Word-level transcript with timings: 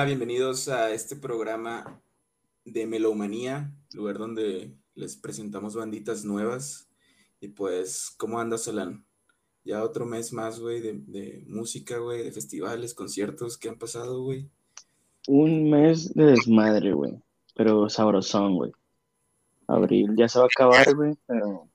Hola, 0.00 0.06
bienvenidos 0.06 0.68
a 0.68 0.92
este 0.92 1.14
programa 1.14 2.00
de 2.64 2.86
Melomanía, 2.86 3.70
lugar 3.92 4.16
donde 4.16 4.74
les 4.94 5.18
presentamos 5.18 5.74
banditas 5.74 6.24
nuevas. 6.24 6.88
Y 7.38 7.48
pues, 7.48 8.10
¿cómo 8.16 8.40
andas, 8.40 8.62
Solán? 8.62 9.04
Ya 9.62 9.84
otro 9.84 10.06
mes 10.06 10.32
más, 10.32 10.58
güey, 10.58 10.80
de, 10.80 10.94
de 11.06 11.44
música, 11.48 11.98
güey, 11.98 12.24
de 12.24 12.32
festivales, 12.32 12.94
conciertos 12.94 13.58
que 13.58 13.68
han 13.68 13.76
pasado, 13.76 14.22
güey. 14.22 14.48
Un 15.28 15.68
mes 15.68 16.14
de 16.14 16.24
desmadre, 16.24 16.94
güey. 16.94 17.22
Pero 17.54 17.90
sabrosón, 17.90 18.56
güey. 18.56 18.72
Abril 19.66 20.14
ya 20.16 20.30
se 20.30 20.38
va 20.38 20.46
a 20.46 20.48
acabar, 20.48 20.94
güey, 20.96 21.14
pero 21.26 21.68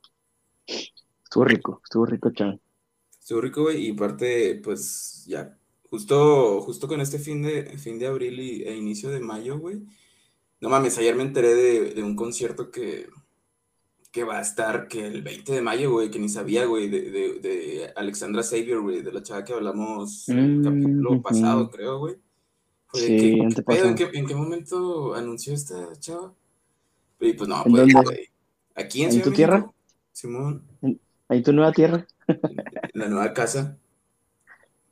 estuvo 0.66 1.46
rico, 1.46 1.80
estuvo 1.84 2.08
rico, 2.08 2.32
chan. 2.32 2.60
Estuvo 3.20 3.42
rico, 3.42 3.62
güey, 3.62 3.90
y 3.90 3.94
parte, 3.94 4.60
pues, 4.64 5.26
ya, 5.28 5.56
justo, 5.96 6.60
justo 6.62 6.88
con 6.90 7.00
este 7.00 7.20
fin 7.20 7.42
de, 7.42 7.78
fin 7.78 7.98
de 7.98 8.08
abril 8.08 8.38
y, 8.40 8.64
e 8.64 8.76
inicio 8.76 9.10
de 9.10 9.22
mayo, 9.22 9.58
güey. 9.60 9.82
No 10.60 10.70
mames, 10.70 10.98
ayer 10.98 11.16
me 11.16 11.24
enteré 11.24 11.54
de, 11.56 11.94
de 11.94 12.04
un 12.04 12.16
concierto 12.18 12.70
que, 12.70 13.08
que 14.12 14.26
va 14.26 14.40
a 14.40 14.42
estar 14.42 14.88
que 14.90 15.06
el 15.08 15.22
20 15.22 15.54
de 15.54 15.62
mayo, 15.62 15.92
güey, 15.92 16.12
que 16.12 16.20
ni 16.20 16.28
sabía, 16.28 16.66
güey, 16.66 16.90
de, 16.90 17.02
de, 17.12 17.40
de 17.40 17.94
Alexandra 17.96 18.44
Xavier, 18.44 18.80
güey, 18.82 19.02
de 19.02 19.12
la 19.14 19.24
chava 19.24 19.46
que 19.46 19.54
hablamos 19.54 20.28
en 20.30 20.40
el 20.40 20.58
Mm, 20.58 20.64
capítulo 20.64 21.12
ujú. 21.14 21.22
pasado, 21.22 21.70
creo, 21.70 22.00
güey. 22.00 22.16
Fue 22.88 23.00
Sí, 23.00 23.08
que, 23.18 23.56
¿qué 23.56 23.62
pedo? 23.62 23.88
¿En 23.88 23.96
qué, 23.96 24.10
en 24.14 24.26
qué 24.28 24.36
momento 24.36 25.14
anunció 25.16 25.54
esta 25.54 25.96
chava? 26.00 26.34
Y 27.22 27.34
pues 27.34 27.48
no, 27.48 27.64
¿En 27.66 27.72
pues, 27.72 27.94
dónde? 27.94 28.04
güey. 28.04 28.30
Aquí 28.76 29.00
en 29.00 29.06
¿En 29.06 29.12
Ciudad 29.12 29.24
tu 29.26 29.30
de 29.32 29.36
tierra? 29.38 29.58
México, 29.60 29.76
Simón, 30.12 30.64
¿Ahí 31.30 31.42
tu 31.42 31.54
nueva 31.54 31.72
tierra? 31.72 32.06
en 32.28 32.58
la 32.94 33.08
nueva 33.08 33.34
casa. 33.34 33.78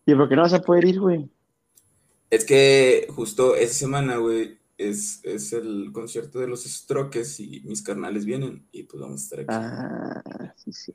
¿Y 0.06 0.16
por 0.16 0.28
qué 0.30 0.36
no 0.36 0.42
vas 0.42 0.54
a 0.54 0.62
poder 0.62 0.86
ir, 0.86 1.00
güey? 1.00 1.30
Es 2.30 2.46
que 2.46 3.08
justo 3.16 3.56
esa 3.56 3.74
semana, 3.74 4.18
güey, 4.18 4.58
es, 4.78 5.22
es 5.24 5.54
el 5.54 5.92
concierto 5.94 6.40
de 6.40 6.48
los 6.48 6.64
Strokes 6.64 7.40
y 7.40 7.62
mis 7.66 7.82
carnales 7.84 8.26
vienen 8.26 8.66
y 8.72 8.84
pues 8.84 9.02
vamos 9.02 9.22
a 9.22 9.24
estar 9.24 9.40
aquí 9.42 9.48
Ah, 9.52 10.54
sí, 10.58 10.74
sí. 10.74 10.92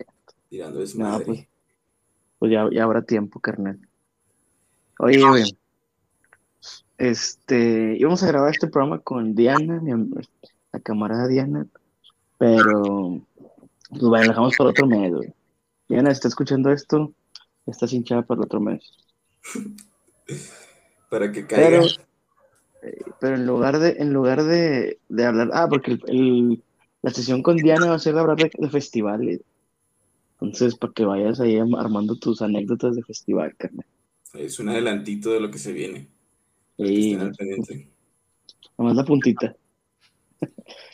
tirando 0.48 0.76
No, 0.76 0.80
desmadre. 0.80 1.24
pues, 1.24 1.46
pues 2.38 2.52
ya, 2.52 2.68
ya 2.72 2.84
habrá 2.84 3.02
tiempo, 3.02 3.40
carnal. 3.40 3.78
Oye, 4.98 5.22
güey, 5.22 5.44
este, 6.98 7.96
íbamos 7.96 8.22
a 8.22 8.26
grabar 8.28 8.50
este 8.50 8.66
programa 8.66 8.98
con 8.98 9.34
Diana, 9.34 9.80
mi 9.80 9.92
la 10.72 10.80
camarada 10.80 11.28
Diana, 11.28 11.66
pero, 12.36 13.20
pues 13.90 14.02
bueno, 14.02 14.28
dejamos 14.28 14.56
para 14.56 14.70
otro 14.70 14.86
mes, 14.86 15.12
güey. 15.12 15.32
Diana, 15.88 16.10
está 16.10 16.28
escuchando 16.28 16.70
esto, 16.72 17.12
está 17.70 17.86
sin 17.86 18.04
chava 18.04 18.22
para 18.22 18.40
el 18.40 18.44
otro 18.46 18.60
mes. 18.60 18.92
Para 21.10 21.32
que 21.32 21.46
caiga. 21.46 21.68
Pero, 21.70 21.82
eh, 22.82 22.98
pero 23.18 23.34
en 23.36 23.46
lugar 23.46 23.78
de, 23.78 23.96
en 23.98 24.12
lugar 24.12 24.42
de, 24.44 24.98
de 25.08 25.24
hablar, 25.24 25.48
ah, 25.54 25.66
porque 25.68 25.92
el, 25.92 26.00
el- 26.08 26.62
la 27.00 27.10
sesión 27.12 27.42
con 27.42 27.56
Diana 27.56 27.86
va 27.88 27.94
a 27.94 27.98
ser 27.98 28.18
hablar 28.18 28.36
de, 28.36 28.50
de 28.58 28.68
festivales. 28.70 29.40
Entonces, 30.34 30.76
para 30.76 30.92
que 30.92 31.04
vayas 31.04 31.40
ahí 31.40 31.56
armando 31.58 32.16
tus 32.16 32.42
anécdotas 32.42 32.94
de 32.96 33.02
festival, 33.02 33.54
carnal. 33.56 33.86
Es 34.34 34.58
un 34.58 34.68
adelantito 34.68 35.30
de 35.32 35.40
lo 35.40 35.50
que 35.50 35.58
se 35.58 35.72
viene. 35.72 36.08
pendiente. 36.76 37.88
nomás 38.76 38.96
la 38.96 39.04
puntita. 39.04 39.56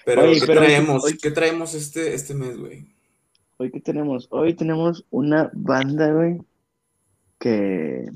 Pero, 0.05 0.23
Oye, 0.25 0.41
¿qué 0.41 0.47
pero 0.47 0.61
traemos? 0.61 1.05
hoy- 1.05 1.19
¿Qué 1.21 1.31
traemos 1.31 1.75
este, 1.75 2.15
este 2.15 2.35
mes, 2.35 2.57
güey? 2.57 2.95
Hoy 3.57 3.71
qué 3.71 3.81
tenemos, 3.81 4.29
hoy 4.31 4.55
tenemos 4.55 5.05
una 5.11 5.51
banda, 5.55 6.13
güey, 6.13 6.39
que, 7.45 8.07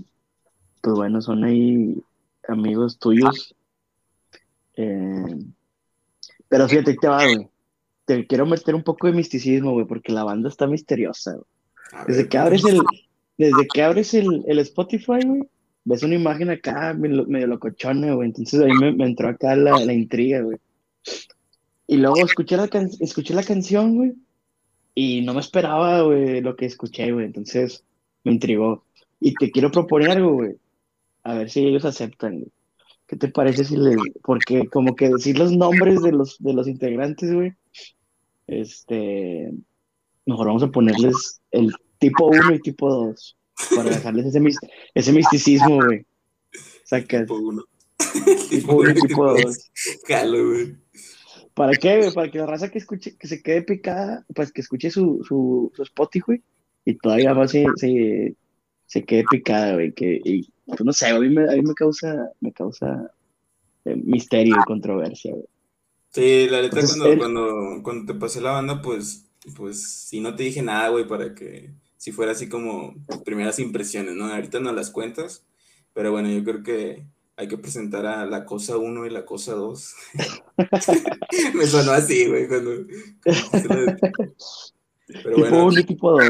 pues 0.80 0.96
bueno, 0.96 1.20
son 1.20 1.44
ahí 1.44 1.94
amigos 2.48 2.98
tuyos. 2.98 3.54
Eh, 4.76 5.36
pero 6.48 6.66
fíjate, 6.68 6.92
ahí 6.92 6.96
te 6.96 7.08
va, 7.08 7.24
güey. 7.24 7.48
Te 8.06 8.26
quiero 8.26 8.46
meter 8.46 8.74
un 8.74 8.82
poco 8.82 9.06
de 9.06 9.12
misticismo, 9.12 9.72
güey, 9.72 9.86
porque 9.86 10.12
la 10.12 10.24
banda 10.24 10.48
está 10.48 10.66
misteriosa, 10.66 11.32
güey. 11.32 11.44
Desde 12.06 12.28
que 12.28 12.38
abres 12.38 12.64
el, 12.64 12.80
desde 13.36 13.66
que 13.72 13.82
abres 13.82 14.14
el, 14.14 14.44
el 14.46 14.58
Spotify, 14.60 15.20
güey, 15.26 15.42
ves 15.84 16.02
una 16.02 16.14
imagen 16.14 16.48
acá 16.50 16.94
medio, 16.94 17.26
medio 17.26 17.46
locochona, 17.48 18.14
güey. 18.14 18.28
Entonces 18.28 18.60
ahí 18.62 18.72
me, 18.72 18.92
me 18.92 19.04
entró 19.04 19.28
acá 19.28 19.54
la, 19.56 19.72
la 19.84 19.92
intriga, 19.92 20.40
güey. 20.40 20.56
Y 21.86 21.96
luego 21.98 22.16
escuché 22.24 22.56
la, 22.56 22.68
can- 22.68 22.90
escuché 23.00 23.34
la 23.34 23.42
canción, 23.42 23.96
güey, 23.96 24.14
y 24.94 25.20
no 25.22 25.34
me 25.34 25.40
esperaba, 25.40 26.00
güey, 26.02 26.40
lo 26.40 26.56
que 26.56 26.64
escuché, 26.66 27.12
güey. 27.12 27.26
Entonces 27.26 27.84
me 28.24 28.32
intrigó. 28.32 28.84
Y 29.20 29.34
te 29.34 29.50
quiero 29.50 29.70
proponer 29.70 30.10
algo, 30.10 30.32
güey. 30.34 30.56
A 31.24 31.34
ver 31.34 31.50
si 31.50 31.66
ellos 31.66 31.84
aceptan, 31.84 32.38
güey. 32.40 32.52
¿Qué 33.06 33.16
te 33.16 33.28
parece 33.28 33.64
si 33.64 33.76
les... 33.76 33.96
Porque 34.22 34.66
como 34.68 34.94
que 34.94 35.08
decir 35.08 35.38
los 35.38 35.50
nombres 35.56 36.02
de 36.02 36.12
los, 36.12 36.36
de 36.40 36.52
los 36.52 36.68
integrantes, 36.68 37.32
güey, 37.32 37.54
este... 38.46 39.52
Mejor 40.26 40.46
vamos 40.48 40.62
a 40.62 40.68
ponerles 40.70 41.40
el 41.50 41.72
tipo 41.98 42.26
1 42.26 42.54
y 42.56 42.60
tipo 42.60 42.92
2 42.92 43.36
para 43.74 43.90
dejarles 43.90 44.26
ese, 44.26 44.40
mis- 44.40 44.58
ese 44.94 45.12
misticismo, 45.12 45.76
güey. 45.82 46.04
Sacas. 46.84 47.22
tipo 47.22 47.36
uno. 47.36 47.64
Tipo 48.50 48.74
1 48.76 48.90
y 48.90 48.94
tipo 49.08 49.24
2. 49.26 49.70
Jalo, 50.06 50.46
güey. 50.50 50.76
¿Para 51.54 51.72
qué, 51.72 51.96
güey? 51.98 52.12
Para 52.12 52.30
que 52.30 52.38
la 52.38 52.46
raza 52.46 52.70
que 52.70 52.78
escuche, 52.78 53.16
que 53.16 53.26
se 53.26 53.42
quede 53.42 53.62
picada, 53.62 54.24
pues 54.34 54.52
que 54.52 54.60
escuche 54.60 54.90
su, 54.90 55.24
su, 55.26 55.72
su 55.74 55.82
Spotify 55.82 56.42
y 56.84 56.94
todavía 56.98 57.32
más 57.32 57.50
se, 57.50 57.64
se, 57.76 58.36
se 58.88 59.04
quede 59.04 59.24
picada, 59.30 59.74
güey. 59.74 59.92
Que, 59.92 60.20
y, 60.24 60.50
pues 60.66 60.80
no 60.80 60.92
sé, 60.92 61.08
a 61.08 61.18
mí 61.20 61.28
me, 61.28 61.44
a 61.44 61.54
mí 61.54 61.62
me 61.62 61.74
causa, 61.74 62.32
me 62.40 62.52
causa 62.52 63.12
eh, 63.84 63.94
misterio 63.94 64.56
y 64.56 64.64
controversia, 64.64 65.32
güey. 65.32 65.46
Sí, 66.10 66.48
la 66.50 66.62
neta, 66.62 66.80
cuando, 66.84 67.06
él- 67.06 67.18
cuando, 67.18 67.80
cuando 67.82 68.12
te 68.12 68.18
pasé 68.18 68.40
la 68.40 68.52
banda, 68.52 68.80
pues, 68.82 69.26
pues, 69.54 69.82
sí, 70.08 70.20
no 70.20 70.34
te 70.34 70.42
dije 70.44 70.62
nada, 70.62 70.88
güey, 70.88 71.06
para 71.06 71.34
que 71.34 71.70
si 71.98 72.12
fuera 72.12 72.32
así 72.32 72.48
como 72.48 72.94
tus 73.06 73.22
primeras 73.22 73.58
impresiones, 73.58 74.14
¿no? 74.14 74.32
Ahorita 74.32 74.58
no 74.58 74.72
las 74.72 74.90
cuentas, 74.90 75.44
pero 75.92 76.10
bueno, 76.10 76.30
yo 76.30 76.42
creo 76.42 76.62
que 76.62 77.04
hay 77.36 77.46
que 77.46 77.58
presentar 77.58 78.06
a 78.06 78.24
la 78.24 78.46
cosa 78.46 78.78
1 78.78 79.06
y 79.06 79.10
la 79.10 79.26
cosa 79.26 79.52
2. 79.52 79.94
Me 81.54 81.66
sonó 81.66 81.92
así, 81.92 82.26
güey, 82.26 82.48
cuando... 82.48 82.70
cuando 83.50 83.96
Pero 85.06 85.36
tipo 85.36 85.38
bueno, 85.40 85.66
1 85.66 85.80
y 85.80 85.84
tipo 85.84 86.10
2. 86.12 86.24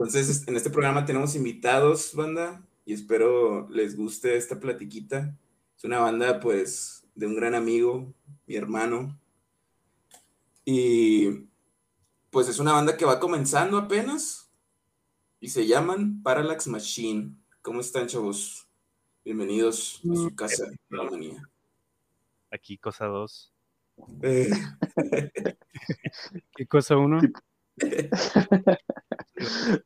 Entonces 0.00 0.48
en 0.48 0.56
este 0.56 0.70
programa 0.70 1.04
tenemos 1.04 1.34
invitados, 1.34 2.14
banda, 2.14 2.66
y 2.86 2.94
espero 2.94 3.68
les 3.68 3.94
guste 3.96 4.34
esta 4.34 4.58
platiquita. 4.58 5.36
Es 5.76 5.84
una 5.84 5.98
banda, 5.98 6.40
pues, 6.40 7.06
de 7.14 7.26
un 7.26 7.36
gran 7.36 7.54
amigo, 7.54 8.10
mi 8.46 8.56
hermano. 8.56 9.20
Y 10.64 11.46
pues 12.30 12.48
es 12.48 12.58
una 12.58 12.72
banda 12.72 12.96
que 12.96 13.04
va 13.04 13.20
comenzando 13.20 13.76
apenas 13.76 14.50
y 15.38 15.50
se 15.50 15.66
llaman 15.66 16.22
Parallax 16.22 16.66
Machine. 16.66 17.36
¿Cómo 17.60 17.80
están, 17.80 18.06
chavos? 18.06 18.66
Bienvenidos 19.22 20.00
a 20.10 20.14
su 20.14 20.34
casa, 20.34 20.64
la 20.88 21.04
manía. 21.04 21.46
Aquí 22.50 22.78
cosa 22.78 23.04
2. 23.04 23.52
Eh, 24.22 24.50
¿Qué 26.56 26.66
cosa 26.66 26.96
1? 26.96 27.20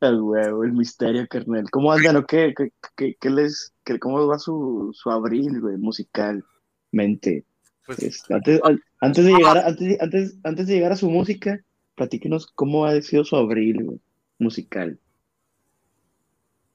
El 0.01 0.21
huevo, 0.21 0.63
el 0.63 0.73
misterio, 0.73 1.27
carnal. 1.27 1.69
¿Cómo 1.71 1.91
andan 1.91 2.17
o 2.17 2.25
qué? 2.25 2.53
¿Qué, 2.55 2.71
qué- 2.95 3.15
qué 3.19 3.29
les, 3.29 3.73
qué- 3.83 3.99
¿Cómo 3.99 4.25
va 4.27 4.37
su, 4.39 4.91
su 4.93 5.09
abril, 5.09 5.61
güey, 5.61 5.77
musicalmente? 5.77 7.45
Pues 7.85 7.99
Este, 7.99 8.33
antes, 8.33 8.59
an- 8.63 8.81
antes 9.01 9.25
de 9.25 9.31
llegar, 9.33 9.57
a- 9.57 9.67
antes, 9.67 10.01
antes, 10.01 10.37
antes 10.43 10.67
de 10.67 10.73
llegar 10.75 10.91
a 10.91 10.95
su 10.97 11.09
música, 11.09 11.59
platíquenos 11.95 12.47
cómo 12.47 12.85
ha 12.85 12.99
sido 13.01 13.23
su 13.23 13.35
abril, 13.35 13.83
güey, 13.83 13.99
musical. 14.39 14.99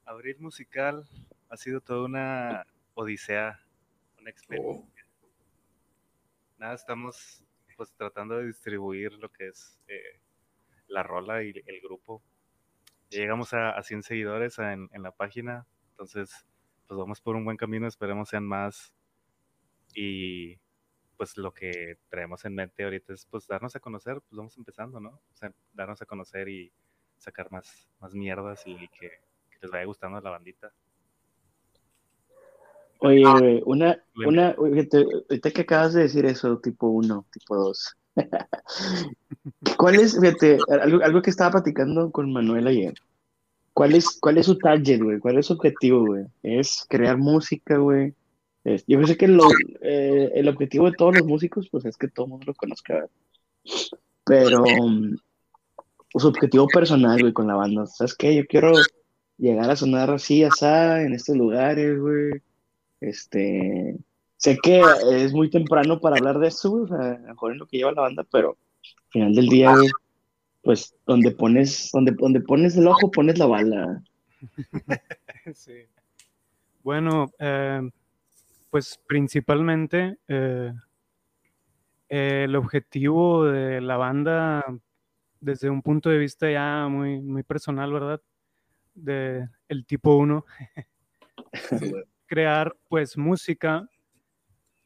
abril 0.05 0.37
musical 0.39 1.05
ha 1.49 1.57
sido 1.57 1.79
toda 1.81 2.05
una 2.05 2.65
odisea, 2.95 3.59
una 4.19 4.29
experiencia. 4.29 4.83
oh, 4.83 4.87
Nada, 6.57 6.75
estamos 6.75 7.43
pues 7.77 7.91
tratando 7.93 8.37
de 8.37 8.47
distribuir 8.47 9.13
lo 9.13 9.29
que 9.29 9.47
es 9.47 9.79
eh, 9.87 10.19
la 10.87 11.01
rola 11.03 11.43
y 11.43 11.49
el 11.49 11.81
grupo. 11.81 12.21
Ya 13.11 13.19
llegamos 13.19 13.53
a, 13.53 13.71
a 13.71 13.83
100 13.83 14.03
seguidores 14.03 14.57
en, 14.57 14.89
en 14.91 15.03
la 15.03 15.11
página, 15.11 15.67
entonces 15.91 16.45
pues 16.87 16.97
vamos 16.97 17.21
por 17.21 17.35
un 17.35 17.45
buen 17.45 17.57
camino, 17.57 17.87
esperemos 17.87 18.29
sean 18.29 18.45
más. 18.45 18.93
Y 19.93 20.57
pues 21.17 21.37
lo 21.37 21.53
que 21.53 21.99
traemos 22.09 22.43
en 22.45 22.55
mente 22.55 22.83
ahorita 22.83 23.13
es 23.13 23.25
pues 23.27 23.45
darnos 23.47 23.75
a 23.75 23.79
conocer, 23.79 24.21
pues 24.21 24.35
vamos 24.35 24.57
empezando, 24.57 24.99
¿no? 24.99 25.09
O 25.09 25.35
sea, 25.35 25.53
darnos 25.73 26.01
a 26.01 26.05
conocer 26.05 26.49
y 26.49 26.71
sacar 27.17 27.51
más, 27.51 27.87
más 27.99 28.13
mierdas 28.13 28.63
y 28.65 28.75
que, 28.87 29.09
que 29.49 29.57
les 29.61 29.71
vaya 29.71 29.85
gustando 29.85 30.19
la 30.19 30.31
bandita. 30.31 30.73
Oye, 32.99 33.23
güey, 33.23 33.61
una, 33.65 34.03
una, 34.15 34.51
ahorita 34.51 35.51
que 35.51 35.61
acabas 35.61 35.93
de 35.93 36.03
decir 36.03 36.25
eso, 36.25 36.59
tipo 36.59 36.87
uno, 36.87 37.25
tipo 37.31 37.55
dos. 37.55 37.95
¿Cuál 39.77 39.95
es, 39.95 40.19
fíjate, 40.19 40.59
algo, 40.69 41.03
algo 41.03 41.21
que 41.21 41.29
estaba 41.29 41.51
platicando 41.51 42.11
con 42.11 42.31
Manuel 42.31 42.67
ayer? 42.67 42.93
¿Cuál 43.73 43.95
es, 43.95 44.17
cuál 44.19 44.37
es 44.37 44.45
su 44.45 44.57
target, 44.57 45.01
güey? 45.01 45.19
¿Cuál 45.19 45.37
es 45.37 45.45
su 45.45 45.53
objetivo, 45.53 46.05
güey? 46.05 46.25
¿Es 46.43 46.85
crear 46.89 47.17
música, 47.17 47.77
güey? 47.77 48.13
Yo 48.87 49.05
sé 49.07 49.17
que 49.17 49.27
lo- 49.27 49.49
eh, 49.81 50.31
el 50.35 50.47
objetivo 50.47 50.85
de 50.89 50.95
todos 50.95 51.15
los 51.15 51.25
músicos, 51.25 51.67
pues 51.69 51.85
es 51.85 51.97
que 51.97 52.07
todo 52.07 52.25
el 52.25 52.31
mundo 52.31 52.45
lo 52.47 52.53
conozca, 52.53 52.93
¿verdad? 52.93 53.09
Pero 54.25 54.63
um, 54.63 55.15
su 56.13 56.27
objetivo 56.27 56.67
personal, 56.67 57.19
güey, 57.19 57.33
con 57.33 57.47
la 57.47 57.55
banda, 57.55 57.85
¿sabes 57.87 58.13
qué? 58.15 58.35
Yo 58.35 58.45
quiero 58.45 58.73
llegar 59.37 59.69
a 59.71 59.75
sonar 59.75 60.11
así, 60.11 60.43
asá, 60.43 61.01
en 61.01 61.13
estos 61.13 61.35
lugares, 61.35 61.99
güey. 61.99 62.41
Este, 62.99 63.97
sé 64.41 64.57
que 64.57 64.81
es 65.11 65.33
muy 65.33 65.51
temprano 65.51 65.99
para 65.99 66.15
hablar 66.15 66.39
de 66.39 66.47
eso, 66.47 66.71
güey, 66.71 66.83
o 66.83 66.87
sea, 66.87 66.97
a 66.97 67.19
lo 67.19 67.27
mejor 67.27 67.51
es 67.51 67.57
lo 67.59 67.67
que 67.67 67.77
lleva 67.77 67.91
la 67.91 68.01
banda, 68.01 68.25
pero 68.31 68.57
al 68.81 69.11
final 69.11 69.35
del 69.35 69.47
día, 69.47 69.75
pues 70.63 70.95
donde 71.05 71.31
pones, 71.31 71.91
donde, 71.93 72.11
donde 72.13 72.41
pones 72.41 72.75
el 72.75 72.87
ojo, 72.87 73.11
pones 73.11 73.37
la 73.37 73.45
bala. 73.45 74.03
Sí. 75.55 75.73
Bueno, 76.83 77.31
eh, 77.39 77.81
pues 78.69 78.99
principalmente 79.07 80.17
eh, 80.27 80.71
el 82.09 82.55
objetivo 82.55 83.45
de 83.45 83.81
la 83.81 83.97
banda 83.97 84.63
desde 85.39 85.69
un 85.69 85.81
punto 85.81 86.09
de 86.09 86.19
vista 86.19 86.49
ya 86.51 86.87
muy, 86.87 87.21
muy 87.21 87.41
personal, 87.41 87.91
¿verdad? 87.91 88.21
De 88.93 89.47
el 89.67 89.85
tipo 89.85 90.15
1, 90.15 90.45
crear 92.27 92.75
pues 92.87 93.17
música 93.17 93.87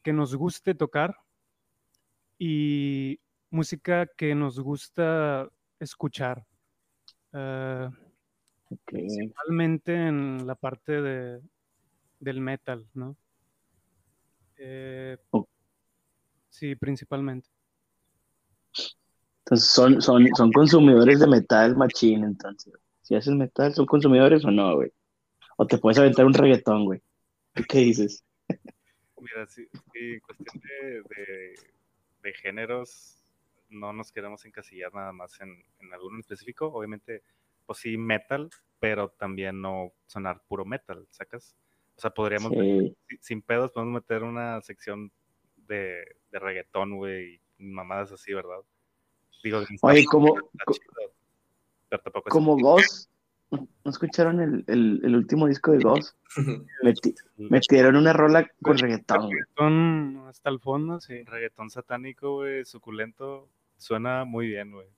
que 0.06 0.12
nos 0.12 0.36
guste 0.36 0.72
tocar 0.72 1.18
y 2.38 3.18
música 3.50 4.06
que 4.06 4.36
nos 4.36 4.60
gusta 4.60 5.50
escuchar. 5.80 6.46
Eh, 7.32 7.90
principalmente 8.84 9.94
en 9.96 10.46
la 10.46 10.54
parte 10.54 11.02
de, 11.02 11.40
del 12.20 12.40
metal, 12.40 12.86
¿no? 12.94 13.16
Eh, 14.58 15.18
Oh. 15.32 15.48
sí, 16.50 16.76
principalmente. 16.76 17.48
Entonces 19.40 19.68
son, 19.68 20.00
son, 20.00 20.28
son 20.36 20.52
consumidores 20.52 21.18
de 21.18 21.26
metal 21.26 21.76
machín, 21.76 22.22
entonces. 22.22 22.74
Si 23.02 23.16
haces 23.16 23.34
metal, 23.34 23.74
¿son 23.74 23.86
consumidores 23.86 24.44
o 24.44 24.52
no, 24.52 24.76
güey? 24.76 24.92
O 25.56 25.66
te 25.66 25.78
puedes 25.78 25.98
aventar 25.98 26.26
un 26.26 26.34
reggaetón, 26.34 26.84
güey. 26.84 27.02
¿Tú 27.54 27.64
qué 27.68 27.78
dices? 27.78 28.22
Mira, 29.34 29.46
sí, 29.46 29.66
sí, 29.92 30.12
en 30.14 30.20
cuestión 30.20 30.60
de, 30.62 31.02
de- 31.02 31.54
de 32.22 32.32
géneros, 32.34 33.22
no 33.68 33.92
nos 33.92 34.12
queremos 34.12 34.44
encasillar 34.44 34.92
nada 34.94 35.12
más 35.12 35.40
en, 35.40 35.64
en 35.80 35.92
alguno 35.92 36.16
en 36.16 36.20
específico. 36.20 36.66
Obviamente, 36.68 37.22
pues 37.66 37.78
sí, 37.80 37.96
metal, 37.96 38.50
pero 38.78 39.08
también 39.10 39.60
no 39.60 39.92
sonar 40.06 40.42
puro 40.48 40.64
metal, 40.64 41.06
¿sacas? 41.10 41.56
O 41.96 42.00
sea, 42.00 42.10
podríamos, 42.10 42.52
Sí. 42.52 42.96
si- 43.08 43.18
sin 43.20 43.42
pedos, 43.42 43.72
podemos 43.72 43.94
meter 44.02 44.22
una 44.22 44.60
sección 44.62 45.10
de, 45.56 46.16
de 46.30 46.38
reggaetón, 46.38 46.96
güey, 46.96 47.40
y 47.58 47.64
mamadas 47.64 48.12
así, 48.12 48.32
¿verdad? 48.34 48.58
Digo, 49.42 49.62
Oye, 49.82 50.04
como, 50.06 50.34
como 52.28 52.56
Ghost, 52.56 53.10
¿no 53.50 53.90
escucharon 53.90 54.40
el, 54.40 54.64
el, 54.66 55.00
el 55.04 55.14
último 55.16 55.46
disco 55.46 55.72
de 55.72 55.78
Ghost? 55.78 56.16
Meti- 56.82 57.14
metieron 57.36 57.96
una 57.96 58.12
rola 58.12 58.50
con 58.62 58.76
reggaetón, 58.78 59.26
güey. 59.26 59.38
Son 59.56 60.24
hasta 60.28 60.50
el 60.50 60.60
fondo, 60.60 61.00
sí. 61.00 61.22
reggaetón 61.24 61.70
satánico, 61.70 62.34
güey, 62.36 62.64
suculento, 62.64 63.48
suena 63.78 64.24
muy 64.24 64.48
bien, 64.48 64.72
güey. 64.72 64.88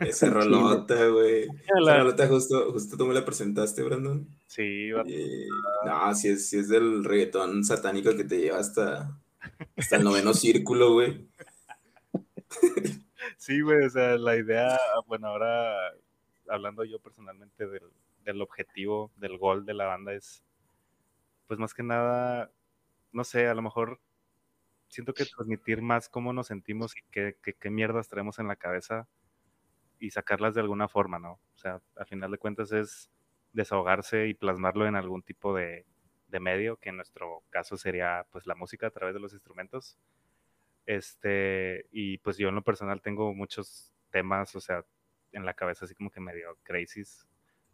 Esa 0.00 0.30
rolota, 0.30 1.06
güey. 1.08 1.42
Esa 1.82 1.98
rolota 1.98 2.26
justo, 2.28 2.72
justo 2.72 2.96
tú 2.96 3.06
me 3.06 3.14
la 3.14 3.24
presentaste, 3.24 3.82
Brandon. 3.82 4.26
Sí, 4.46 4.90
va- 4.92 5.02
Eh, 5.06 5.46
no, 5.84 6.14
si 6.14 6.28
es, 6.28 6.48
si 6.48 6.58
es 6.58 6.68
del 6.68 7.04
reggaetón 7.04 7.64
satánico 7.64 8.16
que 8.16 8.24
te 8.24 8.38
lleva 8.38 8.58
hasta, 8.58 9.18
hasta 9.76 9.96
el 9.96 10.04
noveno 10.04 10.32
círculo, 10.34 10.92
güey. 10.94 11.28
Sí, 13.36 13.60
güey, 13.60 13.84
o 13.84 13.90
sea, 13.90 14.16
la 14.16 14.36
idea, 14.36 14.78
bueno, 15.06 15.28
ahora 15.28 15.74
hablando 16.48 16.84
yo 16.84 16.98
personalmente 17.00 17.66
del, 17.66 17.90
del 18.24 18.42
objetivo, 18.42 19.12
del 19.16 19.38
gol 19.38 19.66
de 19.66 19.74
la 19.74 19.86
banda 19.86 20.12
es, 20.12 20.44
pues 21.46 21.58
más 21.58 21.74
que 21.74 21.82
nada, 21.82 22.50
no 23.12 23.24
sé, 23.24 23.48
a 23.48 23.54
lo 23.54 23.62
mejor 23.62 24.00
siento 24.88 25.14
que 25.14 25.26
transmitir 25.26 25.82
más 25.82 26.08
cómo 26.08 26.32
nos 26.32 26.48
sentimos 26.48 26.96
y 26.96 27.02
qué, 27.10 27.36
qué, 27.42 27.54
qué 27.54 27.70
mierdas 27.70 28.08
traemos 28.08 28.38
en 28.38 28.48
la 28.48 28.56
cabeza 28.56 29.08
y 29.98 30.10
sacarlas 30.10 30.54
de 30.54 30.60
alguna 30.60 30.88
forma, 30.88 31.18
¿no? 31.18 31.32
O 31.32 31.58
sea, 31.58 31.80
al 31.96 32.06
final 32.06 32.30
de 32.30 32.38
cuentas 32.38 32.72
es 32.72 33.10
desahogarse 33.52 34.26
y 34.28 34.34
plasmarlo 34.34 34.86
en 34.86 34.96
algún 34.96 35.22
tipo 35.22 35.54
de, 35.54 35.86
de 36.28 36.40
medio, 36.40 36.76
que 36.76 36.90
en 36.90 36.96
nuestro 36.96 37.42
caso 37.50 37.76
sería 37.76 38.26
pues 38.30 38.46
la 38.46 38.54
música 38.54 38.88
a 38.88 38.90
través 38.90 39.14
de 39.14 39.20
los 39.20 39.32
instrumentos. 39.32 39.98
Este, 40.86 41.86
y 41.90 42.18
pues 42.18 42.36
yo 42.36 42.48
en 42.48 42.56
lo 42.56 42.62
personal 42.62 43.00
tengo 43.00 43.32
muchos 43.34 43.92
temas, 44.10 44.54
o 44.54 44.60
sea, 44.60 44.84
en 45.34 45.44
la 45.44 45.54
cabeza 45.54 45.84
así 45.84 45.94
como 45.94 46.10
que 46.10 46.20
medio 46.20 46.56
crisis. 46.62 47.26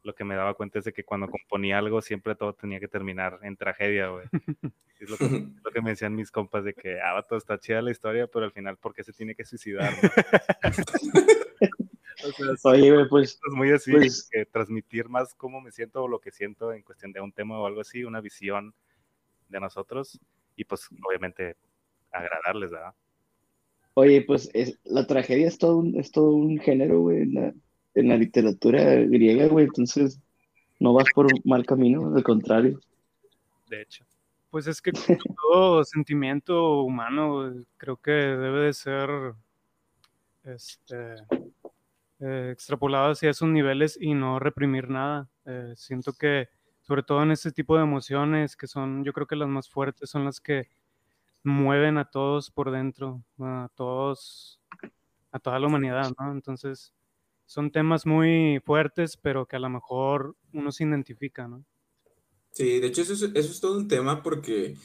Lo 0.02 0.14
que 0.14 0.24
me 0.24 0.34
daba 0.34 0.54
cuenta 0.54 0.78
es 0.78 0.84
de 0.84 0.92
que 0.92 1.04
cuando 1.04 1.28
componía 1.28 1.78
algo 1.78 2.00
siempre 2.00 2.34
todo 2.34 2.54
tenía 2.54 2.80
que 2.80 2.88
terminar 2.88 3.38
en 3.42 3.56
tragedia, 3.56 4.08
güey. 4.08 4.26
Es 4.98 5.08
lo 5.10 5.16
que, 5.16 5.24
lo 5.64 5.70
que 5.70 5.82
me 5.82 5.90
decían 5.90 6.14
mis 6.14 6.30
compas 6.30 6.64
de 6.64 6.74
que, 6.74 7.00
ah, 7.00 7.12
vato, 7.12 7.36
está 7.36 7.58
chida 7.58 7.82
la 7.82 7.90
historia, 7.90 8.26
pero 8.26 8.44
al 8.46 8.52
final, 8.52 8.76
¿por 8.76 8.94
qué 8.94 9.04
se 9.04 9.12
tiene 9.12 9.34
que 9.34 9.44
suicidar? 9.44 9.92
no?" 10.02 10.08
o 12.28 12.32
sea, 12.32 12.56
sí, 12.56 12.68
Oye, 12.68 12.92
güey, 12.92 13.08
pues, 13.08 13.40
es 13.46 13.54
muy 13.54 13.70
así, 13.72 13.92
pues- 13.92 14.28
que 14.30 14.44
transmitir 14.46 15.08
más 15.08 15.34
cómo 15.34 15.60
me 15.60 15.70
siento 15.70 16.02
o 16.02 16.08
lo 16.08 16.20
que 16.20 16.30
siento 16.30 16.72
en 16.72 16.82
cuestión 16.82 17.12
de 17.12 17.20
un 17.20 17.32
tema 17.32 17.58
o 17.58 17.66
algo 17.66 17.80
así, 17.80 18.04
una 18.04 18.20
visión 18.20 18.74
de 19.48 19.60
nosotros 19.60 20.18
y 20.56 20.64
pues 20.64 20.88
obviamente 21.02 21.56
agradarles, 22.12 22.70
¿verdad? 22.70 22.94
Oye, 23.94 24.22
pues 24.22 24.50
es, 24.54 24.78
la 24.84 25.06
tragedia 25.06 25.48
es 25.48 25.58
todo 25.58 25.76
un, 25.78 25.98
es 25.98 26.10
todo 26.10 26.30
un 26.30 26.58
género, 26.58 27.00
güey, 27.00 27.22
en 27.22 27.34
la, 27.34 27.54
en 27.94 28.08
la 28.08 28.16
literatura 28.16 28.94
griega, 28.94 29.46
güey. 29.46 29.66
Entonces, 29.66 30.20
no 30.78 30.92
vas 30.94 31.06
por 31.14 31.26
mal 31.44 31.66
camino, 31.66 32.14
al 32.14 32.22
contrario. 32.22 32.80
De 33.68 33.82
hecho. 33.82 34.04
Pues 34.50 34.66
es 34.66 34.82
que 34.82 34.92
todo 35.52 35.84
sentimiento 35.84 36.82
humano 36.82 37.64
creo 37.76 37.96
que 37.96 38.10
debe 38.10 38.66
de 38.66 38.72
ser 38.72 39.08
este, 40.42 41.14
eh, 42.20 42.50
extrapolado 42.52 43.12
hacia 43.12 43.30
esos 43.30 43.48
niveles 43.48 43.96
y 44.00 44.14
no 44.14 44.38
reprimir 44.38 44.88
nada. 44.88 45.28
Eh, 45.46 45.72
siento 45.76 46.12
que 46.12 46.48
sobre 46.82 47.02
todo 47.02 47.22
en 47.22 47.30
este 47.30 47.52
tipo 47.52 47.76
de 47.76 47.82
emociones 47.82 48.56
que 48.56 48.66
son, 48.66 49.04
yo 49.04 49.12
creo 49.12 49.26
que 49.26 49.36
las 49.36 49.48
más 49.48 49.68
fuertes 49.68 50.10
son 50.10 50.24
las 50.24 50.40
que 50.40 50.68
mueven 51.42 51.98
a 51.98 52.10
todos 52.10 52.50
por 52.50 52.70
dentro, 52.70 53.22
a 53.38 53.68
todos, 53.74 54.60
a 55.32 55.38
toda 55.38 55.58
la 55.58 55.66
humanidad, 55.66 56.12
¿no? 56.18 56.32
Entonces 56.32 56.92
son 57.46 57.70
temas 57.70 58.06
muy 58.06 58.60
fuertes, 58.64 59.16
pero 59.16 59.46
que 59.46 59.56
a 59.56 59.60
lo 59.60 59.68
mejor 59.68 60.36
uno 60.52 60.70
se 60.70 60.84
identifica, 60.84 61.48
¿no? 61.48 61.64
Sí, 62.52 62.80
de 62.80 62.86
hecho 62.88 63.02
eso 63.02 63.12
es, 63.12 63.22
eso 63.22 63.50
es 63.50 63.60
todo 63.60 63.78
un 63.78 63.88
tema 63.88 64.22
porque 64.22 64.76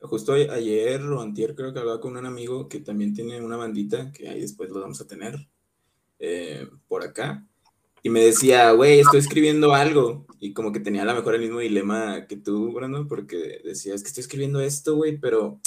justo 0.00 0.32
ayer 0.32 1.02
o 1.02 1.20
antier 1.20 1.54
creo 1.54 1.72
que 1.72 1.78
hablaba 1.78 2.00
con 2.00 2.16
un 2.16 2.26
amigo 2.26 2.68
que 2.68 2.80
también 2.80 3.14
tiene 3.14 3.40
una 3.40 3.56
bandita, 3.56 4.12
que 4.12 4.28
ahí 4.28 4.40
después 4.40 4.70
lo 4.70 4.80
vamos 4.80 5.00
a 5.00 5.06
tener 5.06 5.48
eh, 6.18 6.68
por 6.88 7.04
acá, 7.04 7.46
y 8.02 8.08
me 8.08 8.20
decía, 8.20 8.72
güey, 8.72 9.00
estoy 9.00 9.20
escribiendo 9.20 9.74
algo, 9.74 10.26
y 10.38 10.54
como 10.54 10.72
que 10.72 10.80
tenía 10.80 11.02
a 11.02 11.04
lo 11.04 11.14
mejor 11.14 11.34
el 11.34 11.42
mismo 11.42 11.58
dilema 11.58 12.26
que 12.26 12.36
tú, 12.36 12.72
Brandon, 12.72 13.06
porque 13.06 13.60
decía, 13.62 13.94
es 13.94 14.02
que 14.02 14.08
estoy 14.08 14.22
escribiendo 14.22 14.60
esto, 14.60 14.96
güey, 14.96 15.18
pero, 15.18 15.60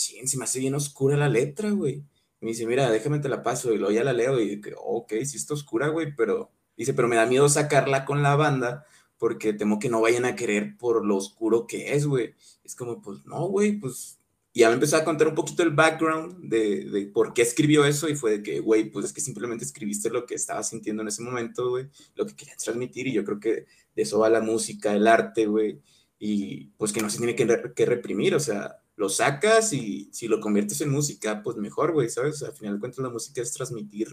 chin, 0.00 0.26
se 0.26 0.38
me 0.38 0.44
hace 0.44 0.58
bien 0.60 0.74
oscura 0.74 1.16
la 1.16 1.28
letra, 1.28 1.70
güey. 1.70 2.02
Me 2.40 2.50
dice, 2.50 2.66
mira, 2.66 2.90
déjame 2.90 3.18
te 3.18 3.28
la 3.28 3.42
paso, 3.42 3.72
y 3.72 3.78
luego 3.78 3.92
ya 3.92 4.02
la 4.02 4.14
leo, 4.14 4.40
y 4.40 4.60
que, 4.60 4.72
ok, 4.76 5.12
sí 5.24 5.36
está 5.36 5.52
oscura, 5.54 5.88
güey, 5.88 6.14
pero, 6.16 6.50
dice, 6.76 6.94
pero 6.94 7.06
me 7.08 7.16
da 7.16 7.26
miedo 7.26 7.48
sacarla 7.48 8.04
con 8.06 8.22
la 8.22 8.34
banda 8.36 8.86
porque 9.18 9.52
temo 9.52 9.78
que 9.78 9.90
no 9.90 10.00
vayan 10.00 10.24
a 10.24 10.34
querer 10.34 10.78
por 10.78 11.04
lo 11.04 11.16
oscuro 11.16 11.66
que 11.66 11.92
es, 11.92 12.06
güey. 12.06 12.34
Es 12.64 12.74
como, 12.74 13.02
pues 13.02 13.26
no, 13.26 13.46
güey, 13.48 13.72
pues. 13.78 14.16
Y 14.54 14.60
ya 14.60 14.68
me 14.68 14.74
empezó 14.74 14.96
a 14.96 15.04
contar 15.04 15.28
un 15.28 15.34
poquito 15.34 15.62
el 15.62 15.70
background 15.70 16.48
de, 16.48 16.86
de 16.86 17.06
por 17.06 17.34
qué 17.34 17.42
escribió 17.42 17.84
eso 17.84 18.08
y 18.08 18.16
fue 18.16 18.30
de 18.38 18.42
que, 18.42 18.60
güey, 18.60 18.90
pues 18.90 19.04
es 19.06 19.12
que 19.12 19.20
simplemente 19.20 19.64
escribiste 19.64 20.08
lo 20.10 20.24
que 20.26 20.34
estaba 20.34 20.62
sintiendo 20.64 21.02
en 21.02 21.08
ese 21.08 21.22
momento, 21.22 21.68
güey, 21.68 21.86
lo 22.16 22.26
que 22.26 22.34
querías 22.34 22.56
transmitir 22.56 23.06
y 23.06 23.12
yo 23.12 23.24
creo 23.24 23.38
que 23.38 23.50
de 23.94 24.02
eso 24.02 24.18
va 24.18 24.28
la 24.30 24.40
música, 24.40 24.92
el 24.94 25.06
arte, 25.06 25.46
güey, 25.46 25.80
y 26.18 26.64
pues 26.78 26.92
que 26.92 27.00
no 27.00 27.10
se 27.10 27.18
tiene 27.18 27.36
que, 27.36 27.44
re- 27.44 27.74
que 27.74 27.86
reprimir, 27.86 28.34
o 28.34 28.40
sea, 28.40 28.82
lo 29.00 29.08
sacas 29.08 29.72
y 29.72 30.10
si 30.12 30.28
lo 30.28 30.40
conviertes 30.40 30.78
en 30.82 30.90
música, 30.90 31.42
pues 31.42 31.56
mejor, 31.56 31.92
güey, 31.92 32.10
¿sabes? 32.10 32.42
Al 32.42 32.52
final 32.52 32.74
de 32.74 32.80
cuentas 32.80 32.98
la 33.02 33.08
música 33.08 33.40
es 33.40 33.50
transmitir 33.54 34.08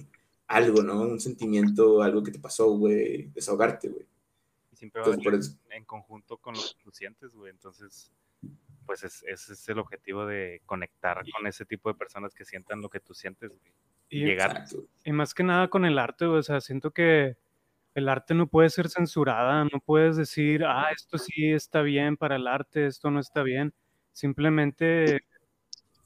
algo, 0.47 0.81
¿no? 0.81 1.01
Un 1.01 1.19
sentimiento, 1.19 2.01
algo 2.01 2.23
que 2.23 2.31
te 2.31 2.39
pasó, 2.39 2.69
güey, 2.71 3.23
desahogarte, 3.33 3.89
güey. 3.89 4.05
Y 4.71 4.77
siempre 4.77 5.01
va 5.01 5.07
a 5.07 5.13
Entonces, 5.13 5.47
eso. 5.51 5.59
en 5.71 5.83
conjunto 5.83 6.37
con 6.37 6.53
lo 6.55 6.61
que 6.61 6.81
tú 6.85 6.89
sientes, 6.91 7.33
güey. 7.35 7.51
Entonces, 7.51 8.13
pues 8.85 9.03
es- 9.03 9.23
ese 9.27 9.51
es 9.53 9.67
el 9.67 9.79
objetivo 9.79 10.25
de 10.25 10.61
conectar 10.65 11.21
con 11.35 11.45
ese 11.47 11.65
tipo 11.65 11.89
de 11.91 11.95
personas 11.99 12.33
que 12.33 12.45
sientan 12.45 12.79
lo 12.81 12.89
que 12.89 13.01
tú 13.01 13.13
sientes, 13.13 13.49
güey. 13.49 13.73
Y 14.09 14.21
Y- 14.21 14.25
llegar. 14.25 14.51
Exacto. 14.51 14.85
Y 15.03 15.11
más 15.11 15.33
que 15.33 15.43
nada 15.43 15.67
con 15.69 15.83
el 15.83 15.99
arte, 15.99 16.25
güey, 16.27 16.39
o 16.39 16.43
sea, 16.43 16.61
siento 16.61 16.91
que 16.91 17.35
el 17.93 18.07
arte 18.07 18.33
no 18.35 18.47
puede 18.47 18.69
ser 18.69 18.87
censurada, 18.87 19.65
no 19.65 19.81
puedes 19.85 20.15
decir, 20.15 20.63
ah, 20.63 20.91
esto 20.95 21.17
sí 21.17 21.51
está 21.51 21.81
bien 21.81 22.15
para 22.15 22.37
el 22.37 22.47
arte, 22.47 22.85
esto 22.85 23.11
no 23.11 23.19
está 23.19 23.43
bien. 23.43 23.73
Simplemente, 24.17 25.21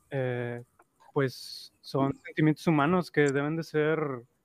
eh, 0.10 0.63
pues, 1.13 1.72
son 1.80 2.13
sentimientos 2.13 2.68
humanos 2.68 3.10
que 3.10 3.22
deben 3.32 3.56
de 3.56 3.63
ser 3.63 4.00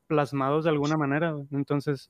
plasmados 0.07 0.65
de 0.65 0.71
alguna 0.71 0.97
manera. 0.97 1.35
Entonces, 1.51 2.09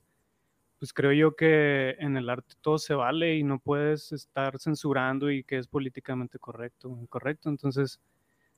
pues 0.77 0.93
creo 0.93 1.11
yo 1.13 1.35
que 1.35 1.95
en 1.97 2.15
el 2.15 2.29
arte 2.29 2.53
todo 2.61 2.77
se 2.77 2.93
vale 2.93 3.35
y 3.37 3.43
no 3.43 3.57
puedes 3.57 4.11
estar 4.11 4.59
censurando 4.59 5.31
y 5.31 5.43
que 5.43 5.57
es 5.57 5.67
políticamente 5.67 6.37
correcto, 6.37 6.95
incorrecto. 7.01 7.49
Entonces, 7.49 7.99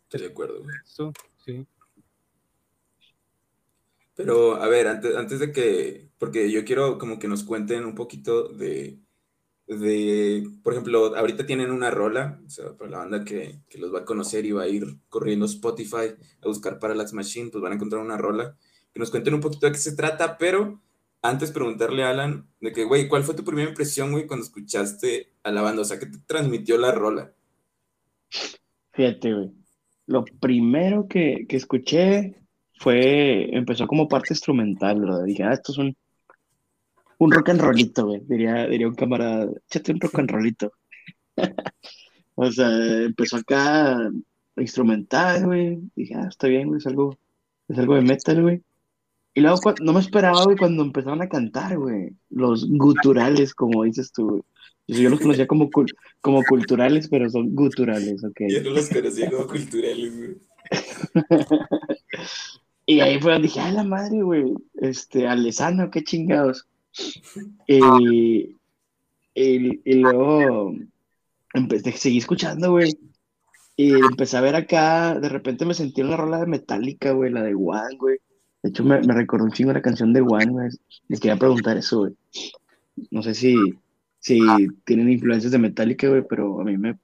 Estoy 0.03 0.21
de 0.21 0.33
acuerdo, 0.33 0.65
esto, 0.83 1.13
sí. 1.37 1.65
Pero, 4.15 4.55
a 4.55 4.67
ver, 4.67 4.87
antes, 4.87 5.15
antes 5.15 5.39
de 5.39 5.53
que, 5.53 6.09
porque 6.17 6.51
yo 6.51 6.65
quiero 6.65 6.97
como 6.97 7.19
que 7.19 7.29
nos 7.29 7.43
cuenten 7.43 7.85
un 7.85 7.95
poquito 7.95 8.49
de, 8.49 8.99
de, 9.69 10.49
por 10.63 10.73
ejemplo, 10.73 11.15
ahorita 11.15 11.45
tienen 11.45 11.69
una 11.69 11.91
rola, 11.91 12.41
o 12.45 12.49
sea, 12.49 12.75
para 12.75 12.89
la 12.89 12.97
banda 12.99 13.23
que, 13.23 13.59
que 13.69 13.77
los 13.77 13.93
va 13.93 13.99
a 13.99 14.05
conocer 14.05 14.45
y 14.45 14.51
va 14.51 14.63
a 14.63 14.67
ir 14.67 14.97
corriendo 15.09 15.45
Spotify 15.45 16.15
a 16.41 16.47
buscar 16.47 16.79
Parallax 16.79 17.13
Machine, 17.13 17.51
pues 17.51 17.61
van 17.61 17.73
a 17.73 17.75
encontrar 17.75 18.01
una 18.01 18.17
rola. 18.17 18.57
Que 18.91 18.99
nos 18.99 19.11
cuenten 19.11 19.35
un 19.35 19.41
poquito 19.41 19.67
de 19.67 19.73
qué 19.73 19.77
se 19.77 19.95
trata, 19.95 20.39
pero 20.39 20.81
antes 21.21 21.51
preguntarle 21.51 22.03
a 22.03 22.09
Alan 22.09 22.47
de 22.59 22.71
que, 22.71 22.83
güey, 22.83 23.07
¿cuál 23.07 23.23
fue 23.23 23.35
tu 23.35 23.43
primera 23.43 23.69
impresión, 23.69 24.11
güey, 24.11 24.25
cuando 24.25 24.43
escuchaste 24.43 25.33
a 25.43 25.51
la 25.51 25.61
banda? 25.61 25.83
O 25.83 25.85
sea, 25.85 25.99
¿qué 25.99 26.07
te 26.07 26.17
transmitió 26.25 26.79
la 26.79 26.91
rola? 26.91 27.31
Fíjate, 28.93 29.33
güey. 29.33 29.51
Lo 30.07 30.25
primero 30.25 31.07
que, 31.07 31.45
que 31.47 31.57
escuché 31.57 32.41
fue, 32.79 33.55
empezó 33.55 33.85
como 33.85 34.07
parte 34.07 34.33
instrumental, 34.33 35.01
¿verdad? 35.01 35.25
Dije, 35.25 35.43
ah, 35.43 35.53
esto 35.53 35.73
es 35.73 35.77
un, 35.77 35.95
un 37.19 37.31
rock 37.31 37.49
and 37.49 37.61
rollito, 37.61 38.07
güey. 38.07 38.21
Diría, 38.27 38.67
diría 38.67 38.87
un 38.87 38.95
camarada, 38.95 39.49
échate 39.69 39.91
un 39.91 39.99
rock 39.99 40.19
and 40.19 40.31
rollito. 40.31 40.71
o 42.35 42.51
sea, 42.51 42.69
empezó 43.03 43.37
acá 43.37 44.09
instrumental, 44.57 45.45
güey. 45.45 45.79
Dije, 45.95 46.15
ah, 46.15 46.27
está 46.27 46.47
bien, 46.47 46.67
güey, 46.67 46.79
es 46.79 46.87
algo, 46.87 47.17
es 47.67 47.77
algo 47.77 47.95
de 47.95 48.01
metal, 48.01 48.41
güey. 48.41 48.61
Y 49.35 49.41
luego 49.41 49.59
no 49.81 49.93
me 49.93 49.99
esperaba, 49.99 50.43
güey, 50.43 50.57
cuando 50.57 50.81
empezaron 50.83 51.21
a 51.21 51.29
cantar, 51.29 51.77
güey. 51.77 52.09
Los 52.29 52.67
guturales, 52.67 53.53
como 53.53 53.83
dices 53.83 54.11
tú, 54.11 54.29
güey. 54.29 54.41
Yo 54.87 55.09
los 55.09 55.19
conocía 55.19 55.45
como, 55.45 55.69
cul- 55.69 55.93
como 56.19 56.43
culturales, 56.43 57.07
pero 57.09 57.29
son 57.29 57.53
guturales, 57.53 58.23
ok. 58.23 58.41
Yo 58.49 58.63
no 58.63 58.71
los 58.71 58.89
conocía 58.89 59.29
como 59.29 59.45
culturales, 59.45 60.17
güey. 60.17 60.37
Y 62.85 63.01
ahí 63.01 63.19
fue 63.21 63.33
donde 63.33 63.47
dije, 63.49 63.59
ah, 63.59 63.71
la 63.71 63.83
madre, 63.83 64.23
güey, 64.23 64.51
este, 64.81 65.27
Alessandro, 65.27 65.91
qué 65.91 66.03
chingados. 66.03 66.67
Y, 67.67 68.55
y, 69.33 69.81
y 69.85 69.93
luego 69.95 70.73
empecé, 71.53 71.91
seguí 71.93 72.17
escuchando, 72.17 72.71
güey. 72.71 72.97
Y 73.75 73.93
empecé 73.93 74.35
a 74.35 74.41
ver 74.41 74.55
acá, 74.55 75.17
de 75.19 75.29
repente 75.29 75.65
me 75.65 75.73
sentí 75.73 76.01
en 76.01 76.07
una 76.07 76.17
rola 76.17 76.39
de 76.39 76.47
Metallica, 76.47 77.11
güey, 77.11 77.31
la 77.31 77.43
de 77.43 77.55
One, 77.55 77.95
güey. 77.97 78.17
De 78.61 78.69
hecho, 78.69 78.83
me, 78.83 78.99
me 79.01 79.13
recordó 79.13 79.45
un 79.45 79.51
chingo 79.51 79.71
la 79.71 79.81
canción 79.81 80.11
de 80.11 80.21
One, 80.21 80.47
güey. 80.47 80.69
Les 81.07 81.19
quería 81.19 81.37
preguntar 81.37 81.77
eso, 81.77 81.99
güey. 81.99 82.13
No 83.11 83.23
sé 83.23 83.33
si, 83.33 83.55
si 84.19 84.41
tienen 84.83 85.09
influencias 85.09 85.53
de 85.53 85.59
Metallica, 85.59 86.09
güey, 86.09 86.23
pero 86.29 86.59
a 86.59 86.63
mí 86.65 86.77
me, 86.77 86.99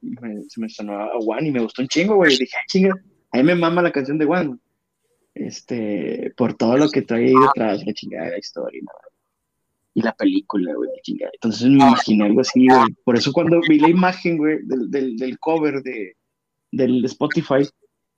se 0.49 0.59
me 0.59 0.67
sonó 0.67 0.99
a 0.99 1.17
One 1.17 1.47
y 1.47 1.51
me 1.51 1.61
gustó 1.61 1.81
un 1.81 1.87
chingo, 1.87 2.15
güey. 2.15 2.37
Dije, 2.37 2.57
ah, 2.57 2.65
chinga, 2.67 2.93
a 3.31 3.37
mí 3.37 3.43
me 3.43 3.55
mama 3.55 3.81
la 3.81 3.91
canción 3.91 4.17
de 4.17 4.25
One, 4.25 4.57
este, 5.33 6.33
por 6.35 6.55
todo 6.55 6.77
lo 6.77 6.89
que 6.89 7.03
trae 7.03 7.27
ahí 7.27 7.33
detrás, 7.33 7.85
la 7.85 7.93
chingada 7.93 8.25
de 8.25 8.31
la 8.31 8.39
historia, 8.39 8.81
¿no? 8.81 8.91
Y 9.95 10.01
la 10.01 10.13
película, 10.13 10.75
güey, 10.75 10.89
chingada. 11.01 11.31
Entonces 11.33 11.67
me 11.69 11.75
imaginé 11.75 12.25
algo 12.25 12.41
así, 12.41 12.67
güey. 12.67 12.93
Por 13.03 13.15
eso 13.15 13.31
cuando 13.31 13.59
vi 13.67 13.79
la 13.79 13.89
imagen, 13.89 14.37
güey, 14.37 14.59
del, 14.63 14.91
del, 14.91 15.15
del 15.17 15.39
cover 15.39 15.81
de, 15.81 16.15
del 16.71 17.03
Spotify, 17.05 17.67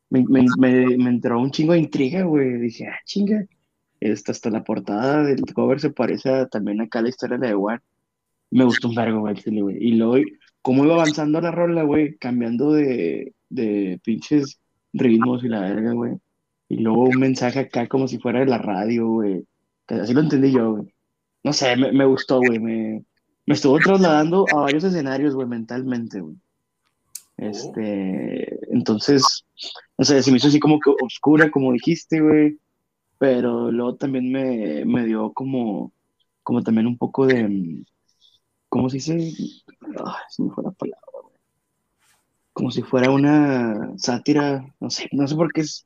me, 0.10 0.26
me, 0.28 0.46
me, 0.58 0.98
me 0.98 1.10
entró 1.10 1.40
un 1.40 1.52
chingo 1.52 1.74
de 1.74 1.80
intriga, 1.80 2.24
güey. 2.24 2.58
Dije, 2.60 2.88
ah, 2.88 2.98
chinga. 3.06 3.46
Esta, 4.00 4.32
hasta 4.32 4.50
la 4.50 4.64
portada 4.64 5.24
del 5.24 5.42
cover 5.54 5.80
se 5.80 5.90
parece 5.92 6.30
a- 6.30 6.48
también 6.48 6.82
acá 6.82 7.00
a 7.00 7.04
la 7.04 7.10
historia 7.10 7.38
de 7.38 7.54
One. 7.54 7.80
Me 8.52 8.64
gustó 8.64 8.90
un 8.90 8.96
vergo, 8.96 9.20
güey, 9.22 9.36
güey. 9.46 9.78
Y 9.80 9.92
luego, 9.94 10.18
cómo 10.64 10.84
iba 10.84 10.96
avanzando 10.96 11.40
la 11.42 11.52
rola, 11.52 11.84
güey, 11.84 12.16
cambiando 12.18 12.72
de, 12.74 13.34
de 13.50 14.00
pinches 14.04 14.60
ritmos 14.94 15.44
y 15.44 15.48
la 15.50 15.62
verga, 15.62 15.94
güey. 15.94 16.14
Y 16.70 16.78
luego 16.78 17.04
un 17.04 17.20
mensaje 17.20 17.60
acá 17.60 17.88
como 17.88 18.08
si 18.08 18.18
fuera 18.18 18.40
de 18.40 18.48
la 18.48 18.58
radio, 18.58 19.08
güey. 19.10 19.44
Así 19.88 20.14
lo 20.14 20.22
entendí 20.22 20.52
yo, 20.52 20.74
güey. 20.78 20.94
No 21.48 21.54
sé, 21.54 21.78
me, 21.78 22.06
gustó, 22.06 22.40
güey. 22.40 22.60
Me, 22.60 23.06
me 23.46 23.54
estuvo 23.54 23.80
trasladando 23.80 24.44
a 24.52 24.64
varios 24.64 24.84
escenarios, 24.84 25.34
güey, 25.34 25.48
mentalmente, 25.48 26.20
güey. 26.20 26.36
Este, 27.38 28.60
entonces, 28.74 29.46
no 29.98 30.04
sé, 30.04 30.22
se 30.22 30.30
me 30.30 30.38
hizo 30.38 30.50
así 30.50 30.60
como 30.60 30.78
que 30.82 30.90
oscura, 31.02 31.50
como 31.50 31.72
dijiste, 31.72 32.20
güey. 32.20 32.60
Pero 33.18 33.72
luego 33.72 33.96
también 33.96 34.30
me, 34.30 34.84
me 34.84 35.06
dio 35.06 35.32
como, 35.32 35.94
como 36.44 36.62
también 36.64 36.86
un 36.86 36.98
poco 36.98 37.26
de, 37.26 37.86
¿cómo 38.68 38.90
se 38.90 38.98
dice? 38.98 39.14
Ay, 39.14 40.24
se 40.28 40.44
me 40.44 40.50
palabra, 40.50 41.00
güey. 41.24 41.36
Como 42.52 42.72
si 42.72 42.82
fuera 42.82 43.10
una 43.10 43.94
sátira, 43.98 44.76
no 44.82 44.90
sé, 44.90 45.08
no 45.14 45.26
sé 45.30 45.36
por 45.36 45.54
qué 45.54 45.62
es, 45.62 45.86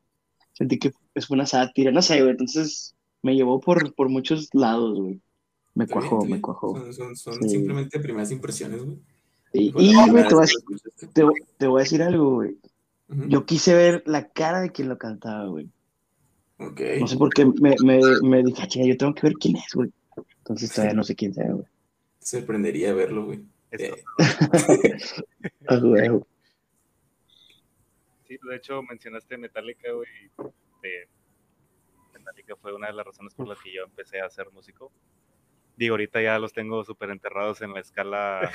sentí 0.54 0.80
que 0.80 0.92
es 1.14 1.30
una 1.30 1.46
sátira, 1.46 1.92
no 1.92 2.02
sé, 2.02 2.20
güey. 2.20 2.32
Entonces 2.32 2.96
me 3.22 3.36
llevó 3.36 3.60
por, 3.60 3.94
por 3.94 4.10
muchos 4.10 4.50
lados, 4.56 5.00
güey. 5.00 5.22
Me 5.74 5.86
Está 5.86 5.94
cuajó, 6.00 6.26
me 6.26 6.42
cuajó. 6.42 6.76
Son, 6.78 6.94
son, 6.94 7.16
son 7.16 7.34
Sí. 7.44 7.50
simplemente 7.50 8.00
primeras 8.00 8.32
impresiones, 8.32 8.84
güey. 8.84 8.98
Y, 9.54 9.72
güey, 9.72 9.92
te 10.28 10.34
voy 10.34 10.44
a 10.44 10.46
decir- 10.46 10.60
que 10.66 10.74
lo 10.74 10.76
escuchaste. 10.76 11.08
te, 11.08 11.24
te 11.58 11.68
voy 11.68 11.80
a 11.82 11.84
decir 11.84 12.02
algo, 12.04 12.36
güey. 12.36 12.58
Yo 13.28 13.46
quise 13.46 13.74
ver 13.74 14.04
la 14.06 14.30
cara 14.30 14.62
de 14.62 14.72
quien 14.72 14.88
lo 14.90 14.98
cantaba, 14.98 15.46
güey. 15.48 15.70
Ok. 16.58 16.80
No 17.00 17.08
sé 17.08 17.18
por 17.18 17.34
qué 17.34 17.46
me, 17.46 17.76
me, 17.84 18.00
me 18.24 18.44
dije, 18.44 18.62
"Ah, 18.64 18.68
chinga, 18.68 18.86
yo 18.88 18.96
tengo 18.98 19.14
que 19.14 19.28
ver 19.28 19.34
quién 19.34 19.58
es, 19.58 19.74
güey. 19.74 19.92
Entonces 20.38 20.72
todavía 20.72 20.94
no 20.96 21.04
sé 21.04 21.16
quién 21.16 21.34
sea, 21.34 21.52
güey. 21.52 21.66
Sorprendería 22.20 22.94
verlo, 22.94 23.26
güey. 23.26 23.44
Eh, 23.72 23.92
güey. 25.82 26.10
Sí, 28.28 28.38
de 28.50 28.56
hecho 28.56 28.82
mencionaste 28.84 29.38
Metallica, 29.38 29.92
güey. 29.92 30.08
eh, 30.84 31.08
Metallica 32.14 32.56
fue 32.56 32.74
una 32.74 32.88
de 32.88 32.94
las 32.94 33.06
razones 33.06 33.34
por 33.34 33.48
las 33.48 33.60
que 33.62 33.74
yo 33.74 33.84
empecé 33.84 34.20
a 34.22 34.30
ser 34.30 34.50
músico. 34.52 34.92
Digo, 35.78 35.94
ahorita 35.94 36.22
ya 36.22 36.38
los 36.38 36.54
tengo 36.54 36.84
súper 36.84 37.10
enterrados 37.10 37.62
en 37.62 37.74
la 37.74 37.80
escala 37.80 38.52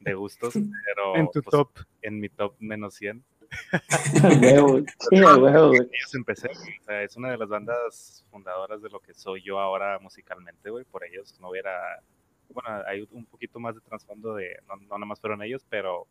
de 0.00 0.14
gustos, 0.14 0.54
pero 0.86 1.16
En 1.16 1.26
tu 1.30 1.42
pues, 1.42 1.50
top. 1.50 1.70
en 2.02 2.20
mi 2.20 2.28
top 2.28 2.54
menos 2.60 2.94
100. 2.94 3.24
A 4.24 4.28
huevo, 4.40 4.80
sí, 5.10 5.18
a 5.18 5.36
huevo, 5.36 5.68
güey. 5.68 5.80
Ellos 5.80 6.14
empecé, 6.14 6.48
güey, 6.48 6.78
o 6.80 6.84
sea, 6.84 7.02
es 7.02 7.16
una 7.16 7.30
de 7.30 7.38
las 7.38 7.48
bandas 7.48 8.24
fundadoras 8.30 8.82
de 8.82 8.88
lo 8.88 8.98
que 9.00 9.14
soy 9.14 9.42
yo 9.42 9.60
ahora 9.60 9.98
musicalmente, 10.00 10.70
güey. 10.70 10.84
Por 10.84 11.04
ellos 11.04 11.38
no 11.40 11.50
hubiera, 11.50 12.00
bueno, 12.48 12.82
hay 12.86 13.06
un 13.12 13.26
poquito 13.26 13.60
más 13.60 13.74
de 13.76 13.80
trasfondo 13.82 14.34
de, 14.34 14.56
no, 14.66 14.76
no 14.76 14.82
nada 14.88 15.04
más 15.06 15.20
fueron 15.20 15.42
ellos, 15.42 15.64
pero 15.68 16.08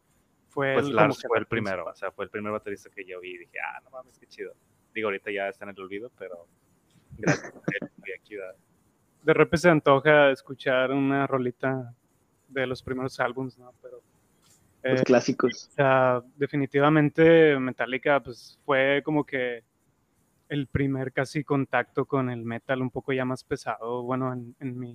Fue 0.50 0.74
pues 0.76 0.86
el- 0.86 0.96
Lars 0.96 1.22
fue 1.28 1.40
el 1.40 1.46
primero, 1.48 1.78
principal. 1.84 1.94
o 1.94 1.98
sea, 1.98 2.12
fue 2.12 2.26
el 2.26 2.32
primer 2.32 2.52
baterista 2.54 2.90
que 2.90 3.04
yo 3.04 3.20
vi 3.20 3.32
y 3.34 3.38
dije, 3.40 3.58
ah, 3.60 3.82
no 3.84 3.90
mames, 3.90 4.18
qué 4.20 4.28
chido. 4.28 4.54
Digo, 4.94 5.08
ahorita 5.08 5.32
ya 5.32 5.50
está 5.50 5.66
en 5.66 5.72
el 5.72 5.80
olvido, 5.82 6.12
pero 6.18 6.48
gracias 7.18 7.52
a 7.54 7.62
él 7.82 7.90
aquí, 8.22 8.36
¿verdad? 8.38 8.56
De 9.24 9.34
repente 9.34 9.58
se 9.58 9.70
antoja 9.70 10.32
escuchar 10.32 10.92
una 10.92 11.26
rolita 11.26 11.94
de 12.48 12.68
los 12.68 12.84
primeros 12.84 13.20
álbums, 13.20 13.58
¿no? 13.58 13.74
Pero 13.82 14.02
Los 14.84 15.02
eh, 15.02 15.04
clásicos. 15.04 15.70
o 15.72 15.72
sea, 15.72 16.22
definitivamente 16.36 17.58
Metallica 17.58 18.22
pues 18.22 18.60
fue 18.66 19.02
como 19.04 19.26
que 19.26 19.64
el 20.50 20.68
primer 20.68 21.12
casi 21.14 21.44
contacto 21.44 22.06
con 22.06 22.30
el 22.30 22.44
metal 22.44 22.82
un 22.82 22.92
poco 22.92 23.12
ya 23.14 23.26
más 23.26 23.44
pesado, 23.44 24.04
bueno, 24.04 24.32
en, 24.34 24.56
en 24.60 24.78
mi, 24.78 24.92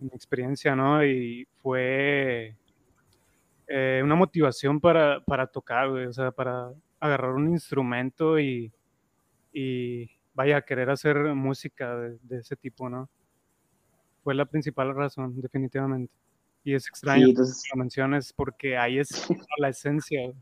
en 0.00 0.06
mi 0.06 0.10
experiencia, 0.12 0.76
¿no? 0.76 1.04
Y 1.04 1.46
fue 1.62 2.54
eh, 3.68 4.00
una 4.04 4.14
motivación 4.14 4.80
para, 4.80 5.20
para 5.20 5.46
tocar, 5.46 5.88
güey, 5.88 6.06
o 6.06 6.12
sea, 6.12 6.32
para 6.32 6.70
agarrar 7.00 7.30
un 7.30 7.48
instrumento 7.48 8.38
y, 8.38 8.70
y 9.52 10.10
vaya, 10.34 10.62
querer 10.62 10.90
hacer 10.90 11.16
música 11.34 11.96
de, 11.96 12.18
de 12.22 12.38
ese 12.38 12.56
tipo, 12.56 12.88
¿no? 12.88 13.08
Fue 14.22 14.34
la 14.34 14.44
principal 14.46 14.94
razón, 14.94 15.40
definitivamente. 15.40 16.12
Y 16.64 16.74
es 16.74 16.86
extraño 16.86 17.26
Sí, 17.26 17.34
que 17.34 17.40
lo 17.40 17.76
menciones 17.78 18.32
porque 18.32 18.76
ahí 18.76 18.98
es 18.98 19.08
la 19.58 19.68
esencia. 19.68 20.32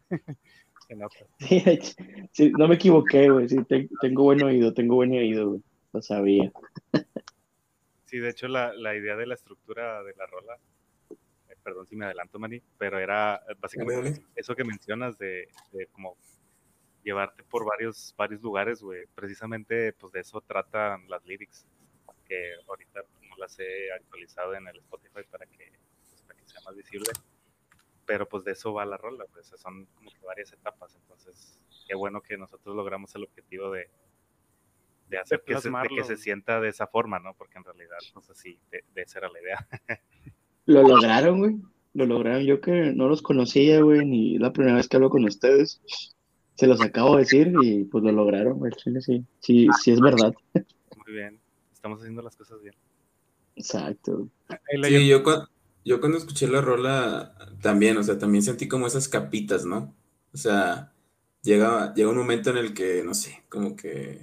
sí, 2.33 2.53
no 2.59 2.69
me 2.69 2.75
equivoqué, 2.75 3.31
güey. 3.31 3.49
Sí, 3.49 3.65
te- 3.65 3.89
tengo 4.01 4.25
buen 4.25 4.43
oído, 4.43 4.75
tengo 4.75 4.97
buen 4.97 5.13
oído, 5.13 5.51
güey. 5.51 5.63
Lo 5.93 6.03
sabía. 6.03 6.53
Sí, 8.05 8.19
de 8.19 8.29
hecho, 8.31 8.49
la, 8.49 8.75
la 8.75 8.95
idea 8.97 9.17
de 9.17 9.27
la 9.27 9.35
estructura 9.35 10.03
de 10.03 10.15
la 10.17 10.27
rola, 10.27 10.59
eh, 11.49 11.57
perdón 11.63 11.87
si 11.87 11.97
me 11.97 12.05
adelanto, 12.07 12.39
Manny, 12.39 12.61
pero 12.77 12.99
era 12.99 13.37
eh, 13.49 13.55
básicamente 13.59 14.21
eso 14.35 14.55
que 14.55 14.65
mencionas 14.65 15.17
de, 15.17 15.49
de 15.73 15.87
como 15.87 16.17
llevarte 17.03 17.43
por 17.45 17.65
varios, 17.65 18.15
varios 18.17 18.43
lugares, 18.43 18.83
güey. 18.83 19.07
Precisamente, 19.15 19.93
pues 19.95 20.13
de 20.13 20.21
eso 20.21 20.41
tratan 20.41 21.09
las 21.09 21.25
lyrics, 21.25 21.67
que 22.27 22.55
ahorita 22.69 23.01
no 23.29 23.37
las 23.39 23.59
he 23.59 23.93
actualizado 23.93 24.55
en 24.55 24.69
el 24.69 24.79
Spotify 24.79 25.23
para 25.31 25.47
que, 25.47 25.73
pues, 26.09 26.23
para 26.23 26.39
que 26.39 26.47
sea 26.47 26.61
más 26.65 26.77
visible. 26.77 27.11
pero 28.07 28.29
pues 28.29 28.45
de 28.45 28.53
eso 28.53 28.73
va 28.73 28.85
la 28.85 28.97
rola, 28.97 29.25
pues 29.33 29.53
son 29.57 29.87
como 29.95 30.11
que 30.11 30.25
varias 30.27 30.53
etapas, 30.53 30.97
entonces 30.97 31.61
qué 31.87 31.95
bueno 31.95 32.21
que 32.21 32.37
nosotros 32.37 32.75
logramos 32.75 33.15
el 33.15 33.25
objetivo 33.25 33.71
de, 33.71 33.89
de 35.09 35.19
hacer 35.19 35.43
que, 35.45 35.61
se, 35.61 35.71
de 35.71 35.89
que 35.89 36.05
se 36.05 36.17
sienta 36.17 36.61
de 36.61 36.69
esa 36.69 36.87
forma, 36.87 37.19
¿no? 37.19 37.35
Porque 37.35 37.59
en 37.59 37.65
realidad, 37.65 37.99
no 38.15 38.23
sé 38.23 38.35
si 38.35 38.59
de, 38.71 38.85
de 38.95 39.03
esa 39.03 39.19
era 39.19 39.29
la 39.29 39.41
idea. 39.41 39.69
Lo 40.67 40.83
lograron, 40.83 41.39
güey. 41.41 41.57
Lo 41.95 42.07
lograron. 42.07 42.45
Yo 42.45 42.61
que 42.61 42.93
no 42.95 43.09
los 43.09 43.23
conocía, 43.23 43.81
güey, 43.81 44.07
ni 44.07 44.39
la 44.39 44.53
primera 44.53 44.77
vez 44.77 44.89
que 44.89 44.97
hablo 44.97 45.11
con 45.11 45.25
ustedes. 45.25 45.83
Se 46.61 46.67
los 46.67 46.83
acabo 46.83 47.17
de 47.17 47.23
decir 47.23 47.55
y 47.63 47.85
pues 47.85 48.05
lo 48.05 48.13
lograron, 48.13 48.59
güey. 48.59 48.71
Sí, 48.77 48.93
sí, 49.01 49.25
sí, 49.41 49.69
sí 49.83 49.93
es 49.93 50.01
verdad. 50.01 50.35
Muy 50.55 51.15
bien. 51.15 51.41
Estamos 51.73 52.01
haciendo 52.01 52.21
las 52.21 52.37
cosas 52.37 52.61
bien. 52.61 52.75
Exacto. 53.57 54.29
Sí, 54.83 55.09
yo, 55.09 55.23
cu- 55.23 55.47
yo 55.87 56.01
cuando 56.01 56.19
escuché 56.19 56.47
la 56.49 56.61
rola 56.61 57.35
también, 57.63 57.97
o 57.97 58.03
sea, 58.03 58.19
también 58.19 58.43
sentí 58.43 58.69
como 58.69 58.87
esas 58.87 59.09
capitas, 59.09 59.65
¿no? 59.65 59.95
O 60.35 60.37
sea, 60.37 60.93
llega, 61.41 61.95
llega 61.95 62.11
un 62.11 62.19
momento 62.19 62.51
en 62.51 62.59
el 62.59 62.75
que, 62.75 63.03
no 63.05 63.15
sé, 63.15 63.43
como 63.49 63.75
que, 63.75 64.21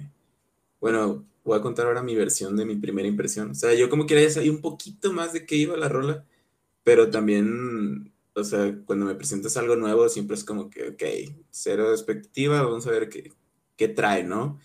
bueno, 0.80 1.24
voy 1.42 1.58
a 1.58 1.60
contar 1.60 1.86
ahora 1.86 2.04
mi 2.04 2.14
versión 2.14 2.56
de 2.56 2.64
mi 2.64 2.76
primera 2.76 3.08
impresión. 3.08 3.50
O 3.50 3.54
sea, 3.56 3.74
yo 3.74 3.90
como 3.90 4.06
que 4.06 4.22
ya 4.22 4.30
sabía 4.30 4.52
un 4.52 4.60
poquito 4.60 5.12
más 5.12 5.32
de 5.32 5.44
qué 5.44 5.56
iba 5.56 5.76
la 5.76 5.88
rola, 5.88 6.24
pero 6.84 7.10
también, 7.10 8.12
o 8.40 8.44
sea, 8.44 8.74
cuando 8.86 9.06
me 9.06 9.14
presentas 9.14 9.56
algo 9.56 9.76
nuevo, 9.76 10.08
siempre 10.08 10.36
es 10.36 10.44
como 10.44 10.70
que, 10.70 10.90
ok, 10.90 11.02
cero 11.50 11.92
expectativa, 11.92 12.62
vamos 12.62 12.86
a 12.86 12.90
ver 12.90 13.08
qué, 13.08 13.32
qué 13.76 13.88
trae, 13.88 14.24
¿no? 14.24 14.58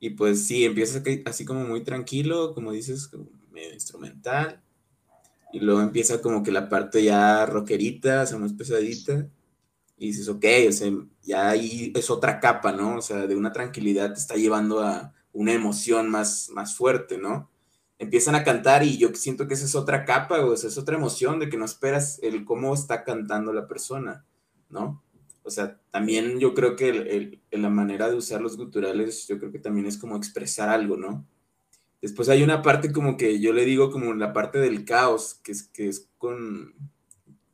Y 0.00 0.10
pues 0.10 0.46
sí, 0.46 0.64
empieza 0.64 1.02
que- 1.02 1.22
así 1.26 1.44
como 1.44 1.64
muy 1.64 1.82
tranquilo, 1.84 2.54
como 2.54 2.72
dices, 2.72 3.08
como 3.08 3.26
medio 3.50 3.72
instrumental. 3.74 4.62
Y 5.52 5.60
luego 5.60 5.80
empieza 5.82 6.20
como 6.22 6.42
que 6.42 6.52
la 6.52 6.68
parte 6.68 7.02
ya 7.04 7.46
rockerita, 7.46 8.22
o 8.22 8.26
sea, 8.26 8.38
más 8.38 8.52
pesadita. 8.52 9.28
Y 9.98 10.08
dices, 10.08 10.28
ok, 10.28 10.44
o 10.68 10.72
sea, 10.72 10.92
ya 11.22 11.50
ahí 11.50 11.92
es 11.96 12.10
otra 12.10 12.40
capa, 12.40 12.72
¿no? 12.72 12.96
O 12.98 13.02
sea, 13.02 13.26
de 13.26 13.36
una 13.36 13.52
tranquilidad 13.52 14.12
te 14.12 14.20
está 14.20 14.36
llevando 14.36 14.80
a 14.82 15.14
una 15.32 15.52
emoción 15.54 16.10
más, 16.10 16.50
más 16.52 16.74
fuerte, 16.76 17.18
¿no? 17.18 17.50
Empiezan 17.98 18.34
a 18.34 18.44
cantar 18.44 18.82
y 18.84 18.98
yo 18.98 19.14
siento 19.14 19.48
que 19.48 19.54
esa 19.54 19.64
es 19.64 19.74
otra 19.74 20.04
capa, 20.04 20.44
o 20.44 20.56
sea, 20.56 20.68
es 20.68 20.76
otra 20.78 20.96
emoción 20.96 21.38
de 21.40 21.48
que 21.48 21.56
no 21.56 21.64
esperas 21.64 22.18
el 22.22 22.44
cómo 22.44 22.74
está 22.74 23.04
cantando 23.04 23.52
la 23.54 23.66
persona, 23.66 24.26
¿no? 24.68 25.02
O 25.42 25.50
sea, 25.50 25.80
también 25.90 26.38
yo 26.38 26.52
creo 26.54 26.76
que 26.76 26.88
el- 26.90 27.40
la 27.52 27.70
manera 27.70 28.10
de 28.10 28.16
usar 28.16 28.40
los 28.42 28.56
guturales, 28.58 29.26
yo 29.28 29.38
creo 29.38 29.50
que 29.52 29.60
también 29.60 29.86
es 29.86 29.96
como 29.96 30.16
expresar 30.16 30.68
algo, 30.68 30.96
¿no? 30.98 31.26
Después 32.02 32.28
hay 32.28 32.42
una 32.42 32.62
parte 32.62 32.92
como 32.92 33.16
que 33.16 33.40
yo 33.40 33.52
le 33.52 33.64
digo 33.64 33.90
como 33.90 34.14
la 34.14 34.32
parte 34.32 34.58
del 34.58 34.84
caos, 34.84 35.34
que 35.42 35.52
es, 35.52 35.64
que 35.64 35.88
es 35.88 36.08
con, 36.18 36.74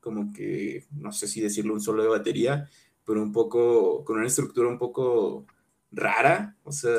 como 0.00 0.32
que, 0.32 0.86
no 0.92 1.12
sé 1.12 1.28
si 1.28 1.40
decirlo, 1.40 1.74
un 1.74 1.80
solo 1.80 2.02
de 2.02 2.08
batería, 2.08 2.68
pero 3.04 3.22
un 3.22 3.32
poco, 3.32 4.04
con 4.04 4.18
una 4.18 4.26
estructura 4.26 4.68
un 4.68 4.78
poco 4.78 5.46
rara, 5.92 6.56
o 6.64 6.72
sea, 6.72 6.92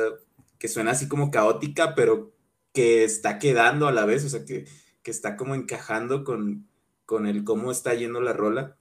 que 0.59 0.67
suena 0.67 0.91
así 0.91 1.07
como 1.07 1.31
caótica, 1.31 1.95
pero 1.95 2.32
que 2.73 3.03
está 3.03 3.39
quedando 3.39 3.87
a 3.87 3.91
la 3.91 4.05
vez, 4.05 4.25
o 4.25 4.29
sea, 4.29 4.45
que, 4.45 4.65
que 5.03 5.11
está 5.11 5.37
como 5.37 5.55
encajando 5.55 6.23
con, 6.23 6.67
con 7.05 7.27
el 7.27 7.43
cómo 7.43 7.71
está 7.71 7.93
yendo 7.93 8.19
la 8.21 8.33
rola. 8.33 8.77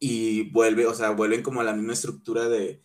Y 0.00 0.50
vuelve, 0.50 0.86
o 0.86 0.94
sea, 0.94 1.10
vuelven 1.10 1.42
como 1.42 1.60
a 1.60 1.64
la 1.64 1.74
misma 1.74 1.92
estructura 1.92 2.48
de, 2.48 2.82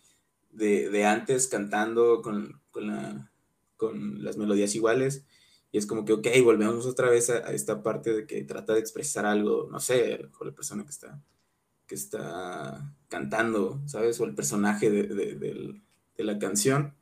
de, 0.52 1.04
antes, 1.04 1.48
cantando 1.48 2.22
con, 2.22 2.60
con, 2.70 2.86
la, 2.86 3.32
con 3.76 4.22
las 4.22 4.36
melodías 4.36 4.74
iguales. 4.74 5.26
Y 5.72 5.78
es 5.78 5.86
como 5.86 6.04
que, 6.04 6.12
ok, 6.14 6.28
volvemos 6.44 6.86
otra 6.86 7.10
vez 7.10 7.30
a, 7.30 7.38
esta 7.52 7.82
parte 7.82 8.12
de 8.12 8.26
que 8.26 8.42
trata 8.44 8.74
de 8.74 8.80
expresar 8.80 9.26
algo, 9.26 9.68
no 9.70 9.80
sé, 9.80 10.18
mejor 10.22 10.48
la 10.48 10.54
persona 10.54 10.84
que 10.84 10.90
está, 10.90 11.22
que 11.86 11.94
está 11.94 12.94
cantando, 13.08 13.80
¿sabes? 13.86 14.20
O 14.20 14.24
el 14.24 14.34
personaje 14.34 14.90
de, 14.90 15.04
de 15.06 16.24
la 16.24 16.38
canción. 16.38 16.94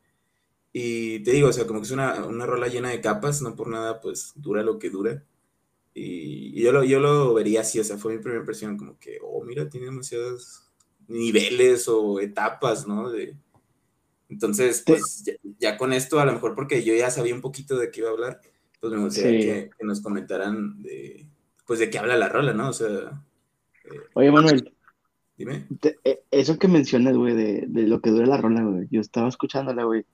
Y 0.81 1.19
te 1.25 1.33
digo, 1.33 1.49
o 1.49 1.53
sea, 1.53 1.67
como 1.67 1.81
que 1.81 1.87
es 1.87 1.91
una, 1.91 2.25
una 2.25 2.47
rola 2.47 2.69
llena 2.69 2.91
de 2.91 3.01
capas, 3.01 3.43
no 3.43 3.57
por 3.57 3.67
nada, 3.67 4.01
pues 4.01 4.33
dura 4.37 4.63
lo 4.63 4.79
que 4.79 4.91
dura. 4.91 5.25
Y, 5.93 6.57
y 6.57 6.63
yo, 6.63 6.71
lo, 6.71 6.85
yo 6.85 7.01
lo 7.01 7.35
vería 7.35 7.63
así, 7.63 7.81
o 7.81 7.85
sea, 7.85 7.99
fue 7.99 8.15
mi 8.15 8.23
primera 8.23 8.43
impresión, 8.43 8.79
como 8.79 8.97
que, 8.97 9.19
oh, 9.21 9.43
mira, 9.43 9.69
tiene 9.69 9.87
demasiados 9.87 10.71
niveles 11.09 11.89
o 11.89 12.21
etapas, 12.21 12.87
¿no? 12.87 13.11
De, 13.11 13.35
entonces, 14.29 14.85
pues 14.87 15.25
ya, 15.25 15.33
ya, 15.59 15.77
con 15.77 15.93
esto, 15.93 16.21
a 16.21 16.25
lo 16.25 16.33
mejor 16.33 16.55
porque 16.55 16.85
yo 16.85 16.95
ya 16.95 17.11
sabía 17.11 17.35
un 17.35 17.41
poquito 17.41 17.77
de 17.77 17.91
qué 17.91 17.99
iba 17.99 18.11
a 18.11 18.13
hablar, 18.13 18.41
pues 18.79 18.93
me 18.93 19.01
gustaría 19.01 19.41
sí. 19.41 19.47
que, 19.47 19.71
que, 19.77 19.85
nos 19.85 20.01
comentaran 20.01 20.81
de, 20.81 21.27
pues 21.67 21.81
de 21.81 21.91
qué 21.91 21.99
habla 21.99 22.17
la 22.17 22.29
rola, 22.29 22.53
¿no? 22.53 22.69
O 22.69 22.73
sea... 22.73 23.21
Eh, 23.85 24.01
Oye, 24.15 24.31
Manuel. 24.31 24.73
Dime. 25.37 25.67
Te, 25.81 25.99
eh, 26.05 26.23
eso 26.31 26.57
que 26.57 26.69
mencionas, 26.69 27.17
güey, 27.17 27.35
de, 27.35 27.65
de, 27.67 27.83
lo 27.83 28.01
que 28.01 28.11
dura 28.11 28.27
la 28.27 28.37
rola, 28.37 28.63
güey. 28.63 28.87
Yo 28.93 29.01
estaba 29.01 29.27
escuchándola, 29.27 29.83
güey. 29.83 30.05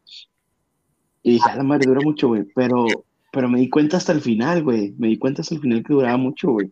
Y 1.24 1.32
dije, 1.32 1.50
a 1.50 1.56
la 1.56 1.64
madre, 1.64 1.86
dura 1.86 2.00
mucho, 2.02 2.28
güey. 2.28 2.44
Pero, 2.54 2.86
pero 3.32 3.48
me 3.48 3.58
di 3.58 3.68
cuenta 3.68 3.96
hasta 3.96 4.12
el 4.12 4.20
final, 4.20 4.62
güey. 4.62 4.94
Me 4.98 5.08
di 5.08 5.18
cuenta 5.18 5.42
hasta 5.42 5.56
el 5.56 5.60
final 5.60 5.82
que 5.82 5.94
duraba 5.94 6.16
mucho, 6.16 6.52
güey. 6.52 6.70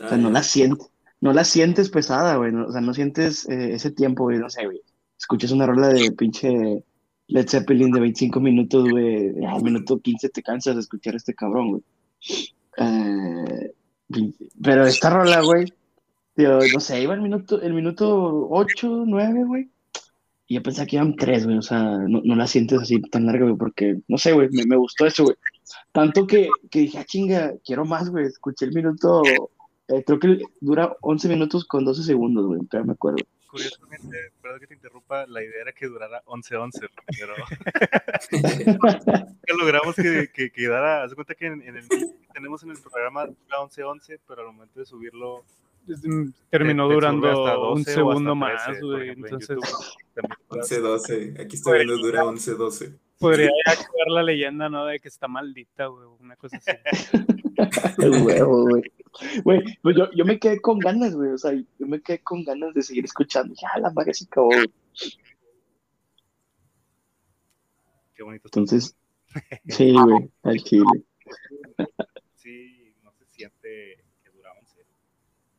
O 0.00 0.08
sea, 0.08 0.16
no 0.16 0.30
la 0.30 0.42
sientes, 0.42 0.88
no 1.20 1.34
la 1.34 1.44
sientes 1.44 1.90
pesada, 1.90 2.36
güey. 2.36 2.52
No, 2.52 2.66
o 2.66 2.72
sea, 2.72 2.80
no 2.80 2.94
sientes 2.94 3.46
eh, 3.50 3.74
ese 3.74 3.90
tiempo, 3.90 4.22
güey. 4.22 4.38
No 4.38 4.48
sé, 4.48 4.64
güey. 4.64 4.80
Escuchas 5.18 5.50
una 5.50 5.66
rola 5.66 5.88
de 5.88 6.10
pinche 6.12 6.82
Led 7.26 7.48
Zeppelin 7.48 7.90
de 7.90 8.00
25 8.00 8.40
minutos, 8.40 8.88
güey. 8.88 9.44
Al 9.44 9.62
minuto 9.62 10.00
15 10.00 10.30
te 10.30 10.42
cansas 10.42 10.76
de 10.76 10.80
escuchar 10.80 11.14
a 11.14 11.16
este 11.18 11.34
cabrón, 11.34 11.70
güey. 11.70 11.82
Eh, 12.78 13.74
pero 14.62 14.86
esta 14.86 15.10
rola, 15.10 15.40
güey, 15.42 15.66
tío, 16.34 16.58
no 16.72 16.80
sé, 16.80 17.02
iba 17.02 17.14
el 17.14 17.20
minuto, 17.20 17.60
el 17.60 17.74
minuto 17.74 18.48
8, 18.50 19.04
9, 19.06 19.44
güey. 19.44 19.68
Y 20.50 20.54
yo 20.54 20.64
pensé 20.64 20.84
que 20.84 20.96
iban 20.96 21.14
3, 21.14 21.44
güey. 21.44 21.58
O 21.58 21.62
sea, 21.62 21.80
no, 21.80 22.22
no, 22.24 22.34
la 22.34 22.48
sientes 22.48 22.80
así 22.80 23.00
tan 23.02 23.24
larga, 23.24 23.44
güey, 23.44 23.56
porque, 23.56 24.00
no 24.08 24.18
sé, 24.18 24.32
güey, 24.32 24.48
me, 24.50 24.66
me, 24.66 24.74
gustó 24.74 25.06
eso, 25.06 25.22
güey. 25.22 25.36
Tanto 25.92 26.26
que, 26.26 26.48
que 26.72 26.80
dije, 26.80 26.98
ah, 26.98 27.04
chinga, 27.04 27.54
quiero 27.64 27.84
más, 27.84 28.10
güey. 28.10 28.26
Escuché 28.26 28.64
el 28.64 28.72
minuto, 28.72 29.22
eh, 29.24 30.02
creo 30.04 30.18
que 30.18 30.42
dura 30.60 30.96
11 31.02 31.28
minutos 31.28 31.64
con 31.64 31.84
12 31.84 32.02
segundos, 32.02 32.46
güey, 32.46 32.62
pero 32.68 32.84
me 32.84 32.94
acuerdo. 32.94 33.18
Curiosamente, 33.48 34.32
perdón 34.42 34.58
que 34.58 34.66
te 34.66 34.74
interrumpa, 34.74 35.24
la 35.28 35.40
idea 35.40 35.62
era 35.62 35.72
que 35.72 35.86
durara 35.86 36.20
11-11, 36.24 36.88
pero 37.16 37.34
que 39.46 39.52
logramos 39.56 39.94
que, 39.94 40.30
que 40.34 40.50
quedara, 40.50 41.04
haz 41.04 41.14
cuenta 41.14 41.36
que 41.36 41.46
en, 41.46 41.62
en 41.62 41.76
el 41.76 41.86
tenemos 42.34 42.64
en 42.64 42.70
el 42.70 42.78
programa 42.78 43.26
dura 43.26 43.58
11-11, 43.60 44.18
pero 44.26 44.40
al 44.40 44.52
momento 44.52 44.80
de 44.80 44.86
subirlo 44.86 45.44
terminó 46.50 46.88
te, 46.88 46.88
te 46.88 46.94
durando 46.94 47.72
un 47.72 47.84
segundo 47.84 48.34
más, 48.34 48.80
güey. 48.80 49.10
Entonces, 49.10 49.58
11-12, 50.48 51.40
aquí 51.44 51.56
está 51.56 51.72
viendo 51.72 51.96
dura 51.98 52.24
11-12. 52.24 52.98
Podría 53.18 53.50
actuar 53.66 54.08
la 54.08 54.22
leyenda, 54.22 54.68
¿no? 54.68 54.86
De 54.86 54.98
que 54.98 55.08
está 55.08 55.28
maldita, 55.28 55.86
güey, 55.86 56.06
una 56.20 56.36
cosa 56.36 56.56
así. 56.56 56.70
El 57.98 58.22
huevo, 58.22 58.62
güey. 58.68 58.82
Güey, 59.44 59.62
pues 59.82 59.96
yo, 59.96 60.10
yo 60.12 60.24
me 60.24 60.38
quedé 60.38 60.60
con 60.60 60.78
ganas, 60.78 61.14
güey. 61.14 61.32
O 61.32 61.38
sea, 61.38 61.52
yo 61.52 61.86
me 61.86 62.00
quedé 62.00 62.20
con 62.20 62.44
ganas 62.44 62.72
de 62.74 62.82
seguir 62.82 63.04
escuchando. 63.04 63.54
Ya, 63.60 63.78
la 63.80 63.90
madre 63.90 64.14
se 64.14 64.24
acabó, 64.24 64.48
güey. 64.48 64.72
Qué 68.14 68.22
bonito. 68.22 68.48
Entonces, 68.48 68.96
sí, 69.68 69.92
güey, 69.92 70.30
al 70.42 70.62
chile. 70.62 70.84
Sí, 72.36 72.94
no 73.02 73.12
se 73.12 73.26
siente 73.26 74.02
que 74.24 74.30
dura 74.30 74.50
11. 74.58 74.86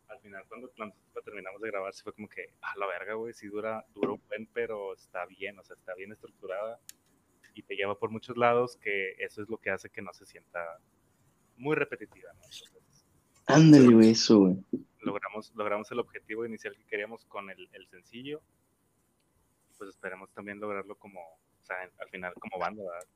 Al 0.09 0.20
final, 0.31 0.45
cuando, 0.47 0.71
cuando 0.75 0.95
terminamos 1.23 1.61
de 1.61 1.69
grabar, 1.69 1.93
sí 1.93 2.03
fue 2.03 2.13
como 2.13 2.29
que, 2.29 2.53
a 2.61 2.77
la 2.77 2.87
verga, 2.87 3.15
güey, 3.15 3.33
sí 3.33 3.47
dura, 3.47 3.85
dura 3.93 4.13
un 4.13 4.21
buen, 4.27 4.47
pero 4.47 4.93
está 4.93 5.25
bien, 5.25 5.59
o 5.59 5.63
sea, 5.63 5.75
está 5.75 5.93
bien 5.95 6.11
estructurada 6.11 6.79
y 7.53 7.63
te 7.63 7.75
lleva 7.75 7.99
por 7.99 8.11
muchos 8.11 8.37
lados, 8.37 8.77
que 8.77 9.15
eso 9.19 9.41
es 9.41 9.49
lo 9.49 9.57
que 9.57 9.71
hace 9.71 9.89
que 9.89 10.01
no 10.01 10.13
se 10.13 10.25
sienta 10.25 10.79
muy 11.57 11.75
repetitiva, 11.75 12.31
¿no? 12.33 12.43
Entonces, 12.43 13.05
Ándale, 13.45 13.93
güey, 13.93 14.11
eso, 14.11 14.39
güey. 14.39 14.55
Logramos, 14.99 15.51
logramos 15.55 15.91
el 15.91 15.99
objetivo 15.99 16.45
inicial 16.45 16.75
que 16.77 16.85
queríamos 16.85 17.25
con 17.25 17.49
el, 17.49 17.67
el 17.73 17.87
sencillo. 17.87 18.41
Pues 19.77 19.89
esperemos 19.89 20.31
también 20.31 20.59
lograrlo 20.59 20.95
como, 20.95 21.19
o 21.19 21.65
sea, 21.65 21.75
al 21.97 22.09
final 22.09 22.33
como 22.35 22.57
banda, 22.59 22.83
¿verdad? 22.83 23.07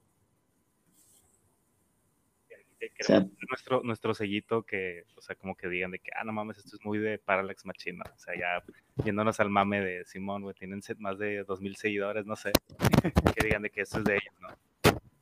Nuestro, 3.50 3.82
nuestro 3.84 4.14
sellito 4.14 4.64
que, 4.64 5.06
o 5.16 5.22
sea, 5.22 5.36
como 5.36 5.56
que 5.56 5.68
digan 5.68 5.92
de 5.92 6.00
que, 6.00 6.12
ah, 6.16 6.24
no 6.24 6.34
mames, 6.34 6.58
esto 6.58 6.76
es 6.76 6.86
muy 6.86 6.98
de 6.98 7.18
Parallax 7.18 7.66
Machine, 7.66 7.98
¿no? 7.98 8.04
O 8.04 8.18
sea, 8.18 8.34
ya 8.38 8.64
yéndonos 9.04 9.40
al 9.40 9.50
mame 9.50 9.82
de 9.82 10.06
Simón, 10.06 10.44
güey, 10.44 10.56
tienen 10.56 10.82
más 11.00 11.18
de 11.18 11.44
2000 11.44 11.76
seguidores, 11.76 12.26
no 12.26 12.36
sé, 12.36 12.52
que 13.36 13.46
digan 13.46 13.62
de 13.64 13.70
que 13.70 13.82
esto 13.82 14.00
es 14.00 14.04
de 14.04 14.14
ellos, 14.14 14.36
¿no? 14.42 14.50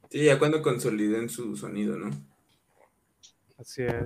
Sí, 0.09 0.25
ya 0.25 0.37
cuando 0.37 0.61
consoliden 0.61 1.29
su 1.29 1.55
sonido, 1.55 1.97
¿no? 1.97 2.09
Así 3.57 3.83
es. 3.83 4.05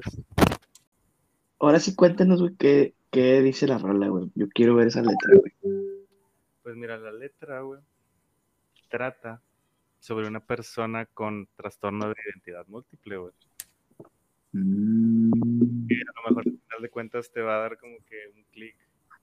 Ahora 1.59 1.79
sí 1.79 1.95
cuéntanos, 1.95 2.41
güey, 2.41 2.55
¿qué, 2.55 2.93
qué 3.11 3.41
dice 3.41 3.67
la 3.67 3.77
rola, 3.77 4.07
güey. 4.07 4.29
Yo 4.35 4.47
quiero 4.49 4.75
ver 4.75 4.87
esa 4.87 5.01
letra, 5.01 5.35
güey. 5.35 5.53
Pues 6.63 6.75
mira, 6.75 6.97
la 6.97 7.11
letra, 7.11 7.61
güey, 7.61 7.81
trata 8.89 9.41
sobre 10.07 10.25
una 10.25 10.39
persona 10.39 11.05
con 11.05 11.49
trastorno 11.57 12.07
de 12.07 12.15
identidad 12.31 12.65
múltiple, 12.67 13.17
güey. 13.17 13.33
Mm, 14.53 15.31
a 15.33 16.21
lo 16.21 16.29
mejor 16.29 16.43
al 16.47 16.59
final 16.61 16.81
de 16.81 16.89
cuentas 16.89 17.29
te 17.29 17.41
va 17.41 17.57
a 17.57 17.59
dar 17.59 17.77
como 17.77 17.97
que 18.05 18.15
un 18.33 18.43
clic, 18.45 18.77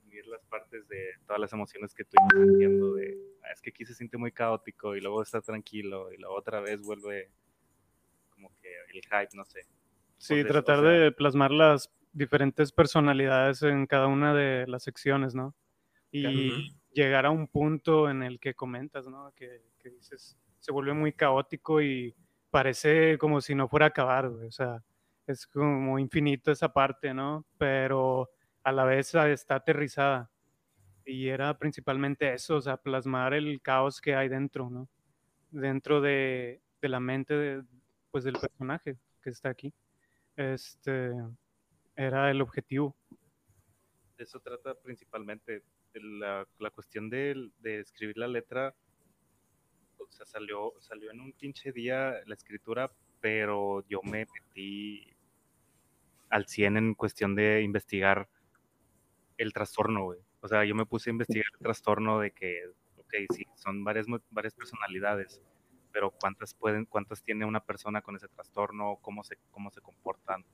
unir 0.05 0.27
las 0.27 0.45
partes 0.45 0.87
de 0.89 1.13
todas 1.27 1.41
las 1.41 1.53
emociones 1.55 1.95
que 1.95 2.05
tú 2.05 2.11
ibas 2.21 2.47
sintiendo 2.49 2.95
de, 2.97 3.17
"Ah, 3.43 3.53
es 3.55 3.63
que 3.63 3.71
aquí 3.71 3.87
se 3.87 3.95
siente 3.95 4.19
muy 4.19 4.31
caótico 4.31 4.95
y 4.95 5.01
luego 5.01 5.23
está 5.23 5.41
tranquilo 5.41 6.13
y 6.13 6.19
luego 6.19 6.35
otra 6.37 6.61
vez 6.61 6.83
vuelve 6.83 7.31
como 8.29 8.51
que 8.61 8.69
el 8.93 9.01
hype, 9.01 9.35
no 9.35 9.47
sé. 9.47 9.63
Sí, 10.19 10.35
Entonces, 10.35 10.45
o 10.45 10.53
tratar 10.65 10.81
sea- 10.85 10.91
de 10.91 11.13
plasmar 11.13 11.51
las 11.51 11.91
diferentes 12.13 12.73
personalidades 12.73 13.63
en 13.63 13.87
cada 13.87 14.07
una 14.07 14.35
de 14.35 14.67
las 14.67 14.83
secciones, 14.83 15.35
¿no? 15.35 15.55
Y 16.13 16.77
llegar 16.93 17.25
a 17.25 17.31
un 17.31 17.49
punto 17.49 18.11
en 18.11 18.23
el 18.23 18.39
que 18.39 18.55
comentas, 18.55 19.09
¿no? 19.09 19.33
Que, 19.35 19.63
que 19.81 19.89
dices, 19.91 20.37
se 20.65 20.73
vuelve 20.73 20.95
muy 20.95 21.13
caótico 21.13 21.83
y 21.83 22.15
parece 22.51 23.19
como 23.19 23.43
si 23.43 23.55
no 23.55 23.69
fuera 23.69 23.85
a 23.87 23.89
acabar, 23.91 24.31
güey. 24.31 24.49
O 24.49 24.51
sea, 24.51 24.83
es 25.27 25.47
como 25.47 25.99
infinito 25.99 26.51
esa 26.51 26.73
parte, 26.73 27.13
¿no? 27.13 27.45
Pero 27.59 28.31
a 28.63 28.73
la 28.73 28.85
vez 28.85 29.15
está 29.15 29.57
aterrizada. 29.57 30.31
Y 31.05 31.29
era 31.29 31.59
principalmente 31.59 32.33
eso, 32.33 32.57
o 32.57 32.61
sea, 32.63 32.79
plasmar 32.79 33.35
el 33.35 33.61
caos 33.61 34.01
que 34.01 34.15
hay 34.15 34.31
dentro, 34.31 34.71
¿no? 34.71 34.89
Dentro 35.51 36.01
de, 36.01 36.63
de 36.81 36.89
la 36.89 36.99
mente 36.99 37.35
de- 37.35 37.65
pues, 38.11 38.25
del 38.25 38.39
personaje 38.39 38.97
que 39.21 39.29
está 39.31 39.51
aquí. 39.51 39.71
Este 40.35 41.13
era 41.95 42.31
el 42.31 42.41
objetivo. 42.41 42.97
eso 44.17 44.41
trata 44.41 44.75
principalmente. 44.75 45.63
La, 45.93 46.45
la 46.59 46.71
cuestión 46.71 47.11
de, 47.11 47.51
de 47.59 47.81
escribir 47.81 48.17
la 48.19 48.27
letra, 48.27 48.75
o 50.15 50.17
sea, 50.17 50.27
salió, 50.27 50.73
salió 50.79 51.11
en 51.11 51.21
un 51.21 51.33
pinche 51.33 51.73
día 51.73 52.15
la 52.27 52.35
escritura, 52.35 52.93
pero 53.21 53.85
yo 53.89 54.01
me 54.05 54.27
metí 54.33 55.13
al 56.31 56.47
100 56.47 56.77
en 56.77 56.95
cuestión 56.95 57.35
de 57.35 57.63
investigar 57.63 58.29
el 59.39 59.53
trastorno, 59.53 60.05
güey. 60.05 60.21
O 60.41 60.47
sea, 60.47 60.65
yo 60.65 60.77
me 60.77 60.87
puse 60.87 61.11
a 61.11 61.13
investigar 61.13 61.47
el 61.55 61.59
trastorno 61.59 62.21
de 62.21 62.31
que, 62.31 62.61
ok, 62.97 63.15
sí, 63.35 63.45
son 63.57 63.83
varias, 63.83 64.07
varias 64.31 64.55
personalidades, 64.55 65.43
pero 65.91 66.13
¿cuántas 66.13 66.55
pueden, 66.55 66.85
cuántas 66.85 67.23
tiene 67.23 67.45
una 67.45 67.65
persona 67.65 68.01
con 68.01 68.15
ese 68.15 68.29
trastorno? 68.29 68.99
¿Cómo 69.03 69.25
se, 69.25 69.39
cómo 69.51 69.73
se 69.73 69.81
comportan? 69.81 70.45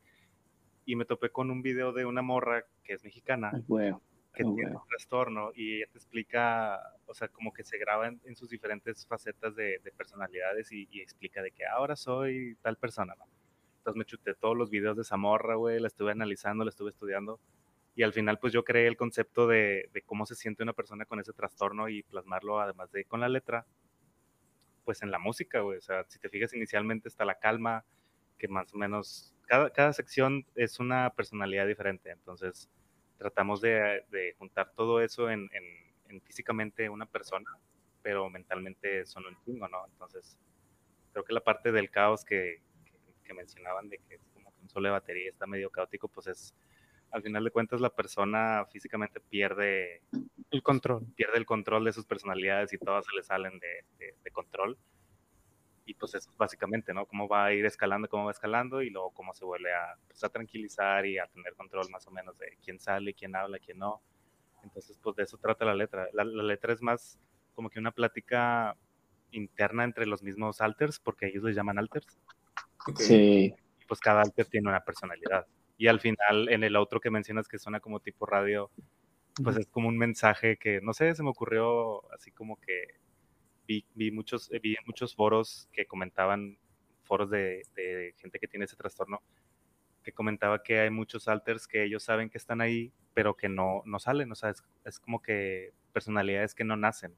Y 0.86 0.96
me 0.96 1.04
topé 1.04 1.30
con 1.30 1.50
un 1.50 1.60
video 1.60 1.92
de 1.92 2.06
una 2.06 2.22
morra 2.22 2.64
que 2.82 2.94
es 2.94 3.04
mexicana, 3.04 3.52
huevo. 3.68 4.00
Que 4.34 4.44
Ah, 4.44 4.50
tiene 4.54 4.70
un 4.72 4.80
trastorno 4.88 5.50
y 5.54 5.76
ella 5.78 5.86
te 5.92 5.98
explica, 5.98 6.78
o 7.06 7.14
sea, 7.14 7.28
como 7.28 7.52
que 7.52 7.64
se 7.64 7.78
graba 7.78 8.08
en, 8.08 8.20
en 8.24 8.36
sus 8.36 8.48
diferentes 8.50 9.06
facetas 9.06 9.56
de, 9.56 9.80
de 9.82 9.92
personalidades 9.92 10.70
y, 10.72 10.88
y 10.90 11.00
explica 11.00 11.42
de 11.42 11.50
que 11.52 11.66
ahora 11.66 11.96
soy 11.96 12.56
tal 12.62 12.76
persona, 12.76 13.14
¿no? 13.18 13.26
Entonces 13.78 13.98
me 13.98 14.04
chuté 14.04 14.34
todos 14.34 14.56
los 14.56 14.70
videos 14.70 14.96
de 14.96 15.04
Zamorra, 15.04 15.56
güey, 15.56 15.80
la 15.80 15.88
estuve 15.88 16.12
analizando, 16.12 16.64
la 16.64 16.70
estuve 16.70 16.90
estudiando 16.90 17.40
y 17.94 18.02
al 18.04 18.12
final 18.12 18.38
pues 18.38 18.52
yo 18.52 18.64
creé 18.64 18.86
el 18.86 18.96
concepto 18.96 19.46
de, 19.48 19.88
de 19.92 20.02
cómo 20.02 20.26
se 20.26 20.34
siente 20.36 20.62
una 20.62 20.72
persona 20.74 21.06
con 21.06 21.20
ese 21.20 21.32
trastorno 21.32 21.88
y 21.88 22.02
plasmarlo 22.04 22.60
además 22.60 22.90
de 22.92 23.04
con 23.04 23.20
la 23.20 23.28
letra, 23.28 23.66
pues 24.84 25.02
en 25.02 25.10
la 25.10 25.18
música, 25.18 25.60
güey, 25.60 25.78
o 25.78 25.80
sea, 25.80 26.04
si 26.08 26.18
te 26.18 26.28
fijas 26.28 26.54
inicialmente 26.54 27.08
está 27.08 27.24
la 27.24 27.38
calma, 27.38 27.84
que 28.38 28.48
más 28.48 28.72
o 28.74 28.78
menos, 28.78 29.34
cada, 29.46 29.70
cada 29.70 29.92
sección 29.92 30.46
es 30.54 30.80
una 30.80 31.10
personalidad 31.10 31.66
diferente, 31.66 32.10
entonces 32.10 32.70
tratamos 33.20 33.60
de, 33.60 34.02
de 34.10 34.34
juntar 34.38 34.72
todo 34.74 35.02
eso 35.02 35.28
en, 35.28 35.50
en, 35.52 35.64
en, 36.08 36.22
físicamente 36.22 36.88
una 36.88 37.04
persona, 37.04 37.50
pero 38.00 38.30
mentalmente 38.30 39.04
son 39.04 39.26
un 39.26 39.36
chingo, 39.44 39.68
¿no? 39.68 39.84
Entonces, 39.92 40.38
creo 41.12 41.22
que 41.22 41.34
la 41.34 41.44
parte 41.44 41.70
del 41.70 41.90
caos 41.90 42.24
que, 42.24 42.62
que, 42.86 42.98
que, 43.22 43.34
mencionaban 43.34 43.90
de 43.90 43.98
que 43.98 44.14
es 44.14 44.22
como 44.32 44.50
que 44.54 44.62
un 44.62 44.70
solo 44.70 44.88
de 44.88 44.92
batería 44.92 45.28
está 45.28 45.46
medio 45.46 45.68
caótico, 45.68 46.08
pues 46.08 46.28
es, 46.28 46.54
al 47.10 47.22
final 47.22 47.44
de 47.44 47.50
cuentas, 47.50 47.82
la 47.82 47.90
persona 47.90 48.64
físicamente 48.72 49.20
pierde 49.20 50.00
el 50.50 50.62
control. 50.62 51.04
Pierde 51.14 51.36
el 51.36 51.44
control 51.44 51.84
de 51.84 51.92
sus 51.92 52.06
personalidades 52.06 52.72
y 52.72 52.78
todas 52.78 53.04
se 53.04 53.14
le 53.14 53.22
salen 53.22 53.58
de, 53.58 53.84
de, 53.98 54.14
de 54.24 54.30
control. 54.30 54.78
Y 55.90 55.94
pues 55.94 56.14
eso 56.14 56.30
es 56.30 56.36
básicamente, 56.36 56.94
¿no? 56.94 57.04
Cómo 57.04 57.26
va 57.26 57.46
a 57.46 57.52
ir 57.52 57.66
escalando, 57.66 58.08
cómo 58.08 58.26
va 58.26 58.30
escalando 58.30 58.80
y 58.80 58.90
luego 58.90 59.10
cómo 59.10 59.34
se 59.34 59.44
vuelve 59.44 59.74
a, 59.74 59.96
pues, 60.06 60.22
a 60.22 60.28
tranquilizar 60.28 61.04
y 61.04 61.18
a 61.18 61.26
tener 61.26 61.52
control 61.54 61.90
más 61.90 62.06
o 62.06 62.12
menos 62.12 62.38
de 62.38 62.56
quién 62.62 62.78
sale, 62.78 63.12
quién 63.12 63.34
habla, 63.34 63.58
quién 63.58 63.78
no. 63.78 64.00
Entonces, 64.62 65.00
pues 65.02 65.16
de 65.16 65.24
eso 65.24 65.36
trata 65.38 65.64
la 65.64 65.74
letra. 65.74 66.06
La, 66.12 66.22
la 66.22 66.44
letra 66.44 66.72
es 66.72 66.80
más 66.80 67.18
como 67.56 67.70
que 67.70 67.80
una 67.80 67.90
plática 67.90 68.76
interna 69.32 69.82
entre 69.82 70.06
los 70.06 70.22
mismos 70.22 70.60
alters, 70.60 71.00
porque 71.00 71.26
ellos 71.26 71.42
les 71.42 71.56
llaman 71.56 71.80
alters. 71.80 72.20
Sí. 72.94 73.52
Y 73.80 73.84
pues 73.86 73.98
cada 73.98 74.22
alter 74.22 74.46
tiene 74.46 74.68
una 74.68 74.84
personalidad. 74.84 75.44
Y 75.76 75.88
al 75.88 75.98
final, 75.98 76.50
en 76.50 76.62
el 76.62 76.76
otro 76.76 77.00
que 77.00 77.10
mencionas 77.10 77.48
que 77.48 77.58
suena 77.58 77.80
como 77.80 77.98
tipo 77.98 78.26
radio, 78.26 78.70
pues 79.42 79.56
es 79.56 79.66
como 79.66 79.88
un 79.88 79.98
mensaje 79.98 80.56
que, 80.56 80.80
no 80.82 80.92
sé, 80.92 81.16
se 81.16 81.24
me 81.24 81.30
ocurrió 81.30 82.08
así 82.12 82.30
como 82.30 82.60
que 82.60 82.99
vi, 83.70 83.84
vi 83.94 84.10
muchos, 84.10 84.50
vi 84.62 84.70
en 84.70 84.84
muchos 84.84 85.14
foros 85.14 85.68
que 85.72 85.86
comentaban, 85.86 86.58
foros 87.04 87.30
de, 87.30 87.62
de, 87.76 88.14
gente 88.18 88.40
que 88.40 88.48
tiene 88.48 88.64
ese 88.64 88.74
trastorno, 88.74 89.22
que 90.02 90.12
comentaba 90.12 90.62
que 90.62 90.80
hay 90.80 90.90
muchos 90.90 91.28
alters 91.28 91.68
que 91.68 91.84
ellos 91.84 92.02
saben 92.02 92.30
que 92.30 92.38
están 92.38 92.60
ahí, 92.60 92.92
pero 93.14 93.36
que 93.36 93.48
no, 93.48 93.82
no 93.84 94.00
salen, 94.00 94.32
o 94.32 94.34
sea, 94.34 94.50
es, 94.50 94.64
es 94.84 94.98
como 94.98 95.22
que 95.22 95.72
personalidades 95.92 96.54
que 96.54 96.64
no 96.64 96.76
nacen 96.76 97.14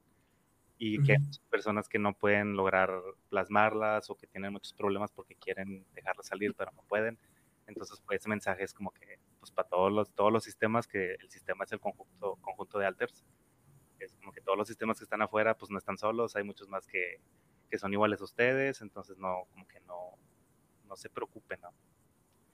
y 0.77 1.01
que 1.01 1.13
hay 1.13 1.17
personas 1.49 1.87
que 1.87 1.97
no 1.97 2.13
pueden 2.13 2.55
lograr 2.55 2.91
plasmarlas 3.29 4.09
o 4.09 4.15
que 4.15 4.27
tienen 4.27 4.51
muchos 4.51 4.73
problemas 4.73 5.11
porque 5.11 5.35
quieren 5.35 5.85
dejarlas 5.93 6.27
salir, 6.27 6.53
pero 6.55 6.71
no 6.71 6.83
pueden. 6.83 7.17
Entonces, 7.67 8.01
pues 8.05 8.19
ese 8.19 8.29
mensaje 8.29 8.63
es 8.63 8.73
como 8.73 8.91
que, 8.91 9.17
pues 9.39 9.51
para 9.51 9.69
todos 9.69 9.91
los, 9.91 10.11
todos 10.13 10.31
los 10.31 10.43
sistemas, 10.43 10.85
que 10.85 11.13
el 11.13 11.29
sistema 11.29 11.63
es 11.63 11.71
el 11.71 11.79
conjunto, 11.79 12.37
conjunto 12.41 12.79
de 12.79 12.87
alters, 12.87 13.23
es 14.05 14.15
como 14.15 14.31
que 14.31 14.41
todos 14.41 14.57
los 14.57 14.67
sistemas 14.67 14.97
que 14.97 15.03
están 15.03 15.21
afuera, 15.21 15.57
pues 15.57 15.71
no 15.71 15.77
están 15.77 15.97
solos, 15.97 16.35
hay 16.35 16.43
muchos 16.43 16.69
más 16.69 16.87
que, 16.87 17.19
que 17.69 17.77
son 17.77 17.93
iguales 17.93 18.21
a 18.21 18.25
ustedes, 18.25 18.81
entonces 18.81 19.17
no, 19.17 19.45
como 19.51 19.67
que 19.67 19.79
no, 19.81 20.17
no 20.87 20.95
se 20.95 21.09
preocupen, 21.09 21.59
¿no? 21.61 21.69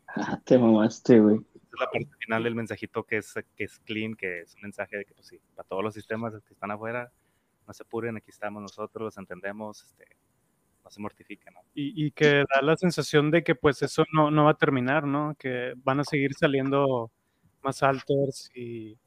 Ah, 0.08 0.40
te 0.46 0.58
mamaste, 0.58 1.20
güey. 1.20 1.38
Es 1.38 1.80
la 1.80 1.90
parte 1.92 2.10
final 2.20 2.44
del 2.44 2.56
mensajito 2.56 3.04
que 3.04 3.18
es, 3.18 3.34
que 3.56 3.64
es 3.64 3.80
clean, 3.80 4.16
que 4.16 4.42
es 4.42 4.56
un 4.56 4.62
mensaje 4.62 4.98
de 4.98 5.06
que, 5.06 5.14
pues 5.14 5.28
sí, 5.28 5.40
para 5.56 5.68
todos 5.68 5.84
los 5.84 5.94
sistemas 5.94 6.34
que 6.34 6.54
están 6.54 6.72
afuera, 6.72 7.12
no 7.68 7.74
se 7.74 7.84
apuren, 7.84 8.18
aquí 8.18 8.32
estamos 8.32 8.62
nosotros, 8.62 9.18
entendemos, 9.18 9.84
este, 9.84 10.06
no 10.84 10.90
se 10.90 11.02
mortifiquen, 11.02 11.54
¿no? 11.54 11.62
Y, 11.76 12.06
y, 12.06 12.12
que 12.12 12.46
da 12.54 12.62
la 12.64 12.76
sensación 12.76 13.30
de 13.30 13.44
que 13.44 13.54
pues 13.54 13.82
eso 13.84 14.06
no, 14.12 14.32
no 14.32 14.46
va 14.46 14.52
a 14.52 14.58
terminar, 14.58 15.06
¿no? 15.06 15.36
Que 15.38 15.74
van 15.78 16.00
a 16.00 16.04
seguir 16.04 16.34
saliendo 16.34 17.12
más 17.62 17.84
alters 17.84 18.50
y 18.56 18.98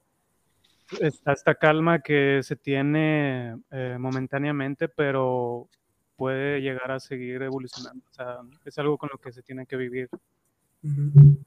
está 1.01 1.33
esta 1.33 1.55
calma 1.55 2.01
que 2.01 2.41
se 2.43 2.57
tiene 2.57 3.57
eh, 3.71 3.97
momentáneamente, 3.99 4.89
pero 4.89 5.69
puede 6.17 6.61
llegar 6.61 6.91
a 6.93 7.01
seguir 7.01 7.43
evolucionando. 7.43 8.05
O 8.11 8.13
sea, 8.13 8.39
es 8.65 8.79
algo 8.79 8.99
con 8.99 9.11
lo 9.13 9.19
que 9.19 9.33
se 9.33 9.43
tiene 9.43 9.67
que 9.67 9.77
vivir. 9.77 10.09
Uh 10.83 10.89
-huh. 10.89 11.45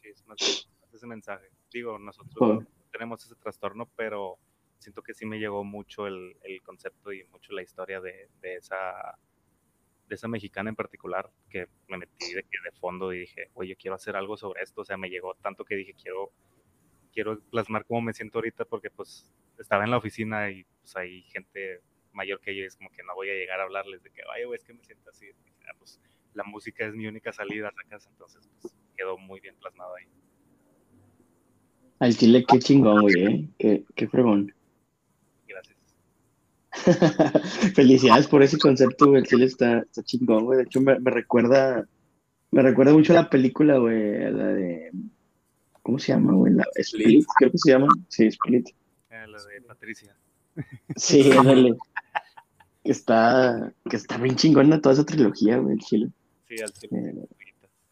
Sí, 0.00 0.08
es 0.08 0.26
más 0.26 0.68
ese 0.92 1.06
mensaje. 1.06 1.48
Digo, 1.72 1.98
nosotros 1.98 2.36
oh. 2.40 2.64
tenemos 2.90 3.24
ese 3.24 3.36
trastorno, 3.36 3.88
pero 3.96 4.38
siento 4.78 5.02
que 5.02 5.14
sí 5.14 5.26
me 5.26 5.38
llegó 5.38 5.64
mucho 5.64 6.06
el, 6.06 6.36
el 6.42 6.62
concepto 6.62 7.12
y 7.12 7.24
mucho 7.24 7.52
la 7.52 7.62
historia 7.62 8.00
de, 8.00 8.28
de, 8.40 8.56
esa 8.56 9.18
de 10.08 10.14
esa 10.14 10.28
mexicana 10.28 10.70
en 10.70 10.76
particular, 10.76 11.30
que 11.50 11.68
me 11.88 11.98
metí 11.98 12.32
de, 12.32 12.42
de 12.42 12.72
fondo 12.80 13.12
y 13.12 13.20
dije, 13.20 13.50
oye, 13.54 13.76
quiero 13.76 13.96
hacer 13.96 14.16
algo 14.16 14.36
sobre 14.36 14.62
esto, 14.62 14.80
o 14.80 14.84
sea, 14.84 14.96
me 14.96 15.10
llegó 15.10 15.34
tanto 15.34 15.64
que 15.64 15.76
dije, 15.76 15.94
quiero, 15.94 16.32
quiero 17.18 17.40
plasmar 17.50 17.84
cómo 17.84 18.00
me 18.00 18.12
siento 18.12 18.38
ahorita, 18.38 18.64
porque 18.64 18.90
pues 18.90 19.28
estaba 19.58 19.82
en 19.82 19.90
la 19.90 19.96
oficina 19.96 20.52
y 20.52 20.64
pues 20.78 20.94
hay 20.94 21.22
gente 21.22 21.80
mayor 22.12 22.38
que 22.40 22.54
yo, 22.54 22.62
y 22.62 22.66
es 22.66 22.76
como 22.76 22.90
que 22.90 23.02
no 23.02 23.12
voy 23.16 23.28
a 23.28 23.34
llegar 23.34 23.58
a 23.58 23.64
hablarles 23.64 24.04
de 24.04 24.10
que, 24.10 24.20
oye, 24.32 24.44
güey, 24.44 24.56
es 24.56 24.64
que 24.64 24.72
me 24.72 24.84
siento 24.84 25.10
así, 25.10 25.26
dije, 25.26 25.52
ah, 25.68 25.74
pues 25.76 26.00
la 26.34 26.44
música 26.44 26.86
es 26.86 26.94
mi 26.94 27.08
única 27.08 27.32
salida 27.32 27.70
a 27.70 27.72
la 27.72 27.88
casa, 27.88 28.08
entonces 28.08 28.48
pues 28.62 28.72
quedó 28.96 29.18
muy 29.18 29.40
bien 29.40 29.56
plasmado 29.56 29.96
ahí. 29.96 30.06
Al 31.98 32.16
chile, 32.16 32.44
qué 32.46 32.60
chingón, 32.60 33.00
güey, 33.02 33.26
¿eh? 33.26 33.48
Qué, 33.58 33.84
qué 33.96 34.06
fregón. 34.06 34.54
Gracias. 35.48 35.76
Felicidades 37.74 38.28
por 38.28 38.44
ese 38.44 38.58
concepto, 38.58 39.08
güey. 39.08 39.22
El 39.22 39.26
chile 39.26 39.46
está, 39.46 39.80
está 39.80 40.04
chingón, 40.04 40.44
güey. 40.44 40.58
De 40.58 40.64
hecho, 40.66 40.80
me, 40.80 41.00
me, 41.00 41.10
recuerda. 41.10 41.84
Me 42.52 42.62
recuerda 42.62 42.92
mucho 42.92 43.12
a 43.12 43.16
la 43.16 43.28
película, 43.28 43.78
güey. 43.78 44.30
La 44.30 44.46
de. 44.46 44.92
¿Cómo 45.88 45.98
se 45.98 46.12
llama, 46.12 46.34
güey? 46.34 46.52
La 46.52 46.66
Split, 46.74 47.24
creo 47.38 47.50
que 47.50 47.56
se 47.56 47.70
llama. 47.70 47.88
Sí, 48.08 48.26
Split. 48.26 48.68
Eh, 49.08 49.26
la 49.26 49.42
de 49.42 49.62
Patricia. 49.62 50.14
Sí, 50.96 51.30
dale. 51.30 51.78
que 52.84 52.92
está. 52.92 53.72
Que 53.88 53.96
está 53.96 54.18
bien 54.18 54.36
chingona 54.36 54.82
toda 54.82 54.92
esa 54.92 55.06
trilogía, 55.06 55.56
güey, 55.56 55.76
el 55.76 55.80
chile. 55.80 56.10
Sí, 56.46 56.56
al 56.60 56.72
chile. 56.74 57.14
Eh, 57.16 57.28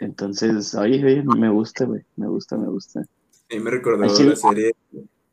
entonces, 0.00 0.74
oye, 0.74 1.02
oye, 1.02 1.22
me 1.22 1.48
gusta, 1.48 1.86
güey. 1.86 2.04
Me 2.16 2.26
gusta, 2.26 2.58
me 2.58 2.66
gusta. 2.66 3.00
A 3.00 3.54
mí 3.54 3.60
me 3.60 3.70
recordó 3.70 4.04
la 4.04 4.10
serie, 4.10 4.74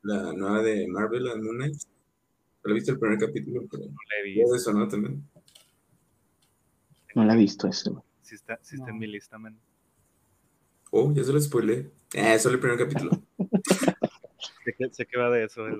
la 0.03 0.31
nueva 0.31 0.61
de 0.61 0.87
Marvel, 0.87 1.25
la 1.25 1.35
Moon 1.35 1.57
Knight. 1.57 1.75
¿Lo 2.63 2.75
viste 2.75 2.91
el 2.91 2.99
primer 2.99 3.19
capítulo? 3.19 3.67
Pero 3.69 3.87
no 3.87 3.97
la 4.09 4.19
he 4.21 4.23
visto. 4.23 4.55
eso, 4.55 4.71
¿no? 4.71 4.87
También. 4.87 5.21
No 7.13 7.25
la 7.25 7.33
he 7.33 7.37
visto 7.37 7.67
eso, 7.67 7.91
güey. 7.91 8.03
Sí 8.21 8.35
está, 8.35 8.57
sí 8.61 8.75
está 8.75 8.87
no. 8.87 8.93
en 8.93 8.99
mi 8.99 9.07
lista, 9.07 9.37
man. 9.37 9.59
Oh, 10.95 11.11
ya 11.11 11.23
se 11.23 11.33
lo 11.33 11.41
spoilé. 11.41 11.91
Eh, 12.13 12.37
solo 12.37 12.53
el 12.55 12.61
primer 12.61 12.77
capítulo. 12.77 13.11
Sé 14.65 14.73
que, 14.77 14.89
sé 14.93 15.05
que 15.05 15.17
va 15.17 15.29
de 15.29 15.43
eso. 15.45 15.65
El. 15.67 15.77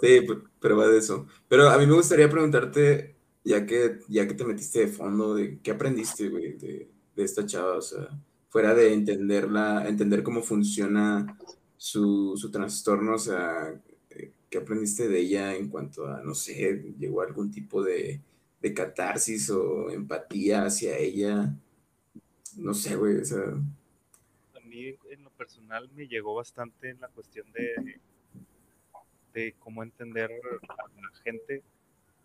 Sí, 0.00 0.20
pe- 0.26 0.42
pero 0.60 0.76
va 0.78 0.88
de 0.88 0.98
eso. 0.98 1.26
Pero 1.48 1.68
a 1.68 1.76
mí 1.78 1.86
me 1.86 1.94
gustaría 1.94 2.28
preguntarte, 2.30 3.16
ya 3.44 3.66
que, 3.66 3.98
ya 4.08 4.26
que 4.26 4.34
te 4.34 4.44
metiste 4.44 4.80
de 4.80 4.88
fondo, 4.88 5.34
de 5.34 5.58
qué 5.60 5.72
aprendiste, 5.72 6.28
güey, 6.30 6.52
de, 6.54 6.88
de 7.14 7.22
esta 7.24 7.44
chava, 7.44 7.76
o 7.76 7.82
sea, 7.82 8.08
fuera 8.48 8.74
de 8.74 8.94
entenderla, 8.94 9.86
entender 9.88 10.22
cómo 10.22 10.42
funciona 10.42 11.36
su, 11.76 12.34
su 12.36 12.50
trastorno, 12.50 13.14
o 13.16 13.18
sea, 13.18 13.78
¿qué 14.48 14.58
aprendiste 14.58 15.08
de 15.08 15.20
ella 15.20 15.54
en 15.54 15.68
cuanto 15.68 16.06
a, 16.06 16.22
no 16.22 16.34
sé, 16.34 16.94
llegó 16.98 17.20
a 17.20 17.26
algún 17.26 17.50
tipo 17.50 17.82
de, 17.82 18.22
de 18.62 18.74
catarsis 18.74 19.50
o 19.50 19.90
empatía 19.90 20.64
hacia 20.64 20.96
ella? 20.96 21.54
No 22.56 22.72
sé, 22.72 22.96
güey, 22.96 23.16
o 23.20 23.24
sea, 23.24 23.44
personal, 25.44 25.90
me 25.94 26.08
llegó 26.08 26.34
bastante 26.34 26.90
en 26.90 27.00
la 27.00 27.08
cuestión 27.08 27.46
de, 27.52 28.00
de 29.34 29.54
cómo 29.58 29.82
entender 29.82 30.30
a 30.68 30.74
la 30.74 31.10
gente. 31.22 31.62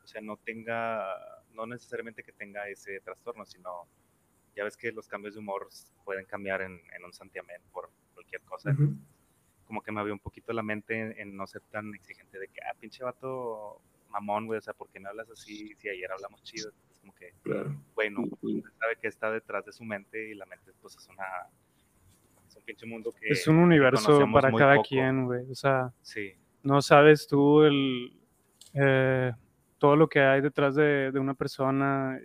O 0.04 0.08
sea, 0.08 0.22
no 0.22 0.38
tenga, 0.38 1.16
no 1.52 1.66
necesariamente 1.66 2.24
que 2.24 2.32
tenga 2.32 2.70
ese 2.70 3.02
trastorno, 3.02 3.46
sino 3.46 3.88
ya 4.56 4.64
ves 4.64 4.78
que 4.78 4.94
los 4.94 5.08
cambios 5.10 5.34
de 5.34 5.42
humor 5.42 5.68
pueden 6.06 6.26
cambiar 6.26 6.62
en, 6.62 6.80
en 6.96 7.04
un 7.04 7.12
santiamén 7.12 7.62
por 7.74 7.90
cualquier 8.14 8.42
cosa. 8.44 8.74
Como 9.66 9.82
que 9.82 9.92
me 9.92 10.00
abrió 10.00 10.14
un 10.14 10.20
poquito 10.20 10.54
la 10.54 10.64
mente 10.64 10.98
en, 10.98 11.20
en 11.20 11.36
no 11.36 11.46
ser 11.46 11.62
tan 11.70 11.94
exigente 11.94 12.40
de 12.40 12.48
que, 12.48 12.62
ah, 12.62 12.74
pinche 12.80 13.04
vato 13.04 13.82
mamón, 14.10 14.48
güey, 14.48 14.60
o 14.60 14.62
sea, 14.62 14.74
¿por 14.74 14.90
qué 14.90 15.00
me 15.00 15.10
hablas 15.10 15.30
así 15.30 15.76
si 15.76 15.90
ayer 15.90 16.10
hablamos 16.12 16.42
chido? 16.44 16.72
Es 16.90 17.00
como 17.00 17.14
que, 17.14 17.34
claro. 17.44 17.76
bueno, 17.96 18.24
sabe 18.80 18.96
que 19.00 19.08
está 19.10 19.30
detrás 19.30 19.66
de 19.66 19.74
su 19.74 19.84
mente 19.84 20.30
y 20.30 20.36
la 20.36 20.46
mente, 20.46 20.72
pues, 20.82 20.96
es 20.96 21.08
una. 21.10 21.26
Es 22.72 22.84
un 22.84 22.86
pinche 22.86 22.86
mundo 22.86 23.12
que. 23.12 23.30
Es 23.30 23.48
un 23.48 23.58
universo 23.58 24.26
para 24.32 24.52
cada 24.52 24.76
poco. 24.76 24.88
quien, 24.90 25.26
güey. 25.26 25.50
O 25.52 25.56
sea, 25.56 25.92
Sí, 26.02 26.34
no 26.64 26.82
sabes 26.82 27.28
tú 27.28 27.64
el, 27.64 28.14
eh, 28.74 29.32
todo 29.78 29.96
lo 29.96 30.08
que 30.08 30.20
hay 30.20 30.42
detrás 30.42 30.76
de, 30.76 31.12
de 31.12 31.20
una 31.20 31.34
persona 31.34 32.20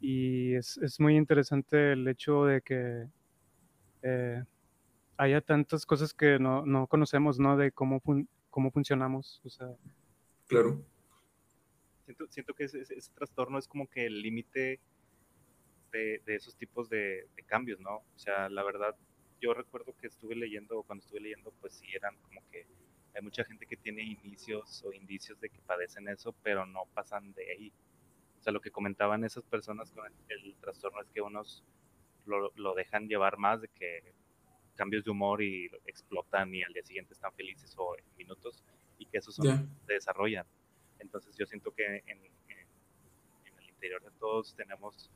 y 0.00 0.54
es, 0.54 0.76
es 0.78 1.00
muy 1.00 1.16
interesante 1.16 1.92
el 1.92 2.06
hecho 2.06 2.44
de 2.44 2.60
que 2.62 3.08
eh, 4.02 4.42
haya 5.16 5.40
tantas 5.40 5.84
cosas 5.84 6.14
que 6.14 6.38
no, 6.38 6.64
no 6.64 6.86
conocemos, 6.86 7.38
¿no? 7.40 7.56
De 7.56 7.72
cómo, 7.72 8.00
fun- 8.00 8.28
cómo 8.50 8.70
funcionamos. 8.70 9.40
O 9.44 9.48
sea, 9.50 9.68
Claro. 10.46 10.82
siento, 12.04 12.26
siento 12.28 12.54
que 12.54 12.64
ese, 12.64 12.80
ese- 12.80 12.94
ese 12.94 13.12
trastorno 13.12 13.58
es 13.58 13.66
como 13.66 13.88
que 13.88 14.06
el 14.06 14.22
límite 14.22 14.80
de, 15.92 16.22
de 16.24 16.34
esos 16.36 16.56
tipos 16.56 16.88
de, 16.88 17.26
de 17.34 17.42
cambios, 17.44 17.80
¿no? 17.80 17.96
O 17.96 18.18
sea, 18.18 18.48
la 18.48 18.62
verdad, 18.62 18.94
yo 19.40 19.54
recuerdo 19.54 19.94
que 19.96 20.06
estuve 20.08 20.34
leyendo, 20.34 20.82
cuando 20.82 21.02
estuve 21.04 21.20
leyendo, 21.20 21.52
pues 21.60 21.74
sí 21.74 21.86
eran 21.94 22.16
como 22.18 22.42
que 22.50 22.66
hay 23.14 23.22
mucha 23.22 23.44
gente 23.44 23.66
que 23.66 23.76
tiene 23.76 24.02
inicios 24.02 24.82
o 24.84 24.92
indicios 24.92 25.40
de 25.40 25.48
que 25.50 25.60
padecen 25.62 26.08
eso, 26.08 26.34
pero 26.42 26.66
no 26.66 26.84
pasan 26.94 27.32
de 27.32 27.50
ahí. 27.50 27.72
O 28.38 28.42
sea, 28.42 28.52
lo 28.52 28.60
que 28.60 28.70
comentaban 28.70 29.24
esas 29.24 29.44
personas 29.44 29.90
con 29.92 30.06
el, 30.06 30.12
el 30.28 30.54
trastorno 30.56 31.00
es 31.02 31.08
que 31.10 31.20
unos 31.20 31.64
lo, 32.26 32.52
lo 32.56 32.74
dejan 32.74 33.08
llevar 33.08 33.38
más 33.38 33.60
de 33.62 33.68
que 33.68 34.12
cambios 34.76 35.04
de 35.04 35.10
humor 35.10 35.42
y 35.42 35.66
explotan 35.86 36.54
y 36.54 36.62
al 36.62 36.72
día 36.72 36.82
siguiente 36.84 37.12
están 37.14 37.32
felices 37.32 37.74
o 37.76 37.96
en 37.98 38.04
minutos 38.16 38.62
y 38.98 39.06
que 39.06 39.18
esos 39.18 39.34
son 39.34 39.46
Ya. 39.46 39.66
se 39.86 39.94
desarrollan. 39.94 40.46
Entonces 41.00 41.36
yo 41.36 41.46
siento 41.46 41.72
que 41.72 41.84
en, 41.84 42.02
en- 42.06 42.32
en 43.46 43.58
el 43.58 43.68
interior 43.70 44.02
de 44.02 44.10
todos 44.18 44.54
tenemos 44.54 45.10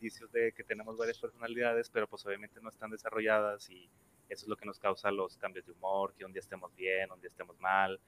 indicios 0.00 0.32
de 0.32 0.52
que 0.52 0.64
tenemos 0.64 0.96
varias 0.96 1.18
personalidades, 1.18 1.90
pero 1.90 2.08
pues 2.08 2.24
obviamente 2.24 2.58
no 2.62 2.70
están 2.70 2.90
desarrolladas 2.90 3.68
y 3.68 3.88
eso 4.30 4.44
es 4.44 4.48
lo 4.48 4.56
que 4.56 4.64
nos 4.64 4.78
causa 4.78 5.10
los 5.10 5.36
cambios 5.36 5.66
de 5.66 5.72
humor, 5.72 6.14
que 6.16 6.24
un 6.24 6.32
día 6.32 6.40
estemos 6.40 6.74
bien, 6.74 7.12
un 7.12 7.20
día 7.20 7.28
estemos 7.28 7.60
mal, 7.60 8.00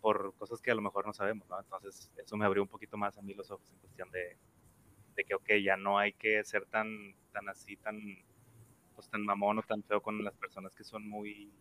por 0.00 0.32
cosas 0.36 0.60
que 0.60 0.70
a 0.70 0.74
lo 0.74 0.82
mejor 0.82 1.06
no 1.06 1.12
sabemos, 1.12 1.48
¿no? 1.48 1.58
Entonces 1.58 2.10
eso 2.16 2.36
me 2.36 2.44
abrió 2.44 2.62
un 2.62 2.68
poquito 2.68 2.96
más 2.96 3.18
a 3.18 3.22
mí 3.22 3.34
los 3.34 3.50
ojos 3.50 3.68
en 3.72 3.78
cuestión 3.78 4.10
de, 4.12 4.36
de 5.16 5.24
que, 5.24 5.34
ok, 5.34 5.50
ya 5.64 5.76
no 5.76 5.98
hay 5.98 6.12
que 6.12 6.44
ser 6.44 6.66
tan, 6.66 7.14
tan 7.32 7.48
así, 7.48 7.76
tan, 7.76 7.98
pues 8.94 9.08
tan 9.08 9.22
mamón 9.22 9.58
o 9.58 9.62
tan 9.62 9.82
feo 9.82 10.00
con 10.00 10.22
las 10.22 10.34
personas 10.36 10.72
que 10.74 10.84
son 10.84 11.08
muy... 11.08 11.52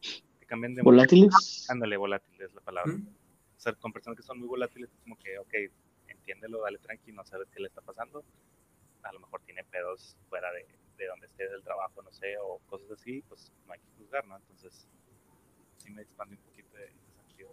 que 0.00 0.46
cambian 0.46 0.74
de... 0.74 0.82
¿Volátiles? 0.82 1.66
Ándale, 1.68 1.96
volátil 1.96 2.42
es 2.42 2.52
la 2.52 2.60
palabra. 2.60 2.92
¿Mm? 2.92 3.06
O 3.56 3.60
sea, 3.60 3.72
con 3.74 3.92
personas 3.92 4.16
que 4.16 4.24
son 4.24 4.40
muy 4.40 4.48
volátiles, 4.48 4.90
es 4.90 4.98
como 5.00 5.16
que, 5.16 5.38
ok, 5.38 5.54
entiéndelo, 6.08 6.62
dale 6.62 6.78
tranqui, 6.78 7.12
no 7.12 7.24
sabes 7.24 7.48
qué 7.50 7.60
le 7.60 7.68
está 7.68 7.80
pasando. 7.80 8.24
A 9.04 9.12
lo 9.12 9.20
mejor 9.20 9.40
tiene 9.44 9.64
pedos 9.64 10.16
fuera 10.28 10.50
de, 10.52 10.66
de 10.98 11.06
donde 11.06 11.26
esté 11.26 11.48
del 11.48 11.62
trabajo, 11.62 12.02
no 12.02 12.10
sé, 12.12 12.36
o 12.42 12.58
cosas 12.68 12.90
así, 12.90 13.22
pues 13.28 13.52
no 13.66 13.72
hay 13.72 13.78
que 13.80 13.86
juzgar, 13.98 14.26
¿no? 14.26 14.36
Entonces, 14.36 14.86
sí 15.78 15.90
me 15.90 16.02
expande 16.02 16.36
un 16.36 16.42
poquito 16.42 16.76
de 16.76 16.84
ese 16.84 16.94
sentido. 17.28 17.50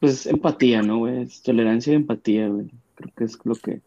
Pues 0.00 0.26
empatía, 0.26 0.82
¿no, 0.82 0.98
güey? 0.98 1.22
Es 1.22 1.42
tolerancia 1.42 1.92
y 1.92 1.96
empatía, 1.96 2.48
güey. 2.48 2.70
Creo 2.94 3.12
que 3.16 3.24
es 3.24 3.38
lo 3.44 3.54
que 3.54 3.80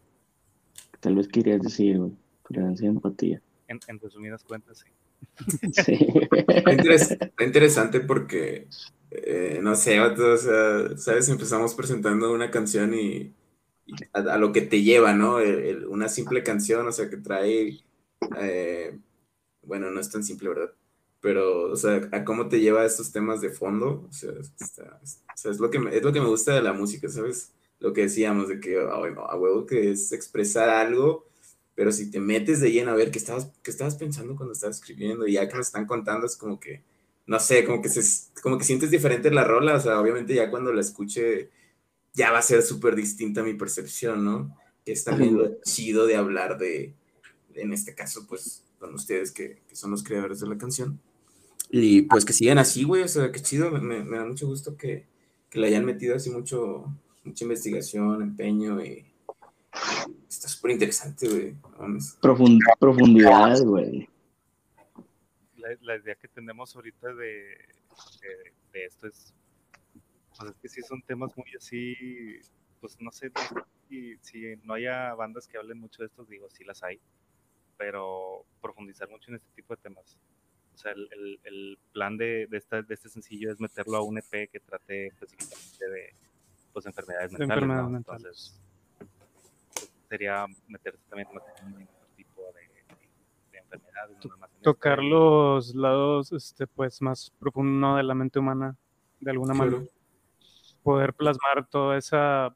tal 1.00 1.14
vez 1.16 1.28
querías 1.28 1.62
decir, 1.62 1.98
güey. 1.98 2.12
Tolerancia 2.46 2.86
y 2.86 2.88
empatía. 2.88 3.40
En, 3.68 3.78
en 3.86 3.98
resumidas 4.00 4.42
cuentas, 4.44 4.78
sí. 4.78 4.90
Sí. 5.72 5.98
Está, 6.32 6.72
interes- 6.72 7.10
está 7.12 7.44
interesante 7.44 8.00
porque, 8.00 8.68
eh, 9.10 9.60
no 9.62 9.76
sé, 9.76 10.00
o 10.00 10.36
sea, 10.36 10.96
¿sabes? 10.96 11.28
Empezamos 11.28 11.74
presentando 11.74 12.32
una 12.32 12.50
canción 12.50 12.94
y 12.94 13.32
a, 14.12 14.20
a 14.20 14.38
lo 14.38 14.52
que 14.52 14.62
te 14.62 14.82
lleva, 14.82 15.12
¿no? 15.14 15.40
El- 15.40 15.60
el- 15.64 15.86
una 15.86 16.08
simple 16.08 16.42
canción, 16.42 16.86
o 16.86 16.92
sea, 16.92 17.08
que 17.10 17.16
trae, 17.18 17.80
eh, 18.38 18.98
bueno, 19.62 19.90
no 19.90 20.00
es 20.00 20.10
tan 20.10 20.24
simple, 20.24 20.48
¿verdad? 20.50 20.72
Pero, 21.20 21.70
o 21.72 21.76
sea, 21.76 22.08
a 22.12 22.24
cómo 22.24 22.48
te 22.48 22.60
lleva 22.60 22.82
a 22.82 22.86
estos 22.86 23.12
temas 23.12 23.40
de 23.40 23.50
fondo, 23.50 24.06
o 24.08 24.12
sea, 24.12 24.32
está- 24.60 25.00
o 25.02 25.36
sea, 25.36 25.50
es, 25.52 25.60
lo 25.60 25.70
que 25.70 25.78
me, 25.78 25.94
es 25.96 26.02
lo 26.02 26.12
que 26.12 26.20
me 26.20 26.26
gusta 26.28 26.54
de 26.54 26.62
la 26.62 26.72
música, 26.72 27.08
¿sabes? 27.08 27.52
Lo 27.78 27.92
que 27.92 28.02
decíamos, 28.02 28.48
de 28.48 28.60
que, 28.60 28.82
bueno, 28.84 29.22
a 29.26 29.36
huevo 29.38 29.66
que 29.66 29.90
es 29.92 30.12
expresar 30.12 30.68
algo 30.70 31.26
pero 31.74 31.92
si 31.92 32.10
te 32.10 32.20
metes 32.20 32.60
de 32.60 32.70
lleno 32.72 32.90
a 32.90 32.94
ver 32.94 33.10
qué 33.10 33.18
estabas, 33.18 33.52
qué 33.62 33.70
estabas 33.70 33.94
pensando 33.96 34.36
cuando 34.36 34.52
estabas 34.52 34.76
escribiendo 34.76 35.26
y 35.26 35.32
ya 35.34 35.48
que 35.48 35.56
nos 35.56 35.68
están 35.68 35.86
contando 35.86 36.26
es 36.26 36.36
como 36.36 36.60
que, 36.60 36.82
no 37.26 37.40
sé, 37.40 37.64
como 37.64 37.80
que, 37.80 37.88
se, 37.88 38.02
como 38.42 38.58
que 38.58 38.64
sientes 38.64 38.90
diferente 38.90 39.30
la 39.30 39.44
rola, 39.44 39.76
o 39.76 39.80
sea, 39.80 39.98
obviamente 40.00 40.34
ya 40.34 40.50
cuando 40.50 40.72
la 40.74 40.80
escuche 40.82 41.50
ya 42.14 42.30
va 42.30 42.38
a 42.38 42.42
ser 42.42 42.62
súper 42.62 42.94
distinta 42.96 43.42
mi 43.42 43.54
percepción, 43.54 44.24
¿no? 44.24 44.56
Que 44.84 44.92
es 44.92 45.04
también 45.04 45.36
lo 45.36 45.60
chido 45.62 46.06
de 46.06 46.16
hablar 46.16 46.58
de, 46.58 46.94
en 47.54 47.72
este 47.72 47.94
caso, 47.94 48.26
pues, 48.26 48.64
con 48.78 48.94
ustedes 48.94 49.30
que, 49.30 49.60
que 49.68 49.76
son 49.76 49.90
los 49.90 50.02
creadores 50.02 50.40
de 50.40 50.48
la 50.48 50.58
canción. 50.58 51.00
Y 51.70 52.02
pues 52.02 52.24
que 52.24 52.32
sigan 52.32 52.58
así, 52.58 52.82
güey, 52.82 53.02
o 53.02 53.08
sea, 53.08 53.30
qué 53.30 53.40
chido, 53.40 53.70
me, 53.70 54.02
me 54.02 54.16
da 54.16 54.24
mucho 54.24 54.46
gusto 54.48 54.76
que, 54.76 55.06
que 55.48 55.58
le 55.60 55.68
hayan 55.68 55.84
metido 55.84 56.16
así 56.16 56.28
mucho, 56.30 56.92
mucha 57.22 57.44
investigación, 57.44 58.22
empeño 58.22 58.84
y 58.84 59.06
está 60.28 60.48
súper 60.48 60.72
interesante, 60.72 61.28
güey. 61.28 61.54
Profund- 62.20 62.58
profundidad, 62.80 63.60
güey. 63.62 64.08
La, 65.58 65.68
la 65.82 65.96
idea 65.98 66.16
que 66.16 66.26
tenemos 66.26 66.74
ahorita 66.74 67.14
de, 67.14 67.56
de, 68.20 68.52
de 68.72 68.84
esto 68.86 69.06
es, 69.06 69.32
pues 70.40 70.52
es 70.52 70.58
que 70.58 70.68
sí 70.68 70.82
son 70.82 71.02
temas 71.02 71.36
muy 71.36 71.54
así, 71.56 71.94
pues 72.80 72.96
no 73.00 73.12
sé 73.12 73.30
si, 73.88 74.16
si 74.22 74.56
no 74.64 74.74
haya 74.74 75.14
bandas 75.14 75.46
que 75.46 75.58
hablen 75.58 75.78
mucho 75.78 76.02
de 76.02 76.06
estos, 76.06 76.28
digo, 76.28 76.48
sí 76.50 76.64
las 76.64 76.82
hay, 76.82 76.98
pero 77.76 78.44
profundizar 78.62 79.08
mucho 79.10 79.30
en 79.30 79.36
este 79.36 79.50
tipo 79.54 79.76
de 79.76 79.82
temas. 79.82 80.16
O 80.74 80.78
sea, 80.78 80.92
el, 80.92 81.08
el, 81.12 81.40
el 81.44 81.78
plan 81.92 82.16
de, 82.16 82.46
de, 82.48 82.56
esta, 82.56 82.80
de 82.80 82.94
este 82.94 83.10
sencillo 83.10 83.52
es 83.52 83.60
meterlo 83.60 83.98
a 83.98 84.02
un 84.02 84.16
EP 84.16 84.48
que 84.50 84.60
trate 84.60 85.08
específicamente 85.08 85.88
de 85.90 86.14
pues, 86.72 86.86
enfermedades 86.86 87.32
De 87.32 87.38
mentales. 87.38 87.62
enfermedades 87.62 87.84
¿no? 87.84 87.90
mentales. 87.90 88.60
Entonces, 88.98 89.10
pues, 89.74 89.92
sería 90.08 90.46
meterse 90.68 91.00
también 91.10 91.28
más 91.34 91.42
en 91.60 91.74
otro 91.82 92.08
tipo 92.16 92.42
de, 92.54 92.94
de 93.52 93.58
enfermedades. 93.58 94.16
no 94.24 94.30
nomás 94.30 94.50
en 94.50 94.56
esta, 94.56 94.62
tocar 94.62 95.02
los 95.02 95.74
lados, 95.74 96.32
este, 96.32 96.66
pues, 96.66 97.02
más 97.02 97.30
profundos 97.38 97.98
de 97.98 98.02
la 98.04 98.14
mente 98.14 98.38
humana, 98.38 98.74
de 99.20 99.30
alguna 99.32 99.52
manera. 99.52 99.82
Poder 100.90 101.14
plasmar 101.14 101.66
toda 101.68 101.96
esa, 101.96 102.54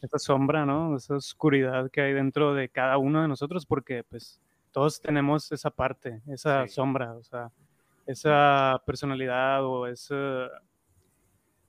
esa 0.00 0.18
sombra, 0.18 0.64
¿no? 0.64 0.96
Esa 0.96 1.16
oscuridad 1.16 1.90
que 1.90 2.00
hay 2.00 2.12
dentro 2.14 2.54
de 2.54 2.68
cada 2.68 2.96
uno 2.98 3.20
de 3.22 3.28
nosotros, 3.28 3.66
porque 3.66 4.04
pues 4.04 4.40
todos 4.70 5.00
tenemos 5.00 5.52
esa 5.52 5.70
parte, 5.70 6.22
esa 6.28 6.66
Sí. 6.66 6.74
sombra, 6.74 7.12
o 7.14 7.22
sea, 7.22 7.50
esa 8.06 8.82
personalidad 8.86 9.64
o 9.64 9.86
esa, 9.86 10.48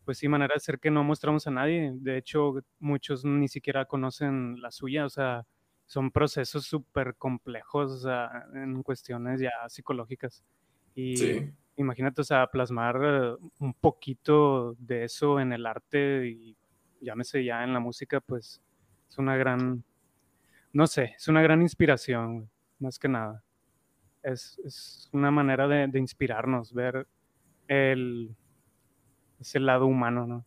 pues 0.05 0.17
sí, 0.17 0.27
manera 0.27 0.53
de 0.53 0.59
ser 0.59 0.79
que 0.79 0.89
no 0.91 1.03
mostramos 1.03 1.47
a 1.47 1.51
nadie. 1.51 1.91
De 1.95 2.17
hecho, 2.17 2.55
muchos 2.79 3.23
ni 3.25 3.47
siquiera 3.47 3.85
conocen 3.85 4.61
la 4.61 4.71
suya, 4.71 5.05
o 5.05 5.09
sea, 5.09 5.45
son 5.85 6.11
procesos 6.11 6.65
súper 6.65 7.15
complejos, 7.15 7.91
o 7.91 7.97
sea, 7.97 8.45
en 8.53 8.81
cuestiones 8.83 9.41
ya 9.41 9.51
psicológicas. 9.67 10.43
Y 10.95 11.17
Sí. 11.17 11.51
Imagínate, 11.77 12.21
o 12.21 12.23
sea, 12.23 12.47
plasmar 12.47 12.99
eh, 13.03 13.35
un 13.59 13.73
poquito 13.73 14.75
de 14.79 15.05
eso 15.05 15.39
en 15.39 15.53
el 15.53 15.65
arte 15.65 16.27
y 16.27 16.55
llámese 17.01 17.43
ya 17.43 17.63
en 17.63 17.73
la 17.73 17.79
música, 17.79 18.21
pues 18.21 18.61
es 19.09 19.17
una 19.17 19.35
gran, 19.35 19.83
no 20.71 20.87
sé, 20.87 21.13
es 21.17 21.27
una 21.27 21.41
gran 21.41 21.61
inspiración, 21.61 22.49
más 22.79 22.97
que 22.99 23.07
nada. 23.07 23.43
es, 24.23 24.59
es 24.65 25.09
una 25.11 25.31
manera 25.31 25.67
de, 25.67 25.99
inspirarnos, 25.99 26.73
ver 26.73 27.07
el, 27.67 28.35
ese 29.39 29.59
lado 29.59 29.85
humano, 29.85 30.25
¿no? 30.25 30.45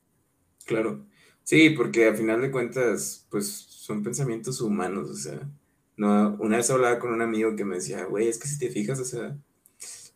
Claro. 0.64 1.06
Sí, 1.44 1.70
porque 1.70 2.08
a 2.08 2.14
final 2.14 2.40
de 2.40 2.50
cuentas, 2.50 3.26
pues 3.30 3.46
son 3.46 4.02
pensamientos 4.02 4.60
humanos, 4.60 5.08
o 5.10 5.14
sea, 5.14 5.48
no, 5.96 6.36
una 6.40 6.56
vez 6.56 6.68
hablaba 6.70 6.98
con 6.98 7.12
un 7.12 7.22
amigo 7.22 7.54
que 7.54 7.64
me 7.64 7.76
decía, 7.76 8.04
güey, 8.04 8.26
es 8.28 8.38
que 8.38 8.48
si 8.48 8.58
te 8.58 8.68
fijas, 8.68 8.98
o 8.98 9.04
sea, 9.04 9.36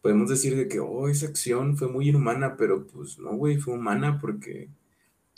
podemos 0.03 0.29
decir 0.31 0.57
de 0.57 0.69
que, 0.69 0.81
oh, 0.81 1.09
esa 1.09 1.27
acción 1.27 1.77
fue 1.77 1.89
muy 1.89 2.09
inhumana, 2.09 2.57
pero 2.57 2.87
pues 2.87 3.19
no, 3.19 3.33
güey, 3.37 3.59
fue 3.59 3.75
humana 3.75 4.19
porque, 4.21 4.69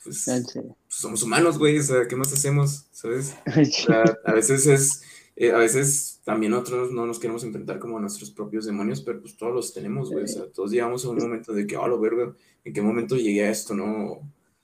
pues, 0.04 0.22
serio. 0.22 0.76
somos 0.88 1.22
humanos, 1.22 1.58
güey, 1.58 1.78
o 1.78 1.82
sea, 1.82 2.06
¿qué 2.08 2.16
más 2.16 2.32
hacemos? 2.32 2.86
¿Sabes? 2.92 3.34
Ay, 3.46 3.62
O 3.64 3.86
sea, 3.86 4.04
a 4.24 4.32
veces 4.32 4.66
es, 4.66 5.02
eh, 5.36 5.52
a 5.52 5.58
veces 5.58 6.20
también 6.24 6.52
nosotros 6.52 6.92
no 6.92 7.06
nos 7.06 7.18
queremos 7.18 7.42
enfrentar 7.44 7.78
como 7.78 7.98
a 7.98 8.00
nuestros 8.00 8.30
propios 8.30 8.64
demonios, 8.66 9.00
pero 9.02 9.20
pues 9.20 9.36
todos 9.36 9.52
los 9.54 9.72
tenemos, 9.74 10.10
güey, 10.10 10.24
o 10.24 10.28
sea, 10.28 10.44
todos 10.52 10.70
llegamos 10.70 11.04
a 11.04 11.08
un 11.10 11.18
momento 11.18 11.52
de 11.52 11.66
que, 11.66 11.76
oh, 11.76 11.88
lo 11.88 11.98
verga, 12.00 12.32
¿en 12.64 12.72
qué 12.72 12.82
momento 12.82 13.16
llegué 13.16 13.44
a 13.46 13.50
esto, 13.50 13.74
no? 13.74 14.20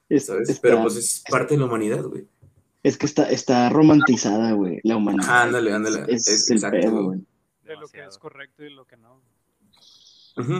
es- 0.09 0.27
¿Sabes? 0.27 0.49
está- 0.49 0.63
Pero 0.63 0.83
pues 0.83 0.97
es 0.97 1.23
parte 1.31 1.55
de 1.55 1.61
la 1.61 1.67
humanidad, 1.67 2.03
güey. 2.05 2.27
Es 2.85 2.97
que 2.97 3.07
está, 3.07 3.29
está 3.29 3.69
romantizada, 3.71 4.53
güey, 4.53 4.79
la 4.85 4.97
humanidad. 4.97 5.43
Ándale, 5.43 5.73
ándale. 5.73 6.05
Es, 6.15 6.29
Es 6.29 6.51
el 6.51 6.57
exacto. 6.59 6.79
pedo, 6.81 7.05
güey. 7.07 7.21
De 7.65 7.77
lo 7.77 7.89
que 7.89 8.03
es 8.05 8.17
correcto 8.19 8.65
y 8.65 8.71
lo 8.73 8.87
que 8.87 8.97
no. 8.97 9.21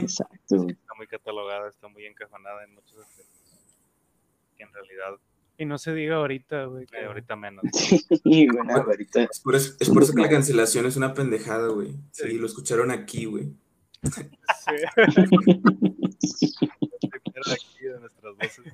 Exacto. 0.01 0.65
Está 0.67 0.93
muy 0.97 1.07
catalogada, 1.07 1.69
está 1.69 1.87
muy 1.87 2.05
encajonada 2.05 2.63
en 2.63 2.73
muchos 2.75 2.97
aspectos. 2.99 3.35
Que 4.57 4.63
en 4.63 4.73
realidad, 4.73 5.17
Y 5.57 5.65
no 5.65 5.77
se 5.77 5.93
diga 5.93 6.15
ahorita, 6.17 6.65
güey. 6.65 6.85
que- 6.85 6.97
eh, 6.97 7.05
ahorita 7.05 7.35
menos. 7.35 7.63
Sí, 8.23 8.47
bueno, 8.47 8.73
ahorita. 8.75 9.23
Es 9.23 9.39
por 9.39 9.55
eso, 9.55 9.73
es 9.79 9.89
por 9.89 10.03
eso 10.03 10.13
que 10.13 10.21
la 10.21 10.29
cancelación 10.29 10.85
es 10.85 10.95
una 10.97 11.13
pendejada, 11.13 11.67
güey. 11.69 11.95
Sí, 12.11 12.37
lo 12.37 12.45
escucharon 12.45 12.91
aquí, 12.91 13.25
güey. 13.25 13.51
Sí. 14.03 14.73
De 17.45 17.53
aquí 17.53 17.83
de 17.85 17.99
nuestras 17.99 18.35
voces. 18.35 18.65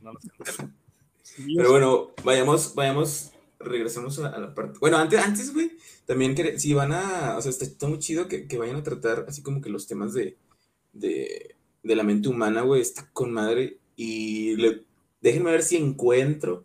No 0.00 0.12
nos 0.12 0.22
cancelen. 0.24 0.74
Sí, 1.22 1.54
Pero 1.56 1.70
bueno, 1.70 2.10
vayamos, 2.22 2.74
vayamos, 2.74 3.32
regresemos 3.64 4.18
a, 4.18 4.38
la 4.38 4.54
parte. 4.54 4.78
Bueno, 4.80 4.96
antes, 4.98 5.18
antes, 5.20 5.52
güey, 5.52 5.72
también 6.06 6.36
si 6.58 6.74
van 6.74 6.92
a, 6.92 7.36
o 7.36 7.42
sea, 7.42 7.50
está, 7.50 7.64
está 7.64 7.88
muy 7.88 7.98
chido 7.98 8.28
que, 8.28 8.46
que 8.46 8.58
vayan 8.58 8.76
a 8.76 8.82
tratar 8.82 9.26
así 9.28 9.42
como 9.42 9.60
que 9.60 9.70
los 9.70 9.86
temas 9.86 10.14
de, 10.14 10.36
de, 10.92 11.56
de 11.82 11.96
la 11.96 12.02
mente 12.02 12.28
humana, 12.28 12.62
güey, 12.62 12.80
está 12.80 13.10
con 13.12 13.32
madre. 13.32 13.78
Y 13.96 14.56
le- 14.56 14.84
déjenme 15.20 15.50
ver 15.52 15.62
si 15.62 15.76
encuentro 15.76 16.64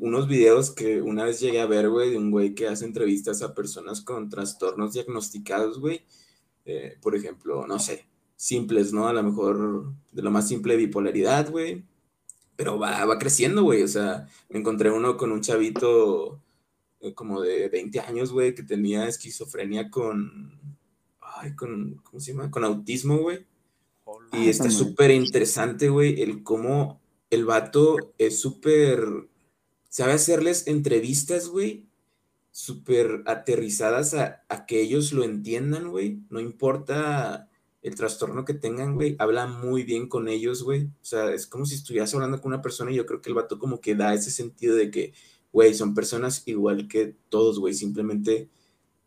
unos 0.00 0.28
videos 0.28 0.70
que 0.70 1.00
una 1.00 1.24
vez 1.24 1.40
llegué 1.40 1.60
a 1.60 1.66
ver, 1.66 1.88
güey, 1.88 2.10
de 2.10 2.18
un 2.18 2.30
güey 2.30 2.54
que 2.54 2.68
hace 2.68 2.84
entrevistas 2.84 3.42
a 3.42 3.54
personas 3.54 4.02
con 4.02 4.28
trastornos 4.28 4.92
diagnosticados, 4.92 5.80
güey. 5.80 6.02
Eh, 6.66 6.98
por 7.00 7.16
ejemplo, 7.16 7.66
no 7.66 7.78
sé, 7.78 8.06
simples, 8.36 8.92
¿no? 8.92 9.08
A 9.08 9.12
lo 9.12 9.22
mejor 9.22 9.92
de 10.12 10.22
lo 10.22 10.30
más 10.30 10.46
simple, 10.48 10.76
bipolaridad, 10.76 11.50
güey. 11.50 11.84
Pero 12.60 12.78
va, 12.78 13.06
va 13.06 13.18
creciendo, 13.18 13.62
güey. 13.62 13.82
O 13.82 13.88
sea, 13.88 14.28
me 14.50 14.58
encontré 14.58 14.90
uno 14.90 15.16
con 15.16 15.32
un 15.32 15.40
chavito 15.40 16.42
eh, 17.00 17.14
como 17.14 17.40
de 17.40 17.70
20 17.70 18.00
años, 18.00 18.32
güey, 18.32 18.54
que 18.54 18.62
tenía 18.62 19.08
esquizofrenia 19.08 19.90
con. 19.90 20.60
Ay, 21.22 21.56
con. 21.56 21.94
¿Cómo 22.04 22.20
se 22.20 22.32
llama? 22.32 22.50
Con 22.50 22.64
autismo, 22.64 23.16
güey. 23.16 23.46
Y 24.34 24.50
está 24.50 24.68
súper 24.68 25.10
interesante, 25.10 25.88
güey, 25.88 26.20
el 26.20 26.42
cómo 26.42 27.00
el 27.30 27.46
vato 27.46 27.96
es 28.18 28.42
súper. 28.42 29.00
Sabe 29.88 30.12
hacerles 30.12 30.66
entrevistas, 30.66 31.48
güey, 31.48 31.86
súper 32.50 33.22
aterrizadas 33.24 34.12
a, 34.12 34.44
a 34.50 34.66
que 34.66 34.82
ellos 34.82 35.14
lo 35.14 35.24
entiendan, 35.24 35.88
güey. 35.88 36.20
No 36.28 36.40
importa 36.40 37.49
el 37.82 37.94
trastorno 37.94 38.44
que 38.44 38.54
tengan, 38.54 38.94
güey. 38.94 39.16
Habla 39.18 39.46
muy 39.46 39.84
bien 39.84 40.08
con 40.08 40.28
ellos, 40.28 40.62
güey. 40.62 40.84
O 40.84 41.04
sea, 41.04 41.32
es 41.32 41.46
como 41.46 41.66
si 41.66 41.74
estuvieras 41.76 42.14
hablando 42.14 42.40
con 42.40 42.52
una 42.52 42.62
persona 42.62 42.90
y 42.92 42.96
yo 42.96 43.06
creo 43.06 43.22
que 43.22 43.30
el 43.30 43.34
vato 43.34 43.58
como 43.58 43.80
que 43.80 43.94
da 43.94 44.14
ese 44.14 44.30
sentido 44.30 44.76
de 44.76 44.90
que, 44.90 45.14
güey, 45.52 45.74
son 45.74 45.94
personas 45.94 46.42
igual 46.46 46.88
que 46.88 47.16
todos, 47.28 47.58
güey. 47.58 47.74
Simplemente 47.74 48.50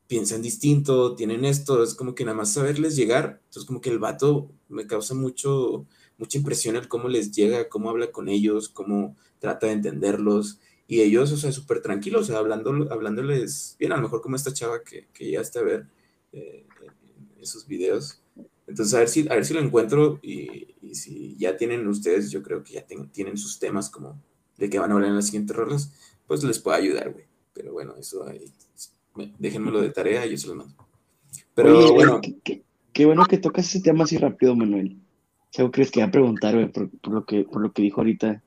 piensan 0.07 0.41
distinto, 0.41 1.15
tienen 1.15 1.45
esto, 1.45 1.83
es 1.83 1.95
como 1.95 2.15
que 2.15 2.25
nada 2.25 2.37
más 2.37 2.53
saberles 2.53 2.95
llegar. 2.95 3.41
Entonces, 3.45 3.65
como 3.65 3.81
que 3.81 3.89
el 3.89 3.99
vato 3.99 4.49
me 4.69 4.87
causa 4.87 5.13
mucho, 5.13 5.85
mucha 6.17 6.37
impresión 6.37 6.75
el 6.75 6.87
cómo 6.87 7.09
les 7.09 7.31
llega, 7.31 7.69
cómo 7.69 7.89
habla 7.89 8.11
con 8.11 8.27
ellos, 8.29 8.69
cómo 8.69 9.15
trata 9.39 9.67
de 9.67 9.73
entenderlos. 9.73 10.59
Y 10.87 11.01
ellos, 11.01 11.31
o 11.31 11.37
sea, 11.37 11.51
súper 11.51 11.81
tranquilos, 11.81 12.23
o 12.23 12.25
sea, 12.25 12.39
hablando, 12.39 12.91
hablándoles 12.91 13.75
bien, 13.79 13.91
a 13.93 13.97
lo 13.97 14.03
mejor 14.03 14.21
como 14.21 14.35
esta 14.35 14.53
chava 14.53 14.83
que, 14.83 15.07
que 15.13 15.25
llegaste 15.25 15.59
a 15.59 15.63
ver 15.63 15.87
eh, 16.33 16.65
en 17.35 17.41
esos 17.41 17.67
videos. 17.67 18.19
Entonces, 18.67 18.93
a 18.93 18.99
ver 18.99 19.09
si, 19.09 19.27
a 19.29 19.35
ver 19.35 19.45
si 19.45 19.53
lo 19.53 19.59
encuentro 19.59 20.19
y, 20.21 20.75
y 20.81 20.95
si 20.95 21.35
ya 21.37 21.57
tienen 21.57 21.87
ustedes, 21.87 22.31
yo 22.31 22.41
creo 22.41 22.63
que 22.63 22.73
ya 22.73 22.85
ten- 22.85 23.09
tienen 23.09 23.37
sus 23.37 23.59
temas 23.59 23.89
como 23.89 24.19
de 24.57 24.69
que 24.69 24.79
van 24.79 24.91
a 24.91 24.93
hablar 24.93 25.09
en 25.09 25.15
las 25.15 25.25
siguientes 25.25 25.55
rolas, 25.55 25.91
pues 26.27 26.43
les 26.43 26.59
puedo 26.59 26.77
ayudar, 26.77 27.11
güey. 27.11 27.25
Pero 27.53 27.73
bueno, 27.73 27.95
eso 27.97 28.25
ahí, 28.27 28.45
me- 29.15 29.33
déjenmelo 29.37 29.81
de 29.81 29.89
tarea 29.89 30.25
y 30.25 30.31
yo 30.31 30.37
se 30.37 30.47
lo 30.47 30.55
mando. 30.55 30.73
Pero 31.53 31.77
Oye, 31.77 31.91
bueno, 31.91 32.21
qué, 32.21 32.35
qué- 32.43 32.63
qué 32.93 33.05
bueno 33.05 33.25
que 33.25 33.37
tocas 33.37 33.67
ese 33.67 33.81
tema 33.81 34.05
así 34.05 34.17
rápido, 34.17 34.55
Manuel. 34.55 34.97
Algo 35.57 35.69
crees 35.71 35.91
que 35.91 35.99
iba 35.99 36.07
a 36.07 36.11
preguntar, 36.11 36.55
güey, 36.55 36.71
por, 36.71 36.89
por 36.99 37.13
lo 37.13 37.25
que, 37.25 37.43
por 37.43 37.61
lo 37.61 37.71
que 37.73 37.81
dijo 37.83 38.01
ahorita, 38.01 38.41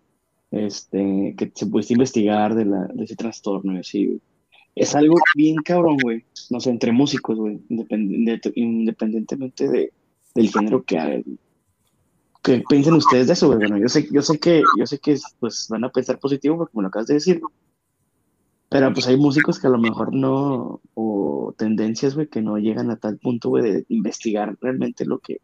este, 0.51 1.35
que 1.37 1.53
se 1.55 1.67
pudiste 1.67 1.93
investigar 1.93 2.55
de, 2.55 2.65
la, 2.65 2.87
de 2.93 3.05
ese 3.05 3.17
trastorno 3.17 3.79
así, 3.79 4.07
güey. 4.07 4.21
Es 4.75 4.95
algo 4.95 5.17
bien 5.35 5.57
cabrón, 5.65 5.97
güey. 6.03 6.25
No 6.51 6.61
sé, 6.61 6.71
entre 6.71 6.93
músicos, 6.93 7.37
güey, 7.39 7.61
independ- 7.71 8.53
independientemente 8.55 9.69
de, 9.69 9.93
del 10.37 10.51
género 10.51 10.83
que 10.85 10.99
hagan. 10.99 11.25
¿Qué 12.43 12.63
piensan 12.69 12.95
ustedes 12.95 13.27
de 13.27 13.33
eso, 13.33 13.47
güey? 13.49 13.59
Bueno, 13.59 13.79
yo 13.79 13.89
sé, 13.89 14.09
yo 14.13 14.23
sé 14.23 14.39
que, 14.39 14.63
yo 14.79 14.87
sé 14.87 14.99
que 14.99 15.17
pues 15.41 15.67
van 15.69 15.85
a 15.85 15.89
pensar 15.91 16.19
positivo 16.19 16.57
porque 16.57 16.77
me 16.77 16.83
lo 16.83 16.89
acabas 16.89 17.09
de 17.09 17.15
decir, 17.15 17.41
pero 18.69 18.93
pues 18.93 19.07
hay 19.09 19.17
músicos 19.17 19.59
que 19.59 19.67
a 19.67 19.71
lo 19.71 19.79
mejor 19.79 20.15
no, 20.15 20.81
o 20.95 21.55
tendencias, 21.57 22.15
güey, 22.15 22.29
que 22.29 22.43
no 22.43 22.59
llegan 22.59 22.91
a 22.91 22.97
tal 22.97 23.19
punto, 23.19 23.49
güey, 23.49 23.65
de 23.65 23.85
investigar 23.89 24.57
realmente 24.61 25.05
lo 25.05 25.19
que, 25.19 25.41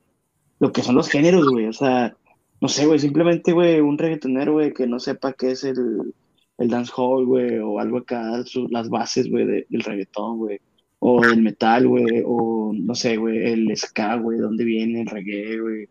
lo 0.61 0.70
que 0.72 0.83
son 0.83 0.94
los 0.94 1.09
géneros, 1.09 1.48
güey. 1.48 1.66
O 1.66 1.72
sea, 1.72 2.16
no 2.61 2.68
sé, 2.68 2.87
güey, 2.87 2.98
simplemente, 2.98 3.52
güey, 3.52 3.81
un 3.81 3.98
reggaetonero, 3.98 4.52
güey, 4.55 4.72
que 4.72 4.87
no 4.87 4.98
sepa 5.00 5.33
qué 5.33 5.52
es 5.52 5.64
el, 5.64 6.14
el 6.59 6.68
dancehall, 6.68 7.26
güey, 7.26 7.59
o 7.59 7.78
algo 7.81 7.98
acá, 7.98 8.44
su- 8.44 8.68
las 8.70 8.88
bases, 8.88 9.28
güey, 9.31 9.46
de- 9.46 9.66
del 9.68 9.83
reggaetón, 9.83 10.38
güey. 10.38 10.61
O 11.05 11.21
del 11.21 11.43
metal, 11.43 11.88
güey, 11.88 12.23
o 12.25 12.73
no 12.73 12.95
sé, 12.95 13.17
güey, 13.17 13.38
el 13.53 13.77
ska, 13.77 14.15
güey, 14.19 14.38
dónde 14.38 14.62
viene 14.62 15.01
el 15.01 15.09
reggae, 15.09 15.61
güey. 15.61 15.88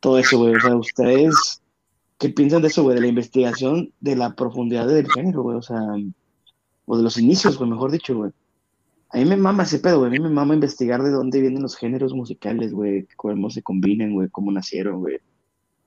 Todo 0.00 0.18
eso, 0.18 0.38
güey. 0.38 0.54
O 0.54 0.60
sea, 0.60 0.74
ustedes, 0.74 1.62
¿qué 2.18 2.30
piensan 2.30 2.62
de 2.62 2.68
eso, 2.68 2.82
güey? 2.82 2.94
De 2.94 3.02
la 3.02 3.08
investigación, 3.08 3.92
de 4.00 4.16
la 4.16 4.34
profundidad 4.34 4.88
del 4.88 5.06
género, 5.12 5.42
güey. 5.42 5.58
O 5.58 5.62
sea, 5.62 5.82
o 6.86 6.96
de 6.96 7.02
los 7.02 7.18
inicios, 7.18 7.58
güey, 7.58 7.68
mejor 7.68 7.90
dicho, 7.90 8.16
güey. 8.16 8.30
A 9.10 9.18
mí 9.18 9.26
me 9.26 9.36
mama 9.36 9.64
ese 9.64 9.80
pedo, 9.80 9.98
güey. 9.98 10.08
A 10.08 10.12
mí 10.12 10.18
me 10.18 10.30
mama 10.30 10.54
investigar 10.54 11.02
de 11.02 11.10
dónde 11.10 11.42
vienen 11.42 11.60
los 11.62 11.76
géneros 11.76 12.14
musicales, 12.14 12.72
güey, 12.72 13.06
cómo 13.16 13.50
se 13.50 13.62
combinan, 13.62 14.14
güey, 14.14 14.30
cómo 14.30 14.50
nacieron, 14.50 15.00
güey. 15.00 15.18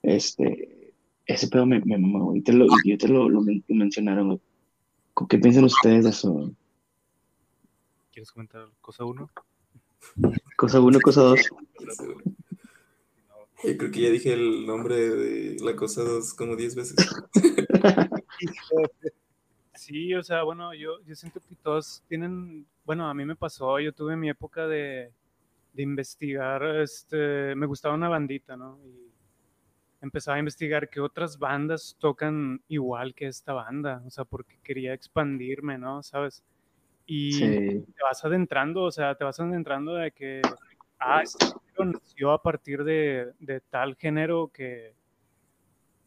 Este, 0.04 0.93
ese 1.26 1.47
pedo 1.47 1.65
me, 1.65 1.80
me 1.82 1.97
mama, 1.97 2.26
güey. 2.26 2.39
Y 2.39 2.41
te 2.43 2.54
lo, 2.54 2.67
y 2.84 2.95
te 2.95 3.08
lo, 3.08 3.28
lo 3.28 3.41
men- 3.41 3.63
mencionaron, 3.69 4.28
güey. 4.28 4.39
¿Qué 5.30 5.39
piensan 5.39 5.63
ustedes 5.63 6.04
de 6.04 6.12
eso? 6.12 6.32
güey? 6.32 6.52
¿Quieres 8.21 8.34
comentar 8.34 8.69
cosa 8.81 9.03
uno? 9.03 9.31
Cosa 10.55 10.79
uno, 10.79 10.99
cosa 10.99 11.21
dos. 11.21 11.39
yo 13.63 13.77
creo 13.79 13.91
que 13.91 14.00
ya 14.00 14.10
dije 14.12 14.33
el 14.33 14.67
nombre 14.67 14.96
de 14.96 15.58
la 15.60 15.75
cosa 15.75 16.04
dos 16.04 16.35
como 16.35 16.56
10 16.56 16.75
veces. 16.75 16.98
Sí, 19.73 20.13
o 20.13 20.21
sea, 20.21 20.43
bueno, 20.43 20.71
yo, 20.75 21.02
yo 21.04 21.15
siento 21.15 21.39
que 21.39 21.56
todos 21.63 22.04
tienen, 22.08 22.67
bueno, 22.85 23.10
a 23.10 23.15
mí 23.15 23.25
me 23.25 23.35
pasó, 23.35 23.79
yo 23.79 23.91
tuve 23.91 24.15
mi 24.15 24.29
época 24.29 24.67
de, 24.67 25.12
de 25.73 25.81
investigar, 25.81 26.63
este, 26.77 27.56
me 27.56 27.65
gustaba 27.65 27.96
una 27.96 28.08
bandita, 28.08 28.56
¿no? 28.56 28.77
Y 28.85 29.12
empezaba 30.00 30.35
a 30.35 30.41
investigar 30.41 30.91
qué 30.91 31.00
otras 31.00 31.39
bandas 31.39 31.98
tocan 31.98 32.62
igual 32.67 33.15
que 33.15 33.25
esta 33.25 33.54
banda, 33.54 34.04
o 34.06 34.12
sea, 34.12 34.25
porque 34.25 34.60
quería 34.62 34.93
expandirme, 34.93 35.79
¿no? 35.79 36.04
¿Sabes? 36.04 36.43
Y 37.13 37.33
Sí. 37.33 37.83
te 37.93 38.03
vas 38.03 38.23
adentrando, 38.23 38.83
o 38.83 38.91
sea, 38.91 39.15
te 39.15 39.25
vas 39.25 39.37
adentrando 39.37 39.95
de 39.95 40.12
que, 40.12 40.41
ah, 40.97 41.21
este 41.21 41.43
género 41.45 41.91
nació 41.99 42.31
a 42.31 42.41
partir 42.41 42.85
de, 42.85 43.33
de 43.37 43.59
tal 43.59 43.97
género 43.97 44.47
que, 44.47 44.95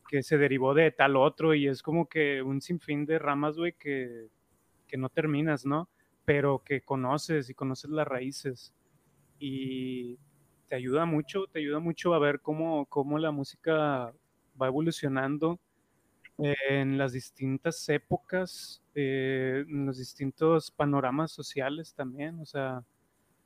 que 0.08 0.22
se 0.22 0.38
derivó 0.38 0.72
de 0.72 0.92
tal 0.92 1.16
otro 1.16 1.54
y 1.54 1.68
es 1.68 1.82
como 1.82 2.08
que 2.08 2.40
un 2.40 2.62
sinfín 2.62 3.04
de 3.04 3.18
ramas, 3.18 3.58
güey, 3.58 3.74
que, 3.74 4.28
que 4.86 4.96
no 4.96 5.10
terminas, 5.10 5.66
¿no? 5.66 5.90
Pero 6.24 6.62
que 6.64 6.80
conoces 6.80 7.50
y 7.50 7.54
conoces 7.54 7.90
las 7.90 8.08
raíces 8.08 8.72
y 9.38 10.16
te 10.68 10.76
ayuda 10.76 11.04
mucho, 11.04 11.48
te 11.48 11.58
ayuda 11.58 11.80
mucho 11.80 12.14
a 12.14 12.18
ver 12.18 12.40
cómo, 12.40 12.86
cómo 12.86 13.18
la 13.18 13.30
música 13.30 14.10
va 14.58 14.66
evolucionando 14.68 15.60
en 16.38 16.98
las 16.98 17.12
distintas 17.12 17.88
épocas, 17.88 18.82
eh, 18.94 19.64
en 19.68 19.86
los 19.86 19.98
distintos 19.98 20.70
panoramas 20.70 21.32
sociales 21.32 21.94
también, 21.94 22.38
o 22.40 22.46
sea, 22.46 22.82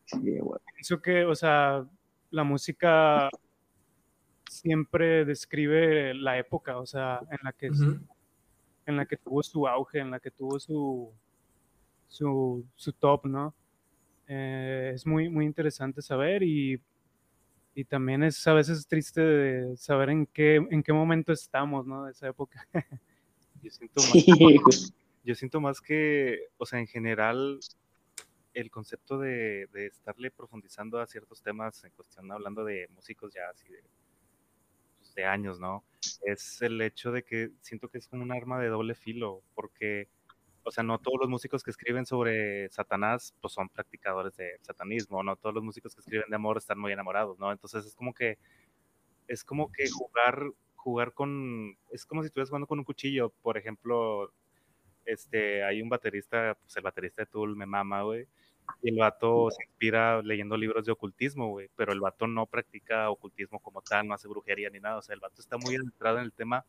Sí, 0.07 0.39
güey. 0.39 0.59
Pienso 0.75 1.03
que, 1.03 1.25
o 1.25 1.35
sea, 1.35 1.87
la 2.31 2.43
música 2.45 3.29
siempre 4.49 5.25
describe 5.27 6.15
la 6.15 6.39
época, 6.39 6.79
o 6.79 6.87
sea, 6.87 7.21
en 7.31 7.39
la 7.43 7.53
que, 7.53 7.71
Ujú. 7.71 7.99
en 8.87 8.97
la 8.97 9.05
que 9.07 9.19
tuvo 9.19 9.43
su 9.43 9.69
auge, 9.69 9.99
en 9.99 10.11
la 10.11 10.19
que 10.19 10.31
tuvo 10.31 10.59
su, 10.59 11.13
su, 12.09 12.65
su 12.75 12.93
top, 12.95 13.27
¿no? 13.27 13.55
Eh, 14.27 14.93
es 14.95 15.07
muy, 15.07 15.29
muy 15.29 15.45
interesante 15.45 16.01
saber 16.01 16.43
y, 16.43 16.81
y 17.79 17.85
también 17.85 18.25
es 18.25 18.45
a 18.49 18.55
veces 18.55 18.89
triste 18.89 19.21
de 19.21 19.77
saber 19.77 20.11
en 20.11 20.27
qué, 20.27 20.57
en 20.57 20.83
qué 20.83 20.93
momento 20.93 21.33
estamos, 21.33 21.87
¿no? 21.87 22.07
De 22.07 22.11
esa 22.11 22.27
época. 22.27 22.67
Yo 23.63 23.71
siento 23.71 24.03
más, 24.03 24.11
Sí, 24.11 24.33
güey. 24.37 24.57
yo 25.25 25.35
siento 25.37 25.61
más 25.61 25.81
que, 25.81 26.41
o 26.57 26.67
sea, 26.67 26.81
en 26.81 26.89
general, 26.89 27.61
el 28.53 28.71
concepto 28.73 29.19
de, 29.19 29.69
de 29.73 29.87
estarle 29.87 30.33
profundizando 30.33 30.99
a 30.99 31.07
ciertos 31.07 31.41
temas 31.41 31.85
en 31.85 31.93
cuestión, 31.93 32.33
hablando 32.33 32.65
de 32.65 32.89
músicos 32.97 33.33
ya 33.33 33.49
así 33.49 33.69
de, 33.69 33.85
pues, 34.97 35.15
de 35.15 35.25
años, 35.25 35.61
¿no? 35.61 35.85
Es 36.23 36.61
el 36.63 36.81
hecho 36.81 37.13
de 37.13 37.23
que 37.23 37.51
siento 37.61 37.89
que 37.89 37.99
es 37.99 38.09
como 38.09 38.25
un 38.25 38.33
arma 38.33 38.59
de 38.59 38.69
doble 38.69 38.97
filo, 38.97 39.43
porque, 39.55 40.09
o 40.69 40.71
sea, 40.71 40.85
no 40.85 40.99
todos 40.99 41.19
los 41.21 41.29
músicos 41.29 41.63
que 41.63 41.71
escriben 41.71 42.05
sobre 42.05 42.69
Satanás, 42.69 43.35
pues 43.41 43.55
son 43.55 43.69
practicadores 43.71 44.37
de 44.37 44.59
satanismo, 44.61 45.23
no 45.23 45.37
todos 45.37 45.55
los 45.55 45.65
músicos 45.65 45.95
que 45.95 46.01
escriben 46.01 46.29
de 46.29 46.37
amor 46.37 46.59
están 46.59 46.79
muy 46.79 46.93
enamorados, 46.93 47.39
¿no? 47.39 47.51
Entonces 47.51 47.87
es 47.87 47.95
como 47.95 48.13
que, 48.13 48.39
es 49.27 49.45
como 49.45 49.73
que 49.73 49.89
jugar, 49.91 50.43
jugar 50.77 51.15
con, 51.15 51.77
es 51.91 52.05
como 52.05 52.23
si 52.23 52.27
estuvieras 52.27 52.51
jugando 52.51 52.67
con 52.67 52.79
un 52.79 52.85
cuchillo, 52.85 53.31
por 53.43 53.57
ejemplo, 53.57 54.31
este, 55.07 55.65
hay 55.65 55.81
un 55.81 55.89
baterista, 55.89 56.55
pues 56.61 56.77
el 56.77 56.83
baterista 56.83 57.23
de 57.23 57.27
Tool 57.27 57.57
me 57.57 57.65
mama, 57.65 58.03
güey. 58.03 58.27
Y 58.83 58.91
el 58.91 58.99
vato 58.99 59.51
se 59.51 59.65
inspira 59.65 60.21
leyendo 60.21 60.55
libros 60.59 60.85
de 60.85 60.93
ocultismo, 60.93 61.49
güey. 61.49 61.71
Pero 61.77 61.95
el 61.95 62.01
vato 62.01 62.27
no 62.27 62.45
practica 62.45 63.09
ocultismo 63.09 63.59
como 63.61 63.81
tal, 63.81 64.07
no 64.07 64.13
hace 64.13 64.29
brujería 64.29 64.69
ni 64.69 64.81
nada. 64.81 64.99
O 64.99 65.03
sea, 65.03 65.15
el 65.15 65.21
vato 65.21 65.41
está 65.41 65.57
muy 65.57 65.77
adentrado 65.77 66.19
en 66.19 66.25
el 66.25 66.33
tema, 66.35 66.67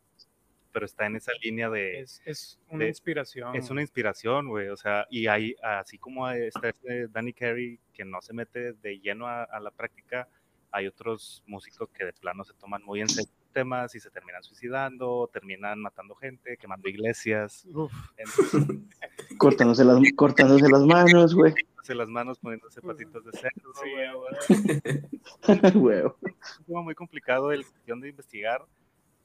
pero 0.71 0.85
está 0.85 1.05
en 1.05 1.15
esa 1.15 1.31
línea 1.41 1.69
de. 1.69 1.99
Es, 2.01 2.21
es 2.25 2.59
una 2.69 2.83
de- 2.83 2.89
inspiración. 2.89 3.55
Es 3.55 3.69
una 3.69 3.81
inspiración, 3.81 4.47
güey. 4.47 4.69
O 4.69 4.77
sea, 4.77 5.05
y 5.09 5.27
hay, 5.27 5.55
así 5.63 5.97
como 5.97 6.29
está 6.29 6.69
este 6.69 7.07
Danny 7.07 7.33
Carey, 7.33 7.79
que 7.93 8.05
no 8.05 8.21
se 8.21 8.33
mete 8.33 8.73
de 8.73 8.99
lleno 8.99 9.27
a, 9.27 9.43
a 9.43 9.59
la 9.59 9.71
práctica, 9.71 10.27
hay 10.71 10.87
otros 10.87 11.43
músicos 11.47 11.89
que 11.89 12.05
de 12.05 12.13
plano 12.13 12.43
se 12.43 12.53
toman 12.53 12.83
muy 12.83 13.01
en 13.01 13.09
serio 13.09 13.31
temas 13.51 13.95
y 13.95 13.99
se 13.99 14.11
terminan 14.11 14.43
suicidando, 14.43 15.27
terminan 15.33 15.79
matando 15.81 16.13
gente, 16.13 16.55
quemando 16.57 16.87
iglesias. 16.87 17.65
Entonces, 17.65 18.61
Cortándose 19.39 19.83
las, 19.83 19.97
cortándose 20.15 20.69
las 20.69 20.83
manos, 20.85 21.33
güey. 21.33 21.53
poniéndose 21.53 21.95
las 21.95 22.09
manos, 22.09 22.37
poniéndose 22.37 22.79
patitas 22.79 23.25
de 23.25 23.31
cerdo. 23.31 23.73
sí, 23.73 23.89
güey. 23.91 24.07
güey. 24.13 25.73
Güey. 25.73 25.99
Es 25.99 26.59
un 26.59 26.65
tema 26.67 26.81
muy 26.83 26.93
complicado 26.93 27.51
el 27.51 27.65
cuestión 27.65 28.01
de 28.01 28.09
investigar, 28.09 28.63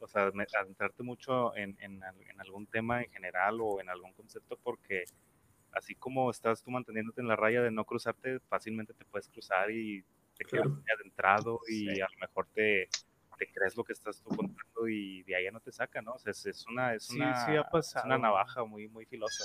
o 0.04 0.08
sea, 0.08 0.30
adentrarte 0.60 1.02
mucho 1.02 1.56
en, 1.56 1.76
en 1.80 2.02
al- 2.04 2.20
en 2.30 2.40
algún 2.40 2.66
tema 2.66 3.02
en 3.02 3.10
general 3.10 3.58
o 3.60 3.80
en 3.80 3.88
algún 3.88 4.12
concepto, 4.12 4.58
porque 4.62 5.04
así 5.72 5.94
como 5.94 6.30
estás 6.30 6.62
tú 6.62 6.70
manteniéndote 6.70 7.20
en 7.20 7.28
la 7.28 7.36
raya 7.36 7.62
de 7.62 7.70
no 7.70 7.84
cruzarte, 7.84 8.38
fácilmente 8.48 8.94
te 8.94 9.04
puedes 9.06 9.28
cruzar 9.28 9.70
y 9.70 10.04
te 10.36 10.44
quedas 10.44 10.66
Claro. 10.66 10.82
adentrado 10.98 11.60
y 11.68 11.94
Sí. 11.94 12.00
a 12.00 12.06
lo 12.12 12.18
mejor 12.20 12.46
te, 12.54 12.88
te 13.38 13.46
crees 13.52 13.76
lo 13.76 13.82
que 13.82 13.92
estás 13.94 14.20
tú 14.22 14.28
contando 14.28 14.86
y 14.88 15.22
de 15.24 15.34
ahí 15.36 15.44
ya 15.44 15.50
no 15.50 15.60
te 15.60 15.72
saca, 15.72 16.00
¿no? 16.02 16.12
O 16.12 16.18
sea, 16.18 16.30
es, 16.30 16.46
es 16.46 16.66
una, 16.68 16.94
es 16.94 17.10
una, 17.10 17.34
sí 17.46 17.56
ha 17.56 17.66
es 17.78 17.94
una 18.04 18.18
navaja 18.18 18.64
muy, 18.64 18.88
muy 18.88 19.06
filosa. 19.06 19.44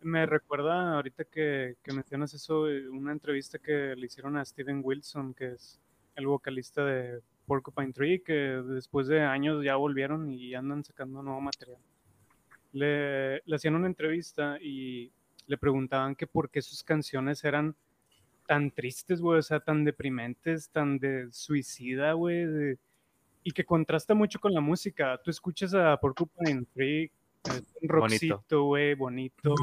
Me 0.00 0.24
recuerda 0.26 0.94
ahorita 0.94 1.24
que, 1.24 1.76
que 1.82 1.92
mencionas 1.92 2.32
eso, 2.32 2.68
eh, 2.70 2.88
una 2.88 3.12
entrevista 3.12 3.58
que 3.58 3.94
le 3.96 4.06
hicieron 4.06 4.36
a 4.36 4.44
Steven 4.44 4.80
Wilson, 4.82 5.34
que 5.34 5.52
es 5.52 5.80
el 6.14 6.26
vocalista 6.26 6.84
de 6.84 7.20
Porcupine 7.48 7.92
Tree, 7.92 8.20
que 8.22 8.32
después 8.32 9.08
de 9.08 9.22
años 9.22 9.64
ya 9.64 9.74
volvieron 9.74 10.30
y 10.30 10.54
andan 10.54 10.84
sacando 10.84 11.20
nuevo 11.22 11.40
material. 11.40 11.78
Le, 12.72 13.42
le 13.44 13.56
hacían 13.56 13.74
una 13.74 13.86
entrevista 13.88 14.58
y 14.60 15.10
le 15.46 15.58
preguntaban 15.58 16.14
que 16.14 16.26
por 16.28 16.50
qué 16.50 16.62
sus 16.62 16.84
canciones 16.84 17.42
eran 17.42 17.74
tan 18.46 18.70
tristes, 18.70 19.20
güey, 19.20 19.38
o 19.40 19.42
sea, 19.42 19.60
tan 19.60 19.84
deprimentes, 19.84 20.68
tan 20.70 20.98
de 20.98 21.28
suicida, 21.32 22.12
güey, 22.12 22.44
de- 22.46 22.78
y 23.42 23.50
que 23.52 23.64
contrasta 23.64 24.14
mucho 24.14 24.38
con 24.38 24.52
la 24.52 24.60
música. 24.60 25.18
Tú 25.24 25.30
escuchas 25.30 25.72
a 25.74 25.96
Porcupine 25.98 26.66
Tree, 26.74 27.10
es 27.44 27.64
un 27.80 27.88
Bonito. 27.88 27.94
rockcito, 27.94 28.64
güey, 28.64 28.94
bonito, 28.94 29.54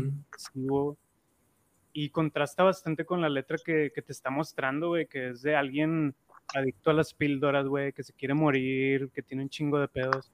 y 1.93 2.09
contrasta 2.09 2.63
bastante 2.63 3.05
con 3.05 3.21
la 3.21 3.29
letra 3.29 3.57
que, 3.63 3.91
que 3.93 4.01
te 4.01 4.11
está 4.11 4.29
mostrando, 4.29 4.89
güey, 4.89 5.05
que 5.07 5.29
es 5.29 5.41
de 5.41 5.55
alguien 5.55 6.13
adicto 6.53 6.91
a 6.91 6.93
las 6.93 7.13
píldoras, 7.13 7.65
güey, 7.67 7.91
que 7.93 8.03
se 8.03 8.13
quiere 8.13 8.33
morir, 8.33 9.09
que 9.13 9.21
tiene 9.21 9.43
un 9.43 9.49
chingo 9.49 9.79
de 9.79 9.87
pedos. 9.87 10.31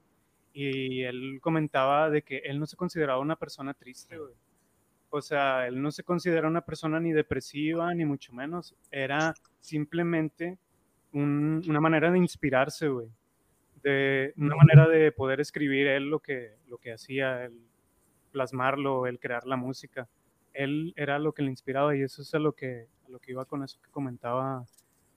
Y 0.52 1.02
él 1.02 1.38
comentaba 1.40 2.10
de 2.10 2.22
que 2.22 2.38
él 2.38 2.58
no 2.58 2.66
se 2.66 2.76
consideraba 2.76 3.18
una 3.20 3.36
persona 3.36 3.72
triste, 3.74 4.18
güey. 4.18 4.34
O 5.10 5.20
sea, 5.22 5.66
él 5.66 5.80
no 5.80 5.90
se 5.90 6.04
considera 6.04 6.48
una 6.48 6.62
persona 6.62 6.98
ni 7.00 7.12
depresiva, 7.12 7.92
ni 7.94 8.04
mucho 8.04 8.32
menos. 8.32 8.74
Era 8.90 9.34
simplemente 9.60 10.58
un- 11.12 11.62
una 11.68 11.80
manera 11.80 12.10
de 12.10 12.18
inspirarse, 12.18 12.88
güey. 12.88 13.08
De 13.82 14.32
una 14.36 14.54
manera 14.56 14.88
de 14.88 15.10
poder 15.12 15.40
escribir 15.40 15.86
él 15.86 16.08
lo 16.08 16.20
que, 16.20 16.56
lo 16.68 16.78
que 16.78 16.92
hacía, 16.92 17.44
el 17.44 17.58
plasmarlo, 18.30 19.06
el 19.06 19.18
crear 19.18 19.46
la 19.46 19.56
música. 19.56 20.08
Él 20.54 20.92
era 20.96 21.18
lo 21.18 21.32
que 21.32 21.42
le 21.42 21.50
inspiraba 21.50 21.96
y 21.96 22.02
eso 22.02 22.22
es 22.22 22.32
lo 22.34 22.52
que, 22.52 22.86
a 23.06 23.08
lo 23.10 23.18
que 23.18 23.32
iba 23.32 23.44
con 23.44 23.62
eso 23.64 23.80
que 23.82 23.90
comentaba 23.90 24.64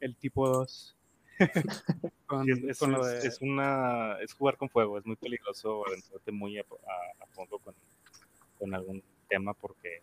el 0.05 0.15
tipo 0.15 0.47
2. 0.47 0.95
con, 2.27 2.45
Sí, 2.45 2.51
es, 2.51 2.63
es- 2.63 2.79
con 2.79 2.91
lo 2.91 3.05
es- 3.07 3.21
de- 3.23 3.27
es 3.27 3.41
una, 3.41 4.17
es 4.21 4.33
jugar 4.33 4.57
con 4.57 4.69
fuego, 4.69 4.97
es 4.97 5.05
muy 5.05 5.15
peligroso 5.15 5.85
adentrarte 5.87 6.31
muy 6.31 6.57
a, 6.57 6.61
a- 6.61 7.23
a 7.23 7.27
fondo 7.27 7.59
con, 7.59 7.75
con 8.57 8.73
algún 8.73 9.03
tema 9.27 9.53
porque, 9.53 10.01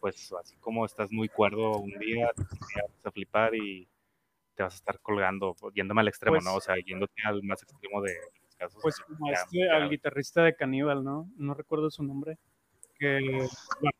pues, 0.00 0.32
así 0.40 0.56
como 0.56 0.84
estás 0.86 1.10
muy 1.12 1.28
cuerdo 1.28 1.78
un 1.78 1.90
día, 1.98 2.30
día 2.36 2.82
vas 2.88 3.06
a 3.06 3.10
flipar 3.10 3.54
y 3.54 3.86
te 4.54 4.62
vas 4.62 4.74
a 4.74 4.76
estar 4.76 4.98
colgando, 5.00 5.54
yéndome 5.74 6.00
al 6.00 6.08
extremo, 6.08 6.36
Pues- 6.36 6.44
¿no? 6.44 6.54
O 6.54 6.60
sea, 6.60 6.76
yéndote 6.76 7.20
al 7.24 7.42
más 7.42 7.62
extremo 7.62 8.00
de 8.00 8.14
los 8.44 8.56
casos. 8.56 8.80
pues 8.82 9.00
como 9.00 9.30
este, 9.32 9.68
al 9.68 9.90
guitarrista 9.90 10.44
de 10.44 10.54
Caníbal, 10.54 11.02
¿no? 11.04 11.28
No 11.36 11.54
recuerdo 11.54 11.90
su 11.90 12.02
nombre. 12.04 12.38
Que 12.96 13.18
bueno, 13.80 13.98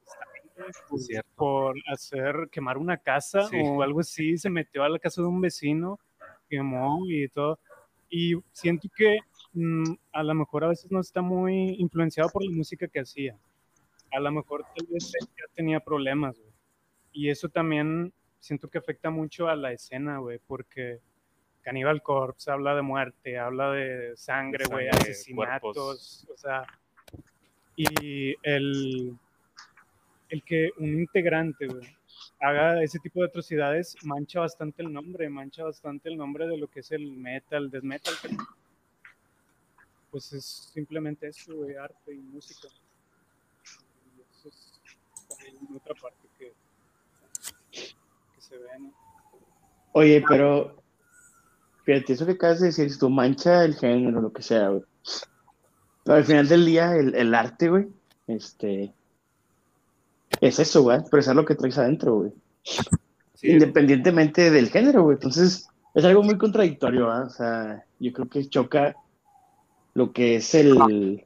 por- 0.89 1.01
Cierto. 1.01 1.29
por 1.37 1.75
hacer 1.89 2.49
quemar 2.51 2.79
una 2.79 2.97
casa 2.97 3.43
Sí. 3.49 3.57
o 3.63 3.83
algo 3.83 4.01
así, 4.01 4.37
se 4.39 4.51
metió 4.51 4.83
a 4.85 4.89
la 4.89 4.99
casa 4.99 5.21
de 5.23 5.29
un 5.29 5.41
vecino, 5.41 5.99
quemó 6.49 7.01
y 7.09 7.29
todo. 7.29 7.59
Y 8.09 8.35
siento 8.53 8.89
que 8.97 9.19
mm, 9.53 9.95
a 10.13 10.23
lo 10.23 10.35
mejor 10.35 10.65
a 10.65 10.69
veces 10.69 10.91
no 10.91 11.01
está 11.01 11.23
muy 11.23 11.77
influenciado 11.79 12.29
por 12.31 12.45
la 12.45 12.51
música 12.51 12.89
que 12.89 13.01
hacía. 13.01 13.37
A 14.13 14.21
lo 14.21 14.31
mejor 14.33 14.65
tal 14.77 14.87
vez 14.91 15.13
ya 15.21 15.45
tenía 15.55 15.81
problemas, 15.81 16.39
güey. 16.39 16.53
Y 17.13 17.31
eso 17.31 17.49
también 17.49 18.13
siento 18.41 18.69
que 18.69 18.79
afecta 18.79 19.11
mucho 19.11 19.49
a 19.49 19.57
la 19.57 19.73
escena, 19.73 20.19
güey, 20.19 20.39
porque 20.47 21.01
Cannibal 21.63 22.03
Corpse 22.03 22.51
habla 22.51 22.75
de 22.75 22.83
muerte, 22.83 23.39
habla 23.39 23.71
de 23.71 24.17
sangre, 24.17 24.65
güey, 24.69 24.89
asesinatos, 24.89 25.75
cuerpos. 25.75 26.27
o 26.33 26.37
sea, 26.37 26.65
y 27.77 28.35
el, 28.43 29.17
el 30.35 30.43
que 30.43 30.71
un 30.79 31.01
integrante, 31.01 31.67
güey, 31.67 31.87
haga 32.41 32.83
ese 32.83 32.99
tipo 32.99 33.21
de 33.21 33.27
atrocidades 33.27 33.97
mancha 34.03 34.41
bastante 34.41 34.83
el 34.83 34.93
nombre, 34.93 35.29
mancha 35.29 35.65
bastante 35.65 36.09
el 36.09 36.17
nombre 36.17 36.47
de 36.49 36.59
lo 36.59 36.69
que 36.69 36.81
es 36.81 36.91
el 36.91 37.13
metal, 37.13 37.71
death 37.71 37.85
metal. 37.85 38.15
Pues 40.11 40.33
es 40.33 40.45
simplemente 40.45 41.29
eso, 41.29 41.55
güey, 41.55 41.77
arte 41.77 42.15
y 42.15 42.19
música. 42.19 42.69
Y 44.17 44.21
eso 44.21 44.49
es 44.49 44.81
también 45.29 45.57
otra 45.75 45.95
parte 45.95 46.29
que, 46.37 46.53
se 48.39 48.59
ve, 48.59 48.69
¿no? 48.81 48.93
Oye, 49.93 50.23
pero 50.29 50.83
fíjate, 51.85 52.13
eso 52.13 52.27
que 52.27 52.33
acabas 52.33 52.61
de 52.61 52.67
decir, 52.67 52.99
tú 52.99 53.09
mancha 53.09 53.65
el 53.65 53.77
género, 53.77 54.21
lo 54.21 54.33
que 54.33 54.43
sea, 54.43 54.69
güey. 54.69 54.83
Al 56.07 56.25
final 56.25 56.49
del 56.49 56.67
día, 56.67 56.97
el, 56.97 57.15
el 57.15 57.35
arte, 57.35 57.69
güey, 57.69 57.87
este, 58.27 58.93
es 60.41 60.59
eso, 60.59 60.83
güey, 60.83 60.99
expresar 60.99 61.35
lo 61.37 61.45
que 61.45 61.55
traes 61.55 61.79
adentro, 61.79 62.17
güey. 62.17 62.33
sí, 63.35 63.51
Independientemente 63.51 64.51
del 64.51 64.69
género, 64.71 65.03
güey. 65.05 65.15
Entonces, 65.17 65.69
es 65.95 66.05
algo 66.05 66.23
muy 66.23 66.37
contradictorio, 66.39 67.11
¿ah? 67.11 67.25
O 67.27 67.31
sea, 67.31 67.85
yo 68.01 68.13
creo 68.13 68.29
que 68.29 68.49
choca 68.49 68.95
lo 69.95 70.13
que 70.13 70.37
es 70.37 70.55
el, 70.55 71.25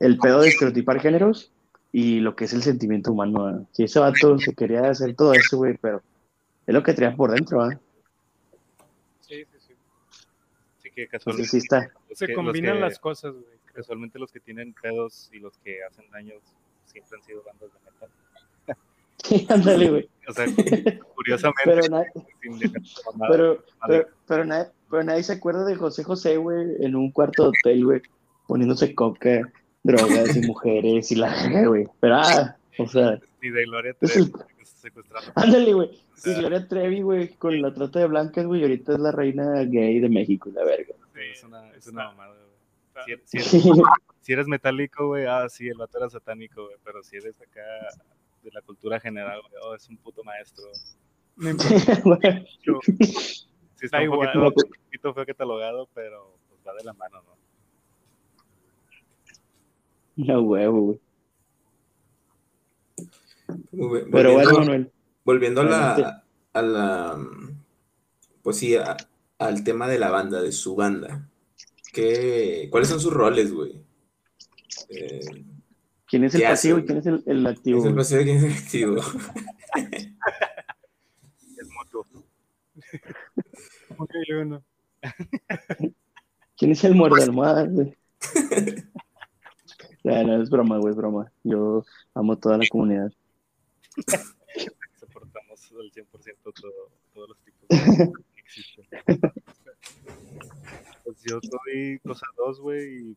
el 0.00 0.18
pedo 0.18 0.40
de 0.40 0.48
estereotipar 0.48 1.00
géneros 1.00 1.52
y 1.92 2.20
lo 2.20 2.34
que 2.34 2.46
es 2.46 2.52
el 2.52 2.62
sentimiento 2.62 3.12
humano, 3.12 3.46
¿ah? 3.46 3.62
Si 3.72 3.84
ese 3.84 4.00
vato 4.00 4.38
se 4.38 4.54
quería 4.54 4.88
hacer 4.90 5.14
todo 5.14 5.32
eso, 5.34 5.56
güey, 5.58 5.76
pero 5.80 6.02
es 6.66 6.74
lo 6.74 6.82
que 6.82 6.94
traía 6.94 7.14
por 7.14 7.30
dentro, 7.32 7.62
¿ah? 7.62 7.78
Sí, 9.20 9.44
sí, 9.44 9.58
sí. 9.66 9.74
sí 10.82 10.90
que 10.90 11.06
casualmente 11.08 11.48
sí 11.50 11.58
está. 11.58 11.90
los 12.08 12.18
Se 12.18 12.32
combinan 12.34 12.74
que- 12.74 12.80
las 12.80 12.98
cosas, 12.98 13.32
güey. 13.32 13.44
Casualmente 13.72 14.18
los 14.18 14.30
que 14.30 14.38
tienen 14.38 14.74
pedos 14.74 15.30
y 15.32 15.38
los 15.38 15.56
que 15.64 15.82
hacen 15.82 16.04
daños 16.10 16.42
siempre 16.92 17.18
han 17.18 17.24
sido 17.24 17.42
bandas 17.42 17.70
de 17.72 17.78
metal. 17.90 18.10
Sí, 19.24 19.46
ándale, 19.48 19.90
güey. 19.90 20.08
O 20.28 20.32
sea, 20.32 20.46
curiosamente, 21.14 21.62
Pero, 21.64 21.88
na- 21.88 22.04
sin 22.42 22.58
dejar 22.58 22.82
de 22.82 22.88
mamada, 23.06 23.30
pero, 23.32 23.64
pero, 23.86 24.06
pero, 24.26 24.44
nadie, 24.44 24.66
pero 24.90 25.04
nadie 25.04 25.22
se 25.22 25.32
acuerda 25.34 25.64
de 25.64 25.76
José 25.76 26.02
José, 26.04 26.36
güey, 26.38 26.76
en 26.80 26.96
un 26.96 27.10
cuarto 27.12 27.44
de 27.44 27.48
hotel, 27.50 27.84
güey, 27.84 28.02
poniéndose 28.46 28.94
coca, 28.94 29.50
drogas 29.82 30.36
y 30.36 30.40
mujeres 30.46 31.10
y 31.12 31.16
la 31.16 31.32
güey. 31.66 31.86
Pero, 32.00 32.16
ah, 32.16 32.56
o 32.78 32.86
sea, 32.88 33.18
ni 33.40 33.50
de 33.50 33.64
Gloria 33.64 33.94
Trevi 33.94 34.32
secuestrando. 34.64 35.32
ándale, 35.36 35.72
güey. 35.72 35.88
O 35.88 36.16
Sí, 36.16 36.30
sea, 36.32 36.38
Gloria 36.40 36.68
Trevi, 36.68 37.02
güey, 37.02 37.28
con 37.34 37.60
la 37.62 37.72
trata 37.74 37.98
de 38.00 38.06
blancas, 38.06 38.46
güey, 38.46 38.60
y 38.60 38.64
ahorita 38.64 38.92
es 38.94 38.98
la 39.00 39.12
reina 39.12 39.62
gay 39.64 39.98
de 40.00 40.08
México, 40.08 40.50
la 40.54 40.64
verga. 40.64 40.94
sí, 41.14 41.20
es 41.32 41.42
una, 41.44 41.70
es 41.74 41.86
una 41.86 42.04
mamada, 42.06 42.34
güey. 42.34 43.18
Si, 43.24 43.38
si 43.38 43.58
eres, 43.58 43.78
si 44.22 44.32
eres 44.32 44.46
metálico, 44.46 45.08
güey, 45.08 45.26
ah, 45.26 45.46
sí, 45.50 45.68
el 45.68 45.76
vato 45.76 45.98
era 45.98 46.08
satánico, 46.08 46.64
güey, 46.64 46.76
pero 46.82 47.02
si 47.02 47.16
eres 47.16 47.38
acá 47.40 47.60
de 48.42 48.50
la 48.50 48.62
cultura 48.62 48.98
general, 48.98 49.40
güey, 49.42 49.62
oh, 49.62 49.74
es 49.74 49.86
un 49.88 49.96
puto 49.98 50.24
maestro. 50.24 50.64
No 51.36 51.50
importa, 51.50 52.42
Sí, 53.76 53.86
está 53.86 53.98
Da 53.98 54.04
un 54.04 54.12
igual. 54.12 54.32
poquito, 54.32 54.66
un 54.66 54.70
poquito 54.84 55.14
feo 55.14 55.26
catalogado, 55.26 55.88
pero 55.94 56.36
pues 56.48 56.60
va 56.66 56.72
de 56.74 56.84
la 56.84 56.92
mano, 56.94 57.20
¿no? 57.22 57.32
No, 60.24 60.40
huevo, 60.42 60.80
güey. 60.82 61.00
Pero 63.72 64.08
bueno, 64.10 64.10
Volviendo- 64.10 64.58
Manuel. 64.60 64.92
Volviendo 65.24 65.60
a 65.60 65.64
la, 65.64 66.24
a 66.52 66.62
la, 66.62 67.26
pues 68.42 68.56
sí, 68.58 68.76
a- 68.76 68.96
al 69.38 69.64
tema 69.64 69.88
de 69.88 69.98
la 69.98 70.10
banda, 70.10 70.42
de 70.42 70.52
su 70.52 70.74
banda. 70.74 71.28
¿Qué, 71.92 72.68
¿Cuáles 72.70 72.88
son 72.88 73.00
sus 73.00 73.12
roles, 73.12 73.52
güey? 73.52 73.80
Eh, 74.94 75.44
¿Quién 76.06 76.24
es 76.24 76.34
el 76.34 76.42
¿Qué 76.42 76.46
pasivo 76.48 76.78
y 76.78 76.84
quién 76.84 76.98
es 76.98 77.06
el, 77.06 77.22
el 77.26 77.46
activo? 77.46 77.82
¿quién 77.82 77.98
es 77.98 78.10
el 78.10 78.18
pasivo 78.18 78.20
y 78.20 78.24
quién 78.24 78.36
es 78.36 78.44
el 78.44 78.52
activo? 78.52 78.96
Es 81.56 81.68
mutuo. 81.70 82.06
¿cómo 83.88 84.06
que 84.06 84.18
yo 84.28 84.44
no? 84.44 84.62
¿Quién 86.56 86.72
es 86.72 86.84
el 86.84 86.94
muerde 86.94 87.22
almohadas, 87.22 87.70
güey? 87.72 87.96
Ya, 90.04 90.22
no, 90.24 90.42
es 90.42 90.50
broma, 90.50 90.78
güey, 90.78 90.90
es 90.90 90.96
broma. 90.96 91.32
Yo 91.44 91.84
amo 92.14 92.36
toda 92.36 92.58
la 92.58 92.64
comunidad. 92.70 93.10
Soportamos 94.98 95.72
al 95.72 95.90
100% 95.92 96.06
todo, 96.42 96.90
todos 97.14 97.28
los 97.30 97.38
tipos 97.38 97.68
de 97.68 98.12
que 98.34 98.40
existen. 98.40 98.86
Pues 101.04 101.20
yo 101.24 101.40
soy 101.42 101.98
cosa 101.98 102.26
2, 102.36 102.60
güey, 102.60 103.10
y 103.10 103.16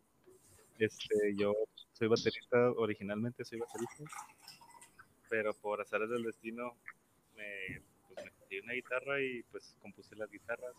este, 0.80 1.36
yo 1.36 1.54
soy 1.94 2.08
baterista, 2.08 2.72
originalmente 2.72 3.46
soy 3.46 3.60
baterista, 3.60 4.04
pero 5.30 5.54
por 5.54 5.82
azares 5.82 6.10
del 6.10 6.24
destino 6.24 6.76
me, 7.36 7.82
pues, 8.08 8.26
me 8.26 8.32
conseguí 8.32 8.60
una 8.60 8.74
guitarra 8.74 9.22
y 9.22 9.44
pues 9.44 9.76
compuse 9.82 10.16
las 10.16 10.30
guitarras. 10.30 10.76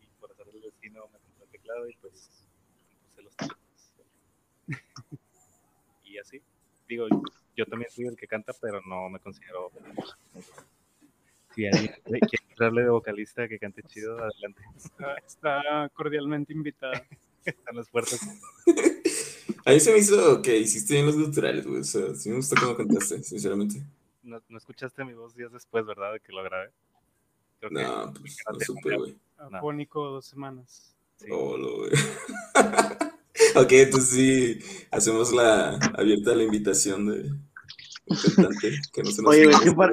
Y 0.00 0.06
por 0.20 0.30
azares 0.30 0.52
del 0.52 0.62
destino 0.62 1.08
me 1.08 1.18
compré 1.18 1.44
el 1.44 1.50
teclado 1.50 1.88
y 1.88 1.96
pues 1.96 2.46
compuse 2.90 3.22
los 3.22 3.36
teclados. 3.36 3.94
y 6.04 6.18
así, 6.18 6.42
digo, 6.88 7.06
yo 7.56 7.66
también 7.66 7.90
soy 7.90 8.06
el 8.06 8.16
que 8.16 8.26
canta, 8.26 8.52
pero 8.60 8.80
no 8.82 9.08
me 9.08 9.18
considero. 9.18 9.70
Si 11.54 11.66
alguien 11.66 11.94
quiere 12.04 12.46
entrarle 12.48 12.82
de 12.82 12.90
vocalista 12.90 13.46
que 13.46 13.58
cante 13.58 13.82
chido, 13.82 14.18
adelante. 14.18 14.62
Está, 14.76 15.14
está 15.16 15.88
cordialmente 15.92 16.52
invitada. 16.52 17.06
Están 17.44 17.76
las 17.76 17.88
puertas. 17.88 18.20
A 19.64 19.70
mí 19.70 19.80
se 19.80 19.92
me 19.92 19.98
hizo 19.98 20.42
que 20.42 20.58
hiciste 20.58 20.94
bien 20.94 21.06
los 21.06 21.16
guturales, 21.16 21.66
güey. 21.66 21.80
O 21.80 21.84
sea, 21.84 22.14
sí 22.14 22.30
me 22.30 22.36
gustó 22.36 22.56
cómo 22.60 22.76
cantaste, 22.76 23.22
sinceramente. 23.22 23.82
No, 24.22 24.42
no 24.48 24.58
escuchaste 24.58 25.04
mi 25.04 25.14
voz 25.14 25.36
días 25.36 25.52
después, 25.52 25.86
¿verdad? 25.86 26.14
De 26.14 26.20
que 26.20 26.32
lo 26.32 26.42
grabé. 26.42 26.70
Creo 27.60 27.70
que 27.70 27.82
No, 27.82 28.12
pues 28.12 28.36
no 28.52 28.60
supe, 28.60 28.96
güey. 28.96 29.16
Afónico 29.36 30.04
dos 30.10 30.26
semanas. 30.26 30.94
sí. 31.16 31.26
Oh, 31.30 31.56
lo, 31.56 31.78
güey. 31.78 31.92
Ok, 33.54 33.72
entonces 33.72 34.10
sí, 34.10 34.86
hacemos 34.90 35.32
la 35.32 35.76
abierta 35.96 36.34
la 36.34 36.44
invitación 36.44 37.06
de 37.06 37.30
un 38.06 38.16
cantante 38.16 38.78
que 38.92 39.02
no 39.02 39.10
se 39.10 39.22
nos 39.22 39.30
Oye, 39.30 39.44
güey, 39.44 39.56
¿qué 39.62 39.72
par-. 39.72 39.92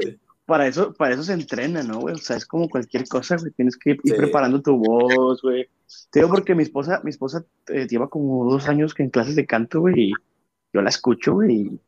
Para 0.50 0.68
eso, 0.68 0.94
para 0.94 1.14
eso 1.14 1.24
se 1.24 1.34
entrena, 1.34 1.84
¿no, 1.84 2.00
güey? 2.00 2.16
O 2.16 2.18
sea, 2.18 2.36
es 2.36 2.46
como 2.46 2.68
cualquier 2.68 3.08
cosa, 3.08 3.38
güey. 3.38 3.52
Tienes 3.52 3.78
que 3.78 3.92
ir 3.92 4.00
Sí. 4.04 4.14
preparando 4.14 4.62
tu 4.62 4.76
voz, 4.78 5.42
güey. 5.42 5.70
Te 6.12 6.20
digo 6.20 6.30
porque 6.30 6.56
mi 6.56 6.64
esposa, 6.64 7.00
mi 7.04 7.12
esposa 7.12 7.46
eh, 7.68 7.88
lleva 7.88 8.10
como 8.10 8.50
dos 8.52 8.68
años 8.68 8.94
que 8.94 9.04
en 9.04 9.10
clases 9.12 9.36
de 9.36 9.46
canto, 9.46 9.80
güey, 9.82 10.10
y 10.10 10.14
yo 10.74 10.82
la 10.82 10.90
escucho, 10.90 11.34
güey, 11.36 11.52
y... 11.56 11.80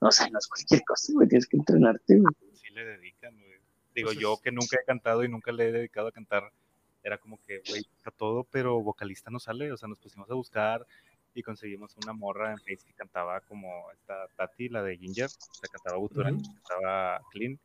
No 0.00 0.10
sé, 0.10 0.30
no 0.30 0.38
es 0.38 0.46
cualquier 0.48 0.82
cosa, 0.84 1.12
güey. 1.14 1.28
Tienes 1.28 1.46
que 1.46 1.56
entrenarte, 1.56 2.18
güey. 2.18 2.34
sí 2.54 2.72
le 2.74 2.84
dedican, 2.84 3.34
güey. 3.34 3.54
Digo, 3.94 4.06
Pues 4.08 4.16
es- 4.16 4.22
yo 4.22 4.36
que 4.42 4.50
nunca 4.52 4.76
he 4.80 4.84
cantado 4.84 5.22
y 5.24 5.28
nunca 5.28 5.52
le 5.52 5.68
he 5.68 5.72
dedicado 5.72 6.08
a 6.08 6.12
cantar, 6.12 6.50
era 7.02 7.18
como 7.18 7.38
que, 7.46 7.62
güey, 7.68 7.86
a 8.04 8.10
todo, 8.10 8.44
pero 8.50 8.82
vocalista 8.82 9.30
no 9.30 9.38
sale. 9.38 9.70
O 9.72 9.76
sea, 9.76 9.88
nos 9.88 9.98
pusimos 9.98 10.30
a 10.30 10.34
buscar 10.34 10.86
y 11.34 11.42
conseguimos 11.42 11.96
una 11.96 12.12
morra 12.12 12.52
en 12.52 12.58
Face 12.58 12.84
que 12.86 12.92
cantaba 12.94 13.40
como 13.40 13.90
esta 13.92 14.28
Tati, 14.36 14.68
la 14.68 14.82
de 14.82 14.96
Ginger, 14.96 15.26
o 15.26 15.54
sea, 15.54 15.68
cantaba 15.68 15.96
gutural, 15.96 16.34
Ujú. 16.34 16.42
cantaba 16.54 17.20
clean. 17.30 17.58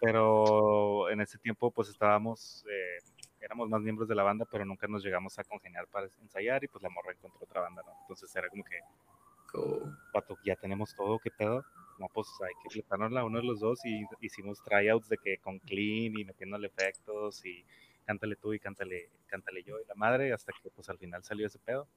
Pero 0.00 1.10
en 1.10 1.20
ese 1.20 1.38
tiempo, 1.38 1.70
pues 1.70 1.88
estábamos, 1.88 2.64
eh, 2.70 3.02
éramos 3.40 3.68
más 3.68 3.82
miembros 3.82 4.08
de 4.08 4.14
la 4.14 4.22
banda, 4.22 4.46
pero 4.50 4.64
nunca 4.64 4.86
nos 4.86 5.04
llegamos 5.04 5.38
a 5.38 5.44
congeniar 5.44 5.86
para 5.88 6.08
ensayar 6.22 6.64
y 6.64 6.68
pues 6.68 6.82
la 6.82 6.88
morra 6.88 7.12
encontró 7.12 7.40
otra 7.42 7.60
banda, 7.60 7.82
¿no? 7.84 7.92
Entonces 8.02 8.34
era 8.34 8.48
como 8.48 8.64
que, 8.64 8.78
pato, 10.12 10.38
ya 10.44 10.56
tenemos 10.56 10.94
todo, 10.94 11.18
¿qué 11.18 11.30
pedo? 11.30 11.64
No, 11.98 12.06
pues 12.14 12.28
hay 12.42 12.54
que 12.62 12.70
flipárnosla 12.70 13.24
uno 13.24 13.38
de 13.38 13.44
los 13.44 13.58
dos 13.58 13.84
y 13.84 14.06
hicimos 14.20 14.62
tryouts 14.62 15.08
de 15.08 15.18
que 15.18 15.38
con 15.38 15.58
clean 15.58 16.16
y 16.16 16.24
metiéndole 16.24 16.68
efectos 16.68 17.44
y 17.44 17.64
cántale 18.06 18.36
tú 18.36 18.54
y 18.54 18.60
cántale, 18.60 19.10
cántale 19.26 19.64
yo 19.64 19.80
y 19.80 19.84
la 19.84 19.96
madre 19.96 20.32
hasta 20.32 20.52
que 20.52 20.70
pues 20.70 20.88
al 20.88 20.98
final 20.98 21.24
salió 21.24 21.46
ese 21.48 21.58
pedo 21.58 21.88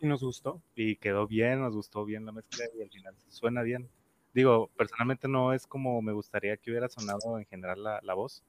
Y 0.00 0.06
nos 0.06 0.22
gustó. 0.22 0.62
y 0.74 0.96
quedó 0.96 1.26
bien, 1.26 1.60
nos 1.60 1.76
gustó 1.76 2.04
bien 2.04 2.24
la 2.24 2.32
mezcla 2.32 2.64
y 2.76 2.82
al 2.82 2.90
final 2.90 3.14
suena 3.28 3.62
bien. 3.62 3.88
Digo, 4.32 4.70
personalmente 4.76 5.28
no 5.28 5.52
es 5.52 5.66
como 5.66 6.00
me 6.00 6.12
gustaría 6.12 6.56
que 6.56 6.70
hubiera 6.70 6.88
sonado 6.88 7.38
en 7.38 7.44
general 7.46 7.82
la, 7.82 8.00
la 8.02 8.14
voz, 8.14 8.42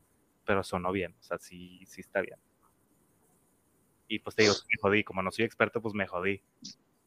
pero 0.45 0.63
sonó 0.63 0.91
bien, 0.91 1.15
o 1.19 1.23
sea, 1.23 1.37
sí, 1.39 1.83
sí 1.87 2.01
está 2.01 2.21
bien. 2.21 2.39
Y 4.07 4.19
pues 4.19 4.35
te 4.35 4.43
digo, 4.43 4.53
me 4.69 4.81
jodí, 4.81 5.03
como 5.03 5.23
no 5.23 5.31
soy 5.31 5.45
experto, 5.45 5.81
pues 5.81 5.93
me 5.93 6.05
jodí. 6.05 6.41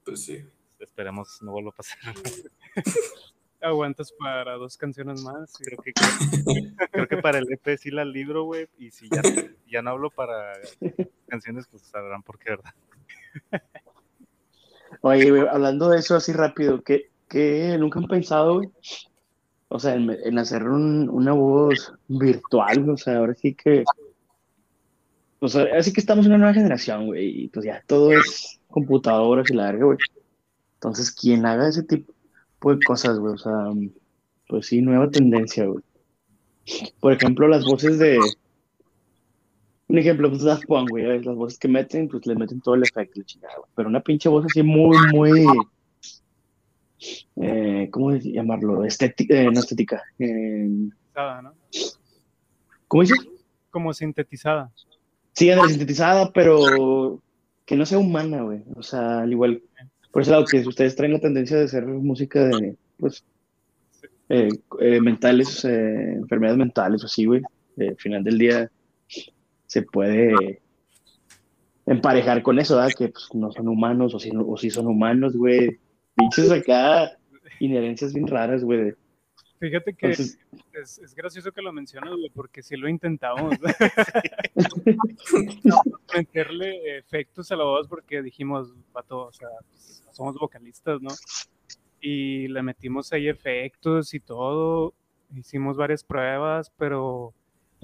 pues 0.05 0.25
sí. 0.25 0.45
Esperemos 0.79 1.41
no 1.43 1.53
vuelva 1.53 1.71
a 1.71 1.75
pasar. 1.75 2.15
Aguantas 3.61 4.13
para 4.13 4.55
dos 4.55 4.77
canciones 4.77 5.23
más. 5.23 5.55
creo 5.59 5.79
que 5.79 5.93
creo 6.91 7.09
que 7.09 7.17
para 7.19 7.39
el 7.39 7.51
EP 7.51 7.79
sí 7.79 7.91
la 7.91 8.05
libro, 8.05 8.45
güey, 8.45 8.69
y 8.79 8.91
si 8.91 9.09
ya, 9.09 9.23
ya 9.67 9.81
no 9.81 9.91
hablo 9.91 10.11
para 10.11 10.53
canciones, 11.29 11.67
pues 11.71 11.83
sabrán 11.85 12.23
por 12.23 12.39
qué, 12.39 12.51
¿verdad? 12.51 12.75
Oye, 15.07 15.31
güey, 15.31 15.43
hablando 15.47 15.91
de 15.91 15.99
eso 15.99 16.17
así 16.17 16.33
rápido, 16.33 16.83
¿qué, 16.83 17.11
qué 17.29 17.77
nunca 17.79 17.99
han 17.99 18.07
pensado, 18.07 18.55
güey? 18.55 18.71
O 19.69 19.79
sea, 19.79 19.97
en, 19.97 20.39
hacer 20.39 20.63
un- 20.67 21.11
una 21.11 21.33
voz 21.35 21.93
virtual, 22.09 22.89
o 22.89 22.97
sea, 22.97 23.19
ahora 23.19 23.35
sí 23.35 23.55
que... 23.55 23.85
O 25.41 25.49
sea, 25.49 25.67
así 25.77 25.93
que 25.93 26.01
estamos 26.01 26.25
en 26.25 26.33
una 26.33 26.39
nueva 26.39 26.55
generación, 26.55 27.05
güey, 27.05 27.45
y 27.45 27.49
pues 27.49 27.67
ya 27.67 27.85
todo 27.87 28.13
es 28.13 28.59
computadoras 28.69 29.51
y 29.51 29.55
la 29.55 29.67
verga, 29.67 29.85
güey. 29.85 29.99
Entonces, 30.77 31.11
quien 31.13 31.45
haga 31.45 31.69
ese 31.69 31.83
tipo 31.83 32.15
de 32.75 32.79
cosas, 32.87 33.19
güey, 33.19 33.35
o 33.35 33.39
sea, 33.39 33.53
pues 34.49 34.69
sí, 34.69 34.81
nueva 34.81 35.11
tendencia, 35.11 35.67
güey. 35.67 35.85
Por 37.01 37.13
ejemplo, 37.13 37.47
las 37.47 37.67
voces 37.67 37.99
de... 37.99 38.21
Un 39.95 39.99
ejemplo, 39.99 40.29
pues 40.29 40.43
Daft 40.43 40.67
Punk, 40.67 40.91
güey, 40.91 41.05
¿ves? 41.05 41.25
las 41.25 41.37
voces 41.37 41.57
que 41.57 41.69
meten, 41.69 42.09
pues 42.09 42.27
le 42.27 42.35
meten 42.35 42.61
todo 42.61 42.75
el 42.75 42.83
efecto, 42.83 43.23
chingada, 43.23 43.55
güey. 43.59 43.71
Pero 43.77 43.89
una 43.89 44.01
pinche 44.01 44.29
voz 44.29 44.45
así 44.45 44.61
muy, 44.61 44.97
muy... 45.13 45.47
Eh, 47.37 47.89
¿Cómo 47.93 48.11
llamarlo? 48.17 48.85
Estética, 48.85 49.41
eh, 49.41 49.49
no 49.53 49.61
estética. 49.61 50.03
eh, 50.19 50.67
¿no? 51.15 51.55
¿Cómo 52.89 53.03
dices? 53.03 53.19
Como 53.71 53.95
sintetizada. 53.95 54.73
Sí, 55.33 55.49
Andrés, 55.49 55.71
sintetizada, 55.71 56.33
pero 56.33 57.23
que 57.65 57.77
no 57.77 57.87
sea 57.87 57.99
humana, 57.99 58.43
güey. 58.43 58.65
O 58.75 58.83
sea, 58.83 59.21
al 59.21 59.31
igual, 59.31 59.63
por 60.11 60.23
eso 60.23 60.33
lado 60.33 60.45
que 60.45 60.59
ustedes 60.67 60.97
traen 60.97 61.13
la 61.13 61.21
tendencia 61.21 61.57
de 61.57 61.67
hacer 61.67 61.87
música 61.87 62.47
de, 62.47 62.75
pues, 62.99 63.25
eh, 64.29 64.49
eh, 64.81 65.01
mentales, 65.01 65.65
eh, 65.65 66.15
enfermedades 66.15 66.59
mentales 66.59 67.05
o 67.05 67.07
así, 67.07 67.27
güey. 67.27 67.43
Al 67.79 67.97
final 67.97 68.25
del 68.25 68.39
día 68.39 68.69
se 69.75 69.83
puede 69.83 70.63
emparejar 71.85 72.43
con 72.43 72.61
eso, 72.61 72.77
¿verdad? 72.77 72.93
Que 72.97 73.09
pues, 73.09 73.29
no 73.35 73.51
son 73.51 73.67
humanos 73.67 74.15
o 74.15 74.21
sí, 74.21 74.31
o 74.35 74.57
sí 74.57 74.71
son 74.71 74.87
humanos, 74.87 75.37
güey. 75.37 75.81
Pinches 76.15 76.53
acá, 76.53 77.11
inherencias 77.59 78.15
bien 78.15 78.29
raras, 78.29 78.63
güey. 78.63 78.95
Fíjate 79.59 79.95
que 79.95 80.07
Entonces, 80.07 80.39
es, 80.73 80.99
es 80.99 81.15
gracioso 81.17 81.51
que 81.51 81.61
lo 81.61 81.73
mencionas, 81.73 82.11
güey, 82.11 82.31
porque 82.33 82.63
sí 82.63 82.77
lo 82.77 82.89
intentamos. 82.89 83.57
Intentamos 85.35 85.85
meterle 86.15 86.99
efectos 86.99 87.51
a 87.51 87.57
la 87.57 87.65
voz 87.65 87.89
porque 87.89 88.23
dijimos, 88.23 88.73
vato, 88.93 89.27
o 89.27 89.33
sea, 89.33 89.49
pues, 89.71 90.05
somos 90.13 90.37
vocalistas, 90.37 91.03
¿no? 91.03 91.11
y 92.07 92.49
le 92.49 92.63
metimos 92.63 93.11
ahí 93.15 93.29
efectos 93.29 94.13
y 94.13 94.21
todo, 94.21 94.93
hicimos 95.35 95.79
varias 95.79 96.05
pruebas, 96.05 96.71
pero 96.77 97.33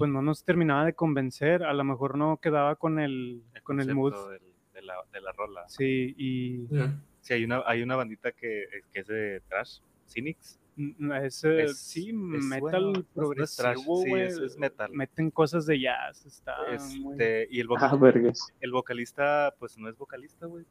pues 0.01 0.11
no 0.11 0.21
nos 0.21 0.43
terminaba 0.43 0.85
de 0.85 0.93
convencer, 0.93 1.63
a 1.63 1.73
lo 1.73 1.83
mejor 1.83 2.17
no 2.17 2.37
quedaba 2.37 2.75
con 2.75 2.99
el, 2.99 3.43
con 3.63 3.79
el 3.81 3.93
mood. 3.95 4.13
del- 4.31 4.41
de, 4.73 4.81
la, 4.81 4.95
de 5.11 5.21
la 5.21 5.31
rola. 5.33 5.67
Sí, 5.67 6.13
y 6.17 6.67
Ya. 6.67 6.99
Sí, 7.19 7.33
hay 7.33 7.43
una, 7.43 7.61
hay 7.67 7.83
una 7.83 7.95
bandita 7.95 8.31
que, 8.31 8.65
que 8.91 8.99
es 9.01 9.07
de 9.07 9.41
trash, 9.47 9.79
Cynics. 10.07 10.59
mm, 10.75 11.11
es, 11.13 11.43
eh, 11.43 11.63
Es- 11.65 11.77
sí, 11.79 12.09
es, 12.09 12.43
metal 12.45 12.83
bueno, 12.85 13.05
progresivo, 13.13 14.01
sí, 14.03 14.13
es- 14.13 14.37
es 14.39 14.57
metal. 14.57 14.89
Meten 14.91 15.29
cosas 15.29 15.65
de 15.67 15.79
jazz, 15.79 16.25
está 16.25 16.55
muy... 16.99 17.13
Este, 17.13 17.47
y 17.51 17.59
el, 17.59 17.67
Ah, 17.67 17.89
vocal- 17.91 17.99
vergas. 17.99 18.47
el 18.59 18.71
vocalista, 18.71 19.53
pues 19.59 19.77
no 19.77 19.87
es 19.89 19.97
vocalista, 19.97 20.45
güey, 20.47 20.65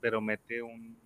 pero 0.00 0.20
mete 0.20 0.62
un, 0.62 0.96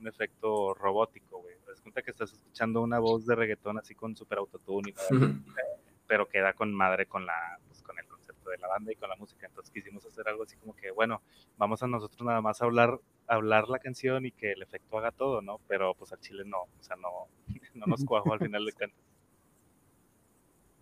un 0.00 0.08
efecto 0.08 0.74
robótico, 0.74 1.40
güey. 1.42 1.54
Te 1.64 1.70
das 1.70 1.80
cuenta 1.80 2.02
que 2.02 2.10
estás 2.10 2.32
escuchando 2.32 2.80
una 2.82 2.98
voz 2.98 3.24
de 3.26 3.36
reggaetón 3.36 3.78
así 3.78 3.94
con 3.94 4.16
super 4.16 4.38
autotune, 4.38 4.90
y. 4.90 4.94
pero 6.06 6.28
queda 6.28 6.52
con 6.52 6.72
madre 6.72 7.06
con 7.06 7.26
la 7.26 7.58
pues, 7.68 7.82
con 7.82 7.98
el 7.98 8.06
concepto 8.06 8.50
de 8.50 8.58
la 8.58 8.68
banda 8.68 8.92
y 8.92 8.96
con 8.96 9.08
la 9.08 9.16
música. 9.16 9.46
Entonces 9.46 9.72
quisimos 9.72 10.04
hacer 10.04 10.28
algo 10.28 10.44
así 10.44 10.56
como 10.56 10.74
que, 10.74 10.90
bueno, 10.90 11.22
vamos 11.58 11.82
a 11.82 11.86
nosotros 11.86 12.26
nada 12.26 12.40
más 12.40 12.60
a 12.60 12.64
hablar, 12.64 12.98
hablar 13.26 13.68
la 13.68 13.78
canción 13.78 14.26
y 14.26 14.32
que 14.32 14.52
el 14.52 14.62
efecto 14.62 14.98
haga 14.98 15.10
todo, 15.10 15.42
¿no? 15.42 15.60
Pero 15.68 15.94
pues 15.94 16.12
al 16.12 16.20
chile 16.20 16.42
no, 16.44 16.62
o 16.62 16.82
sea, 16.82 16.96
no, 16.96 17.28
no 17.74 17.86
nos 17.86 18.04
cuajó 18.04 18.32
al 18.32 18.40
final 18.40 18.64
de 18.64 18.72
cuentas. 18.72 18.98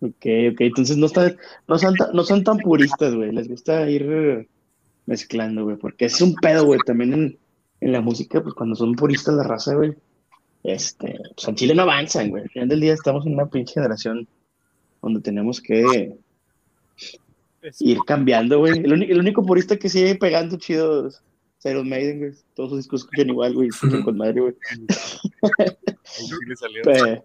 Ok, 0.03 0.25
ok, 0.53 0.61
entonces 0.61 0.97
no, 0.97 1.05
está, 1.05 1.31
no, 1.67 1.77
son, 1.77 1.93
no 2.11 2.23
son 2.23 2.43
tan 2.43 2.57
puristas, 2.57 3.13
güey, 3.13 3.31
les 3.31 3.47
gusta 3.47 3.87
ir 3.87 4.49
mezclando, 5.05 5.63
güey, 5.63 5.75
porque 5.75 6.05
es 6.05 6.19
un 6.21 6.33
pedo, 6.35 6.65
güey, 6.65 6.79
también 6.87 7.13
en, 7.13 7.39
en 7.81 7.91
la 7.91 8.01
música, 8.01 8.41
pues 8.41 8.55
cuando 8.55 8.75
son 8.75 8.95
puristas 8.95 9.35
la 9.35 9.43
raza, 9.43 9.75
güey, 9.75 9.93
este, 10.63 11.19
pues 11.35 11.47
en 11.47 11.55
Chile 11.55 11.75
no 11.75 11.83
avanzan, 11.83 12.31
güey, 12.31 12.43
al 12.43 12.49
final 12.49 12.69
del 12.69 12.81
día 12.81 12.93
estamos 12.93 13.27
en 13.27 13.33
una 13.33 13.45
pinche 13.45 13.75
generación 13.75 14.27
donde 15.01 15.21
tenemos 15.21 15.61
que 15.61 16.15
ir 17.79 17.97
cambiando, 18.05 18.59
güey, 18.59 18.79
el, 18.79 19.19
único 19.19 19.43
purista 19.43 19.77
que 19.77 19.89
sigue 19.89 20.15
pegando 20.15 20.57
chido 20.57 21.07
es 21.07 21.21
Iron 21.65 21.87
Maiden, 21.87 22.19
güey, 22.19 22.31
todos 22.55 22.69
sus 22.69 22.79
discos 22.79 23.01
escuchan 23.01 23.29
igual, 23.29 23.53
güey, 23.53 23.69
escuchan 23.69 24.03
con 24.03 24.17
madre, 24.17 24.41
güey, 24.41 24.55
Ahí 25.43 26.25
sí 26.27 26.35
le 26.47 26.55
salió. 26.55 26.81
Pe- 26.83 27.23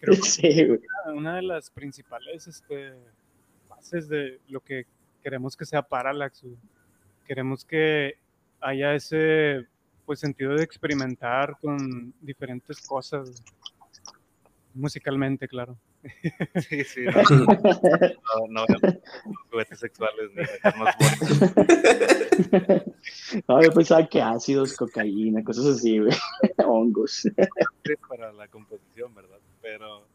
creo 0.00 0.16
que 0.16 0.22
sí, 0.22 0.66
güey, 0.66 0.80
una 1.14 1.36
de 1.36 1.42
las 1.42 1.70
principales 1.70 2.46
este, 2.46 2.94
bases 3.68 4.08
de 4.08 4.40
lo 4.48 4.60
que 4.60 4.86
queremos 5.22 5.56
que 5.56 5.64
sea 5.64 5.82
Parallax. 5.82 6.42
güey. 6.42 6.56
Queremos 7.26 7.64
que 7.64 8.14
haya 8.60 8.94
ese 8.94 9.66
pues 10.04 10.20
sentido 10.20 10.54
de 10.54 10.62
experimentar 10.62 11.56
con 11.60 12.12
diferentes 12.20 12.86
cosas 12.86 13.30
güey. 13.30 13.42
Musicalmente, 14.74 15.48
claro. 15.48 15.78
Sí, 16.68 16.84
sí, 16.84 17.04
no, 17.04 17.12
no, 18.48 18.64
no, 18.66 18.66
no, 18.66 18.92
juguetes 19.50 19.78
sexuales 19.78 20.30
ni 20.34 20.42
no, 23.48 23.62
yo 23.62 23.72
pensaba 23.72 24.06
que 24.06 24.20
ácidos, 24.20 24.76
cocaína, 24.76 25.42
cosas 25.42 25.66
así, 25.66 25.98
güey, 25.98 26.12
hongos. 26.66 27.28
para 28.08 28.32
la 28.32 28.48
composición, 28.48 29.14
¿verdad? 29.14 29.38
Pero 29.62 30.06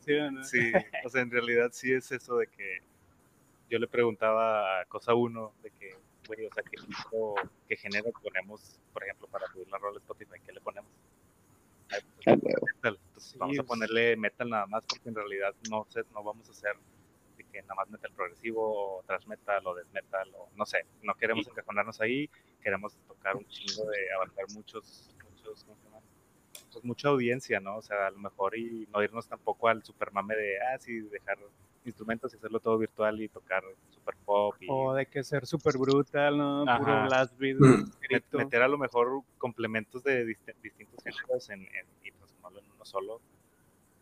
Sí, 0.00 0.12
¿no? 0.32 0.44
sí, 0.44 0.72
o 1.04 1.08
sea, 1.08 1.22
en 1.22 1.30
realidad 1.30 1.70
sí 1.72 1.92
es 1.92 2.10
eso 2.10 2.36
de 2.38 2.46
que 2.46 2.78
yo 3.68 3.78
le 3.78 3.86
preguntaba 3.86 4.80
a 4.80 4.84
Cosa 4.86 5.14
Uno 5.14 5.52
de 5.62 5.70
que, 5.70 5.94
güey, 6.26 6.46
o 6.46 6.52
sea, 6.52 6.62
¿qué 6.64 6.76
tipo, 6.78 7.34
qué 7.68 7.76
género 7.76 8.10
ponemos, 8.22 8.80
por 8.92 9.04
ejemplo, 9.04 9.28
para 9.28 9.46
subir 9.52 9.68
la 9.68 9.78
rola 9.78 9.98
Spotify? 9.98 10.40
¿Qué 10.44 10.52
le 10.52 10.60
ponemos? 10.60 10.90
Ay, 10.90 10.98
pues, 11.00 11.08
Ah, 11.52 11.68
güey. 11.68 11.79
Metal. 12.26 12.98
Entonces 13.06 13.32
Sí, 13.32 13.38
vamos 13.38 13.58
a 13.58 13.62
ponerle 13.62 14.16
metal 14.16 14.48
nada 14.48 14.66
más 14.66 14.84
porque 14.86 15.08
en 15.08 15.14
realidad 15.14 15.54
no 15.70 15.86
sé, 15.88 16.02
no 16.12 16.22
vamos 16.22 16.48
a 16.48 16.52
hacer 16.52 16.74
de 17.36 17.44
que 17.44 17.62
nada 17.62 17.74
más 17.74 17.90
metal 17.90 18.12
progresivo 18.12 18.98
o 18.98 19.02
thrash 19.04 19.26
metal 19.26 19.66
o 19.66 19.74
death 19.74 19.92
metal 19.92 20.30
o 20.36 20.48
no 20.56 20.64
sé, 20.66 20.86
no 21.02 21.14
queremos 21.14 21.46
encajonarnos 21.46 22.00
ahí, 22.00 22.30
queremos 22.62 22.96
tocar 23.06 23.36
un 23.36 23.46
chingo 23.46 23.88
de 23.90 24.12
abarcar 24.12 24.46
muchos, 24.54 25.14
muchos, 25.30 25.64
¿cómo 25.64 25.76
se 25.76 25.84
llama? 25.84 26.00
Pues 26.72 26.84
mucha 26.84 27.08
audiencia, 27.08 27.60
¿no? 27.60 27.76
O 27.76 27.82
sea, 27.82 28.06
a 28.06 28.10
lo 28.10 28.18
mejor 28.18 28.56
y 28.56 28.88
no 28.92 29.02
irnos 29.02 29.28
tampoco 29.28 29.68
al 29.68 29.82
super 29.82 30.12
mame 30.12 30.36
de, 30.36 30.58
ah, 30.60 30.78
sí, 30.78 31.00
dejar 31.00 31.38
instrumentos 31.84 32.32
y 32.32 32.36
hacerlo 32.36 32.60
todo 32.60 32.76
virtual 32.78 33.20
y 33.20 33.28
tocar 33.28 33.62
super 33.88 34.14
pop 34.24 34.54
y 34.60 34.66
O 34.68 34.92
de 34.94 35.06
que 35.06 35.24
ser 35.24 35.46
súper 35.46 35.78
brutal, 35.78 36.36
¿no? 36.36 36.64
Puro 36.78 37.04
blast 37.04 37.36
beat, 37.38 37.56
Mm. 37.58 38.36
meter 38.36 38.62
a 38.62 38.68
lo 38.68 38.76
mejor 38.78 39.22
complementos 39.38 40.02
de 40.04 40.26
dist- 40.26 40.54
distintos 40.62 41.02
géneros 41.02 41.48
en, 41.50 41.60
en- 41.62 41.86
y 42.04 42.10
transformarlo 42.12 42.60
en 42.60 42.66
uno 42.74 42.84
solo. 42.84 43.20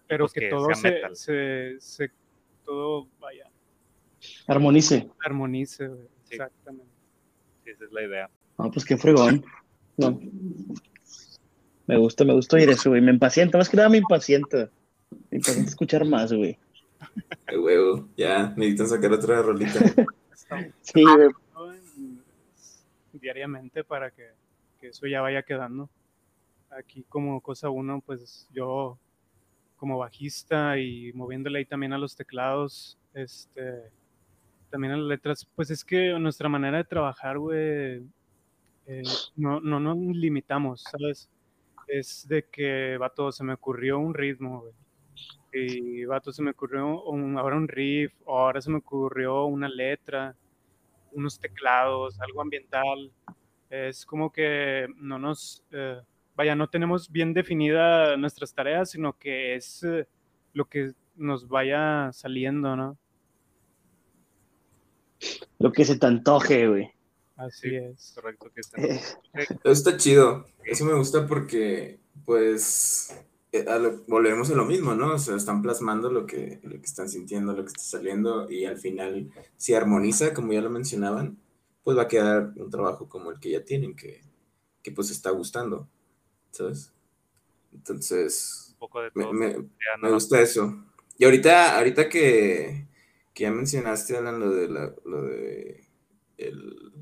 pero 0.07 0.25
pues 0.25 0.33
que, 0.33 0.41
que 0.41 0.49
todo 0.49 0.75
se, 0.75 1.03
se, 1.15 1.77
se- 1.81 2.11
todo 2.65 3.07
vaya, 3.21 3.49
Armonice. 4.47 5.09
armonice, 5.25 5.87
güey. 5.89 6.09
Sí. 6.25 6.35
exactamente. 6.35 6.93
Sí, 7.65 7.71
esa 7.71 7.85
es 7.85 7.93
la 7.93 8.03
idea. 8.03 8.31
No, 8.59 8.71
pues 8.71 8.85
qué 8.85 8.97
fregón. 8.97 9.45
No. 9.99 10.19
Me 11.87 11.97
gusta, 11.97 12.25
me 12.25 12.33
gusta 12.35 12.57
oír 12.57 12.69
eso, 12.71 12.91
güey. 12.91 13.01
Me 13.01 13.11
impacienta, 13.13 13.57
más 13.59 13.69
que 13.69 13.77
nada 13.77 13.89
me 13.89 13.99
impacienta. 13.99 14.69
Me 15.31 15.39
impacienta 15.39 15.71
escuchar 15.71 16.05
más, 16.05 16.33
güey. 16.33 16.59
Qué 17.47 17.59
huevo. 17.59 18.09
Ya, 18.17 18.53
necesitan 18.57 18.89
sacar 18.89 19.13
otra 19.13 19.43
rolita. 19.43 19.79
Sí, 20.81 21.03
en- 21.03 22.23
diariamente 23.13 23.85
para 23.85 24.11
que, 24.11 24.31
que 24.81 24.89
eso 24.89 25.07
ya 25.07 25.21
vaya 25.21 25.43
quedando. 25.43 25.91
Aquí 26.71 27.05
como 27.09 27.41
cosa 27.41 27.69
uno, 27.71 28.01
pues 28.05 28.49
yo 28.53 28.99
como 29.77 29.99
bajista 29.99 30.79
y 30.79 31.13
moviéndole 31.13 31.59
ahí 31.59 31.65
también 31.65 31.93
a 31.93 31.99
los 31.99 32.17
teclados, 32.17 32.99
este, 33.15 33.91
también 34.71 34.95
a 34.95 34.97
las 34.97 35.07
letras, 35.07 35.47
pues 35.55 35.71
es 35.71 35.85
que 35.85 36.19
nuestra 36.19 36.49
manera 36.49 36.79
de 36.79 36.85
trabajar, 36.85 37.39
güey, 37.39 38.03
eh, 38.87 39.03
no, 39.37 39.61
no 39.61 39.79
nos 39.81 39.97
limitamos, 40.17 40.83
¿sabes? 40.83 41.29
Es 41.87 42.27
de 42.29 42.45
que, 42.45 42.97
vato, 42.99 43.31
se 43.33 43.45
me 43.45 43.53
ocurrió 43.55 43.99
un 43.99 44.15
ritmo, 44.15 44.63
güey. 44.63 44.73
Y, 45.53 46.05
vato, 46.05 46.33
se 46.33 46.43
me 46.43 46.51
ocurrió 46.51 47.03
un- 47.05 47.39
ahora 47.39 47.57
un 47.57 47.69
riff, 47.69 48.13
o 48.25 48.39
ahora 48.39 48.61
se 48.61 48.71
me 48.71 48.79
ocurrió 48.79 49.45
una 49.47 49.69
letra, 49.69 50.35
unos 51.13 51.39
teclados, 51.41 52.21
algo 52.21 52.43
ambiental. 52.43 53.11
Es 53.71 54.05
como 54.07 54.31
que 54.33 54.87
no 54.97 55.19
nos, 55.19 55.65
eh, 55.73 56.01
vaya, 56.37 56.55
no 56.55 56.69
tenemos 56.69 57.11
bien 57.11 57.33
definida 57.35 58.17
nuestras 58.17 58.55
tareas, 58.55 58.91
sino 58.91 59.15
que 59.19 59.55
es 59.55 59.83
eh, 59.85 60.07
lo 60.53 60.67
que 60.67 60.93
nos 61.17 61.49
vaya 61.49 62.11
saliendo, 62.13 62.77
¿no? 62.77 62.99
Lo 65.59 65.73
que 65.73 65.85
se 65.85 65.99
te 65.99 66.07
antoje, 66.07 66.69
güey. 66.69 66.91
Así 67.37 67.71
Sí. 67.71 67.77
es. 67.77 68.13
Correcto 68.15 68.51
que 68.55 68.61
Eso 69.35 69.59
está 69.65 69.97
chido. 69.97 70.45
Eso 70.65 70.85
me 70.85 70.95
gusta 70.95 71.27
porque, 71.27 71.99
pues, 72.25 73.17
lo- 73.53 74.05
volvemos 74.07 74.51
a 74.51 74.55
lo 74.55 74.65
mismo, 74.65 74.95
¿no? 74.95 75.15
O 75.15 75.19
sea, 75.19 75.37
están 75.37 75.63
plasmando 75.63 76.11
lo 76.11 76.27
que, 76.27 76.61
lo 76.63 76.71
que 76.81 76.87
están 76.87 77.09
sintiendo, 77.09 77.53
lo 77.55 77.63
que 77.65 77.69
está 77.69 77.83
saliendo, 77.83 78.51
y 78.51 78.65
al 78.67 78.77
final, 78.79 79.31
si 79.57 79.75
armoniza, 79.75 80.35
como 80.35 80.53
ya 80.53 80.61
lo 80.61 80.71
mencionaban, 80.71 81.39
pues 81.83 81.97
va 81.97 82.03
a 82.03 82.09
quedar 82.09 82.53
un 82.57 82.71
trabajo 82.71 83.09
como 83.09 83.31
el 83.31 83.41
que 83.41 83.51
ya 83.51 83.65
tienen, 83.65 83.97
que, 83.97 84.21
que 84.83 84.93
pues 84.93 85.11
está 85.11 85.31
gustando, 85.31 85.89
¿sabes? 86.53 86.93
Entonces, 87.73 88.71
un 88.73 88.79
poco 88.79 89.01
de 89.03 89.11
me, 89.15 89.25
todo. 89.25 89.33
me- 89.33 90.11
gusta 90.13 90.41
eso. 90.41 90.85
Y 91.19 91.25
ahorita, 91.25 91.79
ahorita 91.79 92.09
que, 92.09 92.87
que 93.35 93.45
ya 93.45 93.51
mencionaste, 93.53 94.17
Alan, 94.17 94.41
lo 94.41 94.51
de 94.51 94.69
la, 94.69 94.95
lo 95.05 95.23
de 95.23 95.85
el- 96.39 96.93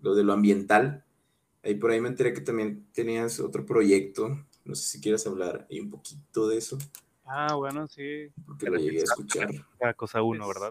lo 0.00 0.14
de 0.14 0.24
lo 0.24 0.32
ambiental, 0.32 1.04
ahí 1.62 1.74
por 1.76 1.90
ahí 1.90 2.00
me 2.00 2.08
enteré 2.08 2.32
que 2.34 2.40
también 2.40 2.86
tenías 2.92 3.40
otro 3.40 3.66
proyecto. 3.66 4.46
No 4.66 4.74
sé 4.74 4.82
si 4.88 5.00
quieres 5.00 5.26
hablar 5.26 5.66
un 5.70 5.90
poquito 5.90 6.48
de 6.48 6.58
eso, 6.58 6.76
Ah, 7.24 7.54
bueno, 7.54 7.86
sí. 7.88 8.28
porque 8.46 8.66
lo 8.70 8.78
llegué 8.78 9.00
a 9.00 9.04
escuchar. 9.04 9.48
Cosa 9.96 10.22
uno, 10.22 10.42
Es- 10.42 10.48
¿verdad? 10.48 10.70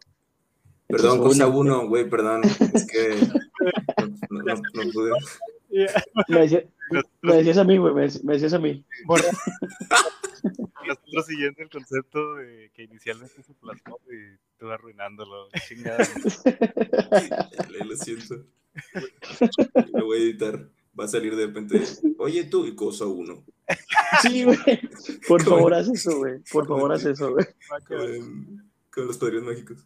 Perdón, 0.87 1.17
Cosa 1.19 1.47
uno. 1.47 1.87
güey, 1.87 2.07
perdón. 2.09 2.43
Es 2.73 2.85
que 2.87 3.15
no, 4.29 4.41
no- 4.43 4.55
no 4.55 4.91
pude. 4.93 5.11
Me, 6.27 6.39
decía- 6.41 6.63
me 7.21 7.35
decías 7.37 7.57
a 7.57 7.63
mí, 7.63 7.77
güey. 7.77 7.93
Me, 7.93 8.07
me 8.23 8.33
decías 8.33 8.53
a 8.53 8.59
mí. 8.59 8.85
Borra- 9.05 9.23
Nosotros 10.87 11.25
siguiendo 11.25 11.63
el 11.63 11.69
concepto 11.71 12.35
de 12.35 12.69
que 12.75 12.83
inicialmente 12.83 13.41
se 13.41 13.53
plasmó 13.55 13.97
y 14.11 14.37
tú 14.59 14.69
arruinándolo. 14.69 15.49
Chingada. 15.67 16.07
Dale, 17.57 17.79
Lo 17.85 17.95
siento. 17.97 18.35
Lo 19.93 20.05
voy 20.05 20.17
a 20.19 20.21
editar. 20.21 20.69
Va 20.97 21.05
a 21.05 21.07
salir 21.07 21.35
de 21.35 21.47
repente. 21.47 21.81
Oye, 22.19 22.43
tú 22.45 22.65
y 22.67 22.75
cosa 22.75 23.05
uno. 23.05 23.43
Sí, 24.21 24.43
güey. 24.43 24.57
Por 25.27 25.43
¿Cómo? 25.43 25.57
favor, 25.57 25.73
haz 25.73 25.87
eso, 25.89 26.17
güey. 26.17 26.39
Por 26.51 26.67
favor, 26.67 26.91
haz 26.93 27.05
eso, 27.05 27.31
güey. 27.33 27.45
con, 27.87 28.71
con 28.91 29.07
los 29.07 29.17
padrinos 29.17 29.45
mágicos. 29.45 29.85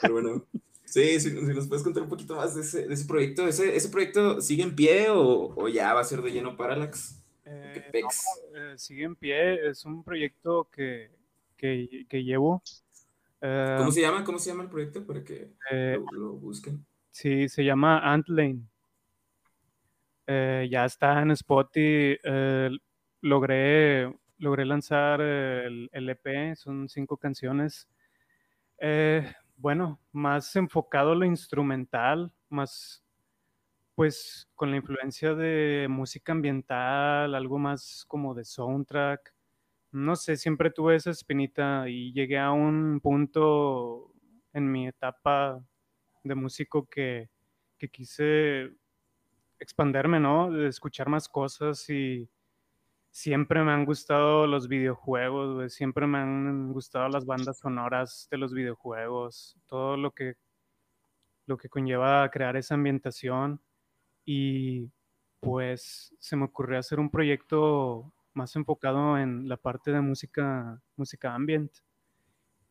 Pero 0.00 0.14
bueno, 0.14 0.46
sí, 0.84 1.20
si, 1.20 1.30
si 1.30 1.34
nos 1.54 1.68
puedes 1.68 1.84
contar 1.84 2.02
un 2.02 2.08
poquito 2.08 2.36
más 2.36 2.54
de 2.54 2.62
ese, 2.62 2.86
de 2.86 2.94
ese 2.94 3.06
proyecto. 3.06 3.46
¿Ese, 3.46 3.76
ese 3.76 3.88
proyecto 3.88 4.40
sigue 4.40 4.62
en 4.62 4.74
pie 4.74 5.10
o, 5.10 5.54
o 5.56 5.68
ya 5.68 5.94
va 5.94 6.00
a 6.00 6.04
ser 6.04 6.22
de 6.22 6.30
lleno 6.32 6.56
Parallax? 6.56 7.22
Eh, 7.44 7.90
Eh, 7.92 8.02
no, 8.02 8.08
eh, 8.54 8.74
sigue 8.78 9.04
en 9.04 9.16
pie, 9.16 9.68
es 9.68 9.84
un 9.84 10.02
proyecto 10.04 10.68
que, 10.70 11.10
que, 11.56 12.06
que 12.08 12.24
llevo. 12.24 12.62
Eh, 13.40 13.74
¿Cómo 13.78 13.92
se 13.92 14.00
llama? 14.00 14.24
¿Cómo 14.24 14.38
se 14.38 14.50
llama 14.50 14.64
el 14.64 14.70
proyecto 14.70 15.06
para 15.06 15.22
que 15.24 15.52
eh, 15.70 15.98
lo, 16.12 16.18
lo 16.18 16.32
busquen? 16.32 16.84
Sí, 17.10 17.48
se 17.48 17.64
llama 17.64 18.00
Antlane. 18.00 18.60
Eh, 20.26 20.68
ya 20.70 20.84
está 20.84 21.22
en 21.22 21.30
Spotify. 21.30 22.18
eh, 22.22 22.70
logré, 23.20 24.12
logré 24.38 24.64
lanzar 24.64 25.20
el, 25.20 25.88
el 25.92 26.08
EP, 26.10 26.56
son 26.56 26.88
cinco 26.88 27.16
canciones. 27.16 27.88
Eh, 28.78 29.30
bueno, 29.56 30.00
más 30.12 30.54
enfocado 30.56 31.12
a 31.12 31.14
lo 31.16 31.24
instrumental, 31.24 32.32
más 32.48 33.04
pues 33.94 34.48
con 34.54 34.70
la 34.70 34.76
influencia 34.76 35.34
de 35.34 35.88
música 35.90 36.30
ambiental, 36.30 37.34
algo 37.34 37.58
más 37.58 38.04
como 38.06 38.32
de 38.32 38.44
soundtrack. 38.44 39.34
No 39.90 40.14
sé, 40.14 40.36
siempre 40.36 40.70
tuve 40.70 40.94
esa 40.94 41.10
espinita 41.10 41.88
y 41.88 42.12
llegué 42.12 42.38
a 42.38 42.52
un 42.52 43.00
punto 43.00 44.12
en 44.52 44.70
mi 44.70 44.86
etapa 44.86 45.60
de 46.22 46.34
músico 46.36 46.86
que, 46.88 47.28
que 47.76 47.88
quise 47.88 48.70
expanderme, 49.58 50.20
¿no? 50.20 50.56
Escuchar 50.66 51.08
más 51.08 51.28
cosas 51.28 51.90
y 51.90 52.28
siempre 53.10 53.62
me 53.62 53.72
han 53.72 53.84
gustado 53.84 54.46
los 54.46 54.68
videojuegos, 54.68 55.54
güey, 55.54 55.70
Siempre 55.70 56.06
me 56.06 56.18
han 56.18 56.72
gustado 56.72 57.08
las 57.08 57.26
bandas 57.26 57.58
sonoras 57.58 58.28
de 58.30 58.38
los 58.38 58.52
videojuegos, 58.52 59.56
todo 59.66 59.96
lo 59.96 60.12
que, 60.12 60.34
lo 61.46 61.56
que 61.56 61.68
conlleva 61.68 62.30
crear 62.30 62.56
esa 62.56 62.74
ambientación 62.74 63.60
y 64.24 64.90
pues 65.40 66.14
se 66.18 66.36
me 66.36 66.44
ocurrió 66.44 66.78
hacer 66.78 67.00
un 67.00 67.10
proyecto 67.10 68.12
más 68.34 68.54
enfocado 68.56 69.18
en 69.18 69.48
la 69.48 69.56
parte 69.56 69.90
de 69.90 70.00
música, 70.00 70.80
música 70.96 71.34
ambient. 71.34 71.72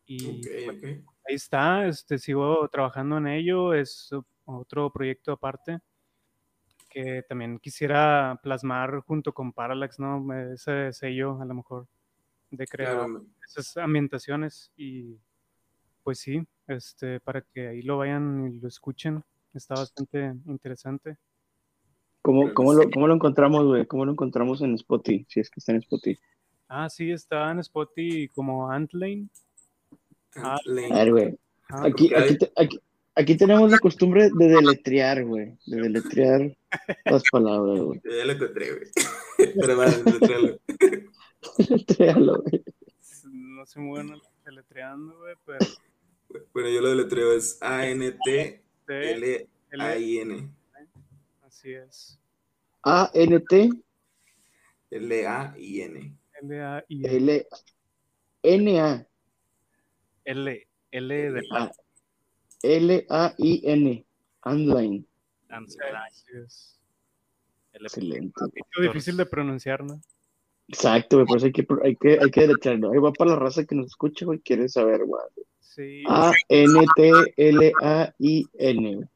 Y 0.06 0.40
ok. 0.68 0.84
ahí 1.28 1.34
está, 1.34 1.86
este, 1.86 2.18
sigo 2.18 2.66
trabajando 2.68 3.18
en 3.18 3.26
ello, 3.26 3.74
es 3.74 4.10
otro 4.44 4.90
proyecto 4.90 5.32
aparte 5.32 5.80
que 6.88 7.22
también 7.28 7.58
quisiera 7.58 8.38
plasmar 8.42 9.00
junto 9.00 9.32
con 9.32 9.52
Parallax, 9.52 9.98
¿no? 9.98 10.24
Ese 10.52 10.92
sello 10.92 11.40
a 11.40 11.44
lo 11.44 11.54
mejor 11.54 11.86
de 12.50 12.66
crear 12.66 12.96
Claro, 13.06 13.24
esas 13.44 13.76
ambientaciones 13.76 14.72
y 14.76 15.16
pues 16.02 16.18
sí, 16.20 16.46
este, 16.66 17.20
para 17.20 17.42
que 17.42 17.68
ahí 17.68 17.82
lo 17.82 17.98
vayan 17.98 18.50
y 18.52 18.60
lo 18.60 18.68
escuchen, 18.68 19.22
está 19.52 19.74
bastante 19.74 20.34
interesante. 20.46 21.18
¿Cómo, 22.22 22.52
cómo, 22.54 22.74
lo. 22.74 22.90
¿Cómo 22.90 23.06
lo 23.06 23.14
encontramos, 23.14 23.66
güey? 23.66 23.86
¿Cómo 23.86 24.04
lo 24.04 24.12
encontramos 24.12 24.60
en 24.62 24.74
Spotify? 24.74 25.24
Si 25.28 25.40
es 25.40 25.50
que 25.50 25.60
está 25.60 25.72
en 25.72 25.78
Spotify. 25.78 26.18
Ah, 26.68 26.90
sí, 26.90 27.10
está 27.10 27.50
en 27.50 27.60
Spotify 27.60 28.28
como 28.28 28.70
Antlane. 28.70 29.28
Ah, 30.36 30.58
Lane. 30.64 30.92
A 30.92 31.04
ver, 31.04 31.12
güey. 31.12 31.38
Ah, 31.70 31.84
Aquí, 31.86 32.12
aquí, 32.14 32.38
te- 32.38 32.52
aquí, 32.56 32.80
aquí 33.18 33.36
tenemos 33.36 33.70
la 33.70 33.78
costumbre 33.78 34.30
de 34.32 34.48
deletrear, 34.48 35.24
güey. 35.24 35.58
De 35.66 35.82
deletrear 35.82 36.56
las 37.04 37.22
palabras, 37.30 37.80
güey. 37.80 38.00
Ya 38.04 38.24
lo 38.24 38.32
encontré, 38.32 38.70
güey. 38.72 38.86
Pero 39.60 39.76
va, 39.76 39.90
deletréalo. 39.90 40.58
Deletréalo, 41.58 42.42
güey. 42.42 42.64
no 43.32 43.66
soy 43.66 43.82
muy 43.82 43.90
bueno 43.90 44.20
deletreando, 44.44 45.18
güey, 45.18 45.34
pero 45.44 45.58
Bueno, 46.54 46.70
yo 46.70 46.80
lo 46.80 46.88
deletreo 46.90 47.32
es 47.32 47.58
T, 47.58 47.66
A-N-T-L-A-I-N. 47.66 48.60
así 51.42 51.72
es. 51.72 52.18
A-N-T 52.82 53.70
L-A-I-N. 54.90 56.18
L 56.40 56.62
A 56.62 56.84
I 56.88 57.06
L 57.06 57.46
N-A 58.42 59.06
L, 60.24 60.66
L 60.92 61.32
de 61.32 61.42
A 61.50 61.70
L-A-I-N. 62.62 64.04
Es. 66.32 66.78
L- 67.72 67.84
Excelente. 67.86 68.32
Poquito 68.38 68.80
difícil 68.82 69.16
de 69.16 69.26
pronunciar, 69.26 69.84
¿no? 69.84 70.00
Exacto, 70.68 71.16
güey. 71.16 71.26
Por 71.26 71.36
eso 71.38 71.46
hay 71.46 71.52
que, 71.52 71.66
hay 71.82 71.96
que, 71.96 72.18
hay 72.20 72.30
que 72.30 72.40
deletrearlo. 72.42 72.92
Ahí 72.92 72.98
va 72.98 73.12
para 73.12 73.30
la 73.30 73.36
raza 73.36 73.64
que 73.64 73.74
nos 73.74 73.86
escucha, 73.86 74.24
güey. 74.26 74.38
Quiere 74.40 74.68
saber, 74.68 75.04
güey. 75.04 75.22
Sí. 75.60 76.02
A-N-T-L-A-I-N. 77.60 78.94
güey. 78.96 79.08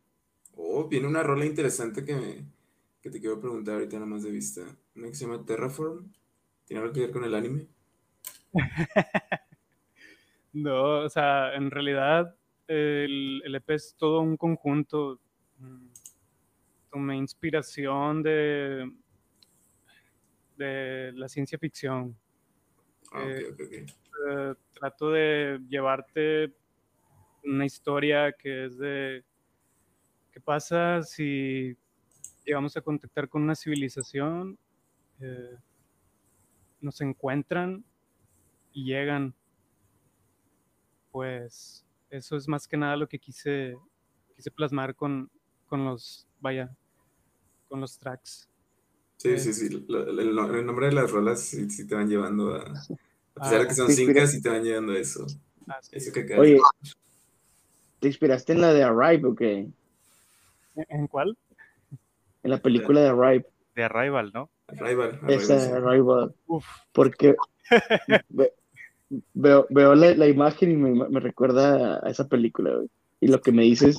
Oh, 0.56 0.88
viene 0.88 1.06
una 1.08 1.22
rola 1.22 1.44
interesante 1.44 2.04
que, 2.04 2.14
me, 2.14 2.44
que 3.02 3.10
te 3.10 3.20
quiero 3.20 3.38
preguntar 3.40 3.74
ahorita 3.74 3.96
nada 3.96 4.06
más 4.06 4.22
de 4.22 4.30
vista. 4.30 4.62
Una 4.96 5.08
que 5.08 5.14
se 5.14 5.26
llama 5.26 5.44
Terraform. 5.44 6.10
¿Tiene 6.64 6.82
algo 6.82 6.94
que 6.94 7.00
ver 7.00 7.10
con 7.10 7.24
el 7.24 7.34
anime? 7.34 7.66
No, 10.54 11.00
o 11.04 11.08
sea, 11.08 11.54
en 11.54 11.70
realidad 11.70 12.36
el, 12.66 13.42
el 13.44 13.54
EP 13.54 13.70
es 13.74 13.94
todo 13.98 14.20
un 14.20 14.36
conjunto. 14.36 15.20
mm, 15.58 15.86
Tomé 16.90 17.16
inspiración 17.16 18.22
de, 18.22 18.90
de 20.56 21.12
la 21.14 21.28
ciencia 21.28 21.58
ficción. 21.58 22.16
Ah, 23.12 23.22
Eh, 23.24 23.44
ok, 23.50 23.52
ok, 23.54 23.60
ok. 23.60 23.72
Eh, 24.30 24.54
trato 24.74 25.10
de 25.10 25.58
llevarte 25.68 26.52
una 27.44 27.64
historia 27.64 28.32
que 28.32 28.66
es 28.66 28.78
de 28.78 29.24
qué 30.32 30.40
pasa 30.40 31.02
si 31.02 31.76
llegamos 32.44 32.76
a 32.76 32.80
contactar 32.82 33.28
con 33.28 33.42
una 33.42 33.54
civilización, 33.54 34.58
eh, 35.20 35.56
nos 36.80 37.00
encuentran 37.00 37.84
y 38.72 38.84
llegan. 38.84 39.34
Pues 41.10 41.86
eso 42.12 42.36
es 42.36 42.46
más 42.46 42.68
que 42.68 42.76
nada 42.76 42.94
lo 42.96 43.08
que 43.08 43.18
quise, 43.18 43.74
quise 44.36 44.50
plasmar 44.50 44.94
con, 44.94 45.30
con 45.66 45.84
los, 45.84 46.28
vaya, 46.40 46.70
con 47.68 47.80
los 47.80 47.98
tracks. 47.98 48.48
Sí, 49.16 49.38
sí, 49.38 49.52
sí. 49.54 49.84
lo- 49.88 50.08
el, 50.08 50.18
el 50.18 50.66
nombre 50.66 50.86
de 50.86 50.92
las 50.92 51.10
rolas 51.10 51.40
sí, 51.40 51.70
sí 51.70 51.86
te 51.86 51.94
van 51.94 52.08
llevando 52.08 52.54
a. 52.54 52.60
A 53.34 53.40
pesar 53.40 53.62
de 53.62 53.68
que 53.68 53.74
son 53.74 53.88
Sí, 53.88 54.04
cinco, 54.04 54.26
sí 54.26 54.42
te 54.42 54.50
van 54.50 54.62
llevando 54.62 54.92
a 54.92 54.98
eso. 54.98 55.24
Así 55.66 55.96
Eso 55.96 56.10
es. 56.10 56.12
que 56.26 56.34
Oye, 56.36 56.54
de- 56.54 56.60
¿te 58.00 58.08
inspiraste 58.08 58.52
en 58.52 58.60
la 58.60 58.72
de 58.74 58.82
Arrive 58.82 59.28
o 59.28 59.34
qué? 59.34 59.70
¿En- 60.74 60.86
¿En 60.88 61.06
cuál? 61.06 61.38
En 62.42 62.50
la 62.50 62.58
película 62.58 63.00
de 63.00 63.08
Arrive. 63.08 63.46
de 63.74 63.84
Arrival, 63.84 64.32
¿no? 64.34 64.50
Arrival, 64.66 65.12
Arrival, 65.22 65.30
Esa 65.30 65.58
sí. 65.60 65.70
de 65.70 65.76
Arrival. 65.76 66.34
Uf, 66.46 66.66
Porque 66.92 67.36
veo, 69.34 69.66
veo 69.70 69.94
la, 69.94 70.14
la 70.14 70.28
imagen 70.28 70.70
y 70.72 70.76
me, 70.76 71.08
me 71.08 71.20
recuerda 71.20 72.00
a 72.06 72.10
esa 72.10 72.28
película, 72.28 72.74
güey. 72.74 72.88
Y 73.20 73.28
lo 73.28 73.40
que 73.40 73.52
me 73.52 73.62
dices, 73.62 73.98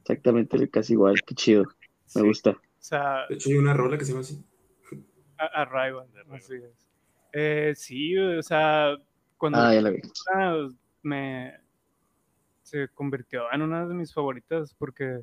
exactamente 0.00 0.68
casi 0.68 0.92
igual. 0.94 1.14
Qué 1.26 1.34
chido. 1.34 1.64
Me 2.14 2.20
Sí. 2.20 2.26
gusta. 2.26 2.50
o 2.50 2.60
sea, 2.78 3.26
De 3.28 3.36
hecho, 3.36 3.48
hay 3.48 3.56
una 3.56 3.74
rola 3.74 3.96
que 3.96 4.04
se 4.04 4.12
llama 4.12 4.20
así. 4.22 4.44
a- 5.38 5.62
Arrival, 5.62 6.06
así 6.30 6.54
es. 6.54 6.86
Eh, 7.32 7.72
sí, 7.74 8.16
o 8.18 8.42
sea, 8.42 8.94
cuando 9.38 9.58
Ah, 9.58 9.74
ya 9.74 9.80
la 9.82 9.90
vi. 9.90 10.00
Me 11.02 11.54
se 12.62 12.88
convirtió 12.94 13.52
en 13.52 13.62
una 13.62 13.86
de 13.86 13.94
mis 13.94 14.12
favoritas 14.14 14.74
porque 14.78 15.20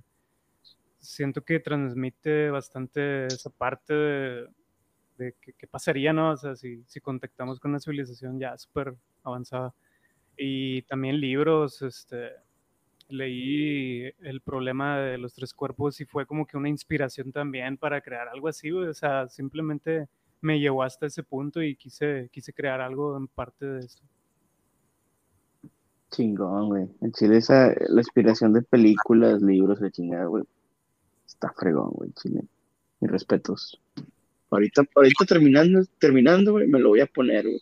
siento 0.99 1.41
que 1.41 1.59
transmite 1.59 2.49
bastante 2.49 3.28
esa 3.28 3.49
parte 3.49 3.93
de, 3.93 4.47
de 5.20 5.36
qué, 5.39 5.53
qué 5.53 5.67
pasaría, 5.67 6.13
¿no? 6.13 6.32
O 6.32 6.38
sea, 6.38 6.55
si, 6.55 6.84
si 6.88 6.99
contactamos 6.99 7.59
con 7.59 7.72
una 7.72 7.80
civilización 7.80 8.39
ya 8.39 8.57
súper 8.57 8.95
avanzada. 9.24 9.76
Y 10.38 10.82
también 10.84 11.20
libros, 11.20 11.82
este, 11.82 12.32
leí 13.09 14.05
El 14.20 14.41
problema 14.41 14.99
de 14.99 15.17
los 15.17 15.34
tres 15.34 15.53
cuerpos 15.53 15.99
y 15.99 16.05
fue 16.05 16.26
como 16.26 16.45
que 16.45 16.57
una 16.57 16.70
inspiración 16.70 17.32
también 17.32 17.78
para 17.78 18.01
crear 18.01 18.28
algo 18.30 18.47
así. 18.47 18.72
O 18.72 18.93
sea, 18.93 19.28
simplemente 19.28 20.07
me 20.41 20.59
llevó 20.59 20.84
hasta 20.84 21.07
ese 21.07 21.24
punto 21.24 21.61
y 21.61 21.76
quise, 21.76 22.30
quise 22.32 22.53
crear 22.53 22.80
algo 22.80 23.17
en 23.17 23.28
parte 23.28 23.65
de 23.65 23.80
eso. 23.80 24.03
Chingón, 26.11 26.70
güey. 26.70 26.88
En 27.01 27.11
Chile 27.11 27.38
esa, 27.38 27.74
la 27.88 28.01
inspiración 28.01 28.53
de 28.53 28.61
películas, 28.61 29.41
libros, 29.41 29.80
la 29.82 29.91
chingada, 29.91 30.26
güey. 30.26 30.43
Está 31.28 31.53
fregón, 31.53 31.91
güey, 31.91 32.11
Chile. 32.13 32.43
Mis 32.99 33.11
respetos. 33.11 33.80
Ahorita, 34.52 34.84
ahorita 34.95 35.26
terminando, 35.26 35.82
terminando, 36.00 36.52
güey, 36.54 36.68
me 36.68 36.80
lo 36.80 36.89
voy 36.89 37.02
a 37.02 37.06
poner, 37.06 37.45
güey. 37.45 37.62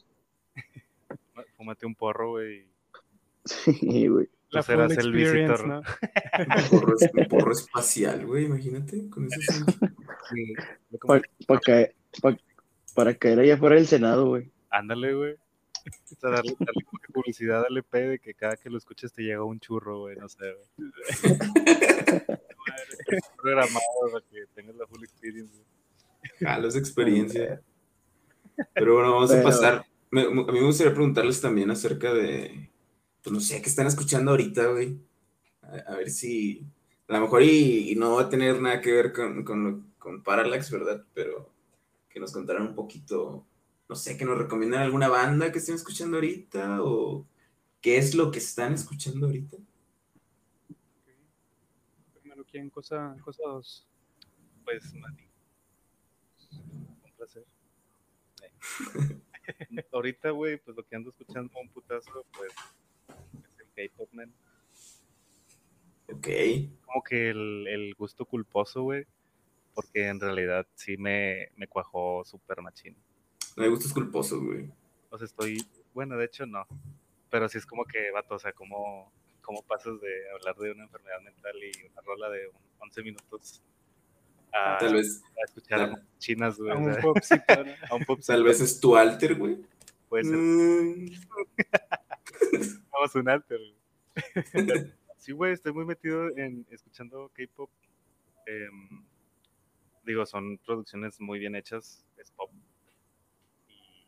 Fúmate 1.58 1.86
un 1.86 1.96
porro, 1.96 2.32
güey. 2.32 2.66
Sí, 3.46 4.08
güey. 4.08 4.28
La 4.50 4.64
full 4.64 4.76
el 4.80 4.92
experience, 4.94 5.34
visitor. 5.64 5.68
¿no? 5.68 5.82
Un 5.82 6.70
porro, 6.70 6.96
un 7.14 7.28
porro 7.28 7.52
espacial, 7.52 8.26
güey, 8.26 8.46
imagínate. 8.46 9.10
Con 9.10 9.26
eso 9.26 9.66
sí. 10.30 10.54
Pa- 11.06 11.22
pa 11.46 11.60
caer- 11.60 11.94
pa- 12.22 12.38
para 12.96 13.14
caer 13.16 13.40
allá 13.40 13.56
afuera 13.56 13.76
del 13.76 13.88
Senado, 13.88 14.28
güey. 14.28 14.50
Ándale, 14.70 15.14
güey. 15.14 15.34
O 15.34 16.16
sea, 16.20 16.30
darle, 16.30 16.56
darle 16.60 16.86
publicidad 17.14 17.66
al 17.68 17.78
EP 17.78 17.94
de 17.94 18.20
que 18.20 18.34
cada 18.34 18.56
que 18.56 18.70
lo 18.70 18.78
escuches 18.78 19.12
te 19.12 19.24
llega 19.24 19.44
un 19.44 19.60
churro, 19.60 20.00
güey, 20.00 20.16
no 20.18 20.28
sé, 20.30 20.54
güey. 20.78 20.92
Programado 23.42 23.80
para 24.12 24.26
que 24.30 24.46
tengas 24.54 24.76
la 24.76 24.88
full 24.88 25.04
experience. 25.04 25.54
güey. 25.54 25.66
Jalos 26.46 26.74
de 26.74 26.80
experiencia. 26.80 27.62
Pero 28.74 28.94
bueno, 28.96 29.14
vamos 29.14 29.32
a 29.32 29.36
pasar. 29.44 29.86
Me- 30.10 30.24
a 30.24 30.30
mí 30.30 30.44
me 30.60 30.64
gustaría 30.66 30.94
preguntarles 30.94 31.42
también 31.42 31.70
acerca 31.70 32.14
de, 32.14 32.70
pues 33.22 33.34
no 33.34 33.40
sé, 33.40 33.62
qué 33.62 33.70
están 33.70 33.88
escuchando 33.88 34.32
ahorita, 34.32 34.68
güey. 34.68 34.98
A, 35.62 35.94
a 35.94 35.96
ver 35.98 36.10
si, 36.10 36.66
a 37.08 37.14
lo 37.14 37.22
mejor 37.22 37.44
y, 37.44 37.92
y 37.92 37.96
no 37.96 38.16
va 38.16 38.24
a 38.24 38.30
tener 38.30 38.60
nada 38.62 38.82
que 38.82 38.92
ver 38.92 39.12
con, 39.14 39.44
con, 39.44 39.64
lo- 39.64 39.84
con 40.00 40.24
Parallax, 40.24 40.72
¿verdad? 40.72 41.06
Pero 41.14 41.52
que 42.10 42.20
nos 42.20 42.32
contaran 42.32 42.64
un 42.68 42.74
poquito, 42.76 43.46
no 43.90 43.96
sé, 43.96 44.18
que 44.18 44.26
nos 44.26 44.38
recomiendan 44.38 44.82
alguna 44.82 45.08
banda 45.10 45.52
que 45.52 45.60
estén 45.60 45.76
escuchando 45.76 46.18
ahorita 46.18 46.82
o 46.84 47.28
qué 47.82 47.98
es 47.98 48.16
lo 48.16 48.32
que 48.32 48.40
están 48.40 48.74
escuchando 48.74 49.28
ahorita. 49.28 49.58
Primero, 52.22 52.44
¿quién? 52.50 52.70
Cosa, 52.70 53.16
cosa 53.24 53.44
dos. 53.46 53.88
Pues, 54.64 54.94
Mati. 54.96 55.27
Un 56.52 57.12
placer. 57.16 57.46
Eh. 58.44 59.86
Ahorita, 59.92 60.32
güey, 60.32 60.58
pues 60.58 60.76
lo 60.76 60.84
que 60.84 60.96
ando 60.96 61.10
escuchando 61.10 61.52
un 61.60 61.70
putazo, 61.70 62.26
pues, 62.34 62.52
es 63.44 63.60
el 63.60 63.90
K-pop, 63.92 64.10
man. 64.14 64.34
Ok, 66.10 66.28
Como 66.86 67.04
que 67.04 67.30
el, 67.30 67.68
el 67.68 67.94
gusto 67.96 68.26
culposo, 68.26 68.84
güey, 68.84 69.06
porque 69.74 70.08
en 70.08 70.20
realidad 70.20 70.66
sí 70.76 70.98
me, 70.98 71.50
me 71.58 71.68
cuajó 71.68 72.24
súper 72.24 72.62
machín. 72.62 72.96
no 73.56 73.64
hay 73.64 73.70
gustos 73.70 73.94
culposos, 73.94 74.42
güey. 74.42 74.72
O 75.10 75.18
sea, 75.18 75.26
estoy, 75.26 75.66
bueno, 75.94 76.18
de 76.18 76.26
hecho 76.26 76.46
no, 76.46 76.66
pero 77.30 77.50
sí 77.50 77.58
es 77.58 77.66
como 77.66 77.84
que, 77.86 78.10
vato, 78.12 78.36
o 78.36 78.40
sea, 78.40 78.54
cómo, 78.54 79.12
cómo 79.42 79.62
pasas 79.64 80.00
de 80.00 80.30
hablar 80.32 80.56
de 80.56 80.72
una 80.72 80.84
enfermedad 80.84 81.20
mental 81.22 81.56
y 81.64 81.88
una 81.92 82.02
rola 82.02 82.30
de 82.30 82.48
un- 82.48 82.68
11 82.80 83.04
minutos 83.04 83.62
a, 84.54 84.78
Tal 84.80 84.94
vez, 84.94 85.22
a 85.40 85.46
escuchar 85.46 85.82
a 85.82 86.04
chinas, 86.18 86.58
güey, 86.58 86.72
A 86.72 86.76
un 86.76 86.86
tal 88.26 88.44
vez 88.44 88.62
es 88.62 88.80
tu 88.80 88.96
alter, 88.96 89.36
güey. 89.36 89.58
puede 90.10 90.24
ser, 90.24 90.38
Mm, 90.38 91.10
vamos 92.92 93.16
un 93.16 93.30
alter, 93.30 93.60
güey. 93.60 93.76
Sí, 95.18 95.34
güey, 95.34 95.52
estoy 95.52 95.74
muy 95.74 95.84
metido 95.84 96.30
en 96.38 96.66
escuchando 96.70 97.30
K-pop. 97.34 97.70
Em, 98.46 99.04
digo, 100.04 100.26
son 100.26 100.58
producciones 100.60 101.20
muy 101.20 101.38
bien 101.38 101.54
hechas, 101.54 102.06
es 102.16 102.32
pop. 102.32 102.50
Y 103.68 104.06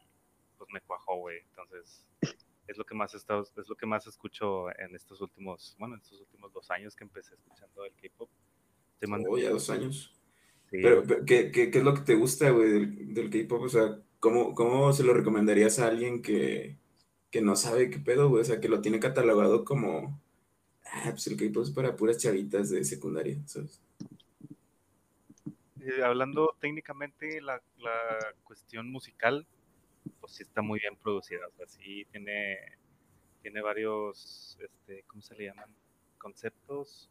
pues 0.57 0.69
me 0.71 0.79
cuajó, 0.79 1.17
güey. 1.17 1.39
Entonces, 1.49 2.05
es 2.67 2.77
lo 2.77 2.85
que 2.85 2.95
más 2.95 3.13
he 3.13 3.17
estado, 3.17 3.41
es 3.41 3.67
lo 3.67 3.75
que 3.75 3.85
más 3.85 4.07
escucho 4.07 4.69
en 4.79 4.95
estos 4.95 5.19
últimos, 5.19 5.75
bueno, 5.77 5.95
en 5.95 6.01
estos 6.01 6.21
últimos 6.21 6.53
dos 6.53 6.71
años 6.71 6.95
que 6.95 7.03
empecé 7.03 7.35
escuchando 7.35 7.83
el 7.83 7.93
K-pop. 7.95 8.29
Estoy 9.01 9.25
oh, 9.27 9.37
ya 9.37 9.49
dos 9.49 9.69
años. 9.69 10.18
Sí, 10.71 10.77
Pero, 10.81 11.03
pero, 11.03 11.25
¿qué, 11.25 11.51
qué, 11.51 11.71
qué 11.71 11.79
es 11.79 11.83
lo 11.83 11.93
que 11.95 12.01
te 12.01 12.15
gusta, 12.15 12.49
güey, 12.51 12.71
del, 12.71 13.13
del 13.13 13.29
K-pop? 13.29 13.63
O 13.63 13.69
sea, 13.69 13.99
¿cómo, 14.19 14.53
¿cómo 14.53 14.93
se 14.93 15.03
lo 15.03 15.13
recomendarías 15.13 15.79
a 15.79 15.87
alguien 15.87 16.21
que, 16.21 16.77
que 17.31 17.41
no 17.41 17.55
sabe 17.55 17.89
qué 17.89 17.99
pedo, 17.99 18.29
güey? 18.29 18.41
O 18.41 18.45
sea, 18.45 18.59
que 18.61 18.69
lo 18.69 18.81
tiene 18.81 18.99
catalogado 18.99 19.65
como, 19.65 20.21
ah, 20.85 21.09
pues 21.11 21.27
el 21.27 21.37
K-pop 21.37 21.63
es 21.63 21.71
para 21.71 21.95
puras 21.95 22.17
chavitas 22.17 22.69
de 22.69 22.83
secundaria, 22.85 23.41
¿sabes? 23.47 23.81
Eh, 25.81 26.03
hablando 26.03 26.55
técnicamente, 26.59 27.41
la, 27.41 27.61
la 27.77 28.35
cuestión 28.43 28.91
musical, 28.91 29.47
pues 30.19 30.33
sí 30.33 30.43
está 30.43 30.61
muy 30.61 30.79
bien 30.79 30.95
producida. 30.97 31.47
O 31.47 31.51
sea, 31.51 31.67
sí 31.67 32.05
tiene, 32.11 32.57
tiene 33.41 33.61
varios, 33.61 34.57
este, 34.61 35.03
¿cómo 35.07 35.21
se 35.21 35.35
le 35.35 35.45
llaman? 35.45 35.73
Conceptos 36.17 37.09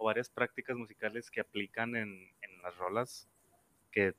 o 0.00 0.06
varias 0.06 0.30
prácticas 0.30 0.78
musicales 0.78 1.30
que 1.30 1.42
aplican 1.42 1.94
en, 1.94 2.08
en 2.40 2.62
las 2.62 2.74
rolas 2.78 3.28
que, 3.92 4.14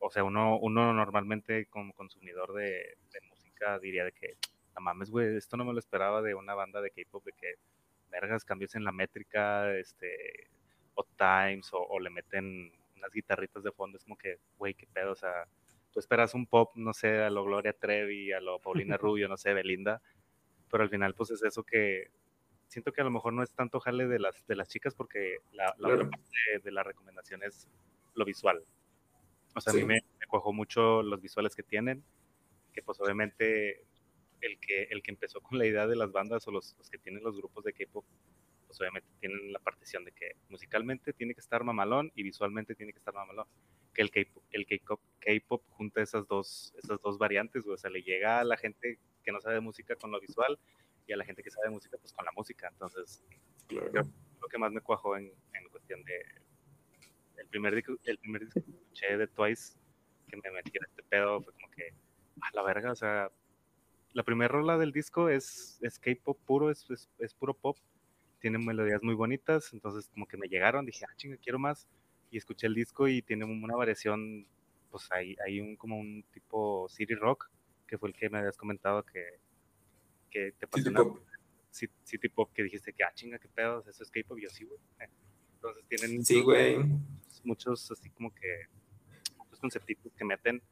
o 0.00 0.10
sea, 0.10 0.24
uno, 0.24 0.58
uno 0.58 0.92
normalmente 0.92 1.66
como 1.66 1.92
consumidor 1.92 2.52
de, 2.54 2.96
de 3.12 3.20
música 3.28 3.78
diría 3.78 4.04
de 4.04 4.10
que, 4.10 4.36
no 4.74 4.80
mames, 4.80 5.10
güey, 5.10 5.36
esto 5.36 5.56
no 5.56 5.64
me 5.64 5.72
lo 5.72 5.78
esperaba 5.78 6.22
de 6.22 6.34
una 6.34 6.54
banda 6.54 6.80
de 6.80 6.90
K-pop, 6.90 7.24
de 7.24 7.32
que, 7.32 7.54
vergas, 8.10 8.44
cambios 8.44 8.74
en 8.74 8.82
la 8.82 8.90
métrica, 8.90 9.72
este, 9.76 10.48
o 10.94 11.04
times, 11.04 11.72
o, 11.72 11.78
o 11.82 12.00
le 12.00 12.10
meten 12.10 12.72
unas 12.96 13.12
guitarritas 13.12 13.62
de 13.62 13.70
fondo, 13.70 13.98
es 13.98 14.02
como 14.02 14.18
que, 14.18 14.40
güey, 14.58 14.74
qué 14.74 14.88
pedo, 14.92 15.12
o 15.12 15.16
sea, 15.16 15.46
tú 15.92 16.00
esperas 16.00 16.34
un 16.34 16.46
pop, 16.46 16.72
no 16.74 16.92
sé, 16.92 17.22
a 17.22 17.30
lo 17.30 17.44
Gloria 17.44 17.74
Trevi, 17.74 18.32
a 18.32 18.40
lo 18.40 18.58
Paulina 18.58 18.96
Rubio, 18.98 19.28
no 19.28 19.36
sé, 19.36 19.54
Belinda, 19.54 20.02
pero 20.68 20.82
al 20.82 20.90
final, 20.90 21.14
pues 21.14 21.30
es 21.30 21.44
eso 21.44 21.62
que 21.62 22.10
siento 22.68 22.92
que 22.92 23.00
a 23.00 23.04
lo 23.04 23.10
mejor 23.10 23.32
no 23.32 23.42
es 23.42 23.50
tanto 23.52 23.80
jale 23.80 24.06
de 24.06 24.18
las, 24.18 24.46
de 24.46 24.56
las 24.56 24.68
chicas, 24.68 24.94
porque 24.94 25.38
la, 25.52 25.66
la 25.78 25.88
Claro. 25.88 25.94
otra 25.94 26.10
parte 26.10 26.30
de 26.62 26.70
la 26.72 26.82
recomendación 26.82 27.42
es 27.42 27.68
lo 28.14 28.24
visual. 28.24 28.64
O 29.54 29.60
sea, 29.60 29.72
Sí. 29.72 29.78
a 29.78 29.82
mí 29.82 29.86
me, 29.86 30.00
me 30.20 30.26
cuajó 30.26 30.52
mucho 30.52 31.02
los 31.02 31.20
visuales 31.20 31.54
que 31.54 31.62
tienen, 31.62 32.04
que 32.72 32.82
pues 32.82 33.00
obviamente 33.00 33.84
el 34.42 34.58
que, 34.60 34.82
el 34.90 35.02
que 35.02 35.10
empezó 35.10 35.40
con 35.40 35.58
la 35.58 35.66
idea 35.66 35.86
de 35.86 35.96
las 35.96 36.12
bandas 36.12 36.46
o 36.46 36.50
los, 36.50 36.74
los 36.76 36.90
que 36.90 36.98
tienen 36.98 37.22
los 37.22 37.36
grupos 37.36 37.64
de 37.64 37.72
K-pop, 37.72 38.04
pues 38.66 38.80
obviamente 38.80 39.08
tienen 39.20 39.52
la 39.52 39.58
partición 39.60 40.04
de 40.04 40.12
que 40.12 40.32
musicalmente 40.50 41.12
tiene 41.14 41.34
que 41.34 41.40
estar 41.40 41.64
mamalón 41.64 42.12
y 42.14 42.22
visualmente 42.22 42.74
tiene 42.74 42.92
que 42.92 42.98
estar 42.98 43.14
mamalón. 43.14 43.46
Que 43.94 44.02
el 44.02 44.10
K-pop, 44.10 44.42
el 44.50 44.66
K-pop, 44.66 45.00
K-pop 45.20 45.62
junta 45.70 46.02
esas 46.02 46.26
dos, 46.28 46.74
esas 46.76 47.00
dos 47.00 47.16
variantes, 47.16 47.66
o 47.66 47.76
sea, 47.78 47.88
le 47.88 48.02
llega 48.02 48.40
a 48.40 48.44
la 48.44 48.58
gente 48.58 48.98
que 49.22 49.32
no 49.32 49.40
sabe 49.40 49.54
de 49.54 49.60
música 49.62 49.96
con 49.96 50.10
lo 50.10 50.20
visual 50.20 50.58
y 51.06 51.12
a 51.12 51.16
la 51.16 51.24
gente 51.24 51.42
que 51.42 51.50
sabe 51.50 51.70
música 51.70 51.96
pues 51.98 52.12
con 52.12 52.24
la 52.24 52.32
música. 52.32 52.68
Entonces, 52.72 53.22
Claro. 53.68 53.90
lo 54.40 54.48
que 54.48 54.58
más 54.58 54.72
me 54.72 54.80
cuajó 54.80 55.16
en, 55.16 55.24
en 55.24 55.68
cuestión 55.70 56.02
de 56.04 56.24
el 57.38 57.48
primer 57.48 57.74
disco, 57.74 57.96
el 58.04 58.18
primer 58.18 58.44
disco 58.44 58.60
que 58.62 58.70
escuché 58.70 59.16
de 59.16 59.26
Twice 59.26 59.76
que 60.28 60.36
me 60.36 60.50
metiera 60.50 60.86
este 60.88 61.02
pedo 61.02 61.40
fue 61.42 61.52
como 61.52 61.70
que 61.70 61.92
a 62.40 62.50
la 62.54 62.62
verga, 62.62 62.92
o 62.92 62.96
sea, 62.96 63.30
la 64.12 64.22
primera 64.22 64.48
rola 64.48 64.78
del 64.78 64.92
disco 64.92 65.28
es, 65.28 65.78
es 65.82 65.98
K-pop 65.98 66.38
puro, 66.44 66.70
es, 66.70 66.88
es, 66.90 67.10
es 67.18 67.34
puro 67.34 67.54
pop, 67.54 67.76
tiene 68.40 68.58
melodías 68.58 69.02
muy 69.02 69.14
bonitas, 69.14 69.72
entonces 69.72 70.08
como 70.08 70.26
que 70.26 70.36
me 70.36 70.48
llegaron, 70.48 70.86
dije, 70.86 71.04
ah, 71.08 71.14
chinga, 71.16 71.36
quiero 71.36 71.58
más, 71.58 71.86
y 72.30 72.38
escuché 72.38 72.66
el 72.66 72.74
disco 72.74 73.08
y 73.08 73.22
tiene 73.22 73.44
una 73.44 73.76
variación, 73.76 74.46
pues 74.90 75.10
hay, 75.12 75.36
hay 75.44 75.60
un 75.60 75.76
como 75.76 75.98
un 75.98 76.24
tipo 76.32 76.88
city 76.88 77.14
rock, 77.14 77.50
que 77.86 77.98
fue 77.98 78.08
el 78.08 78.14
que 78.14 78.28
me 78.30 78.38
habías 78.38 78.56
comentado 78.56 79.02
que, 79.04 79.38
que 80.36 80.52
te 80.52 80.66
pasó 80.66 80.82
City 80.84 80.90
una- 80.90 81.02
pop. 81.04 81.18
ci- 81.72 81.90
City 82.04 82.28
Pop 82.28 82.50
que 82.52 82.62
dijiste 82.62 82.92
que, 82.92 83.04
ah, 83.04 83.12
chinga, 83.14 83.38
qué 83.38 83.48
pedos, 83.48 83.86
eso 83.86 84.02
es 84.02 84.10
K-pop, 84.10 84.38
yo 84.38 84.50
sí, 84.50 84.64
güey. 84.64 84.78
Entonces 85.54 85.84
tienen 85.88 86.24
Sí, 86.24 86.42
güey. 86.42 86.76
muchos 87.44 87.90
así 87.90 88.10
como 88.10 88.34
que 88.34 88.66
muchos 89.38 89.58
conceptitos 89.60 90.12
que 90.14 90.24
meten 90.24 90.62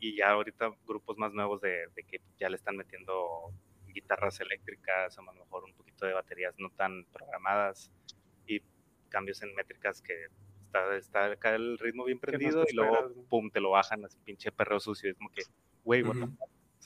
y 0.00 0.16
ya 0.16 0.30
ahorita 0.30 0.70
grupos 0.86 1.16
más 1.18 1.32
nuevos 1.34 1.60
de, 1.60 1.88
de 1.94 2.02
que 2.04 2.20
ya 2.38 2.48
le 2.48 2.56
están 2.56 2.76
metiendo 2.76 3.52
guitarras 3.88 4.40
eléctricas 4.40 5.16
o 5.18 5.20
a 5.22 5.24
lo 5.24 5.32
mejor 5.34 5.64
un 5.64 5.72
poquito 5.74 6.06
de 6.06 6.12
baterías 6.12 6.54
no 6.58 6.70
tan 6.70 7.04
programadas 7.12 7.90
y 8.46 8.60
cambios 9.08 9.42
en 9.42 9.54
métricas 9.54 10.00
que 10.02 10.26
está, 10.66 10.96
está 10.96 11.24
acá 11.32 11.54
el 11.54 11.78
ritmo 11.78 12.04
bien 12.04 12.16
no 12.18 12.20
prendido 12.20 12.64
y 12.68 12.74
luego 12.74 12.94
esperas, 12.96 13.26
pum 13.28 13.50
te 13.50 13.60
lo 13.60 13.70
bajan 13.70 14.04
así 14.04 14.18
pinche 14.24 14.52
perreo 14.52 14.80
sucio 14.80 15.10
es 15.10 15.16
como 15.16 15.30
que 15.30 15.42
güey 15.84 16.02
what 16.02 16.14
the 16.14 16.24
Ujú. 16.24 16.36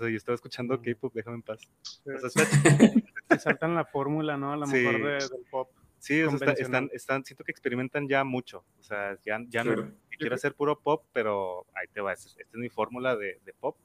Sea 0.01 0.11
yo 0.11 0.17
estaba 0.17 0.35
escuchando. 0.35 0.81
K-pop 0.83 1.13
déjame 1.15 1.37
en 1.37 1.43
paz 1.43 1.61
Sí. 1.83 2.11
o 2.11 2.29
sea, 2.29 2.45
saltan 3.39 3.75
la 3.75 3.85
fórmula, 3.85 4.37
¿no? 4.37 4.53
A 4.53 4.57
lo 4.57 4.67
Sí. 4.67 4.77
mejor 4.79 5.03
de- 5.05 5.29
del 5.29 5.45
pop. 5.51 5.71
Sí, 5.99 6.23
o 6.23 6.31
sea, 6.39 6.53
están, 6.53 6.89
están, 6.95 7.25
siento 7.25 7.45
que 7.45 7.53
experimentan 7.53 8.09
ya 8.09 8.25
mucho. 8.25 8.65
O 8.79 8.83
sea, 8.83 9.19
ya, 9.23 9.39
ya 9.49 9.63
no 9.65 9.93
quiero 10.19 10.35
hacer 10.35 10.55
puro 10.55 10.79
pop, 10.81 11.05
pero 11.13 11.67
ahí 11.75 11.87
te 11.93 12.01
va. 12.01 12.15
Esta 12.15 12.29
es, 12.41 12.47
mi 12.55 12.71
fórmula 12.71 13.17
de, 13.17 13.39
de 13.45 13.53
pop 13.53 13.77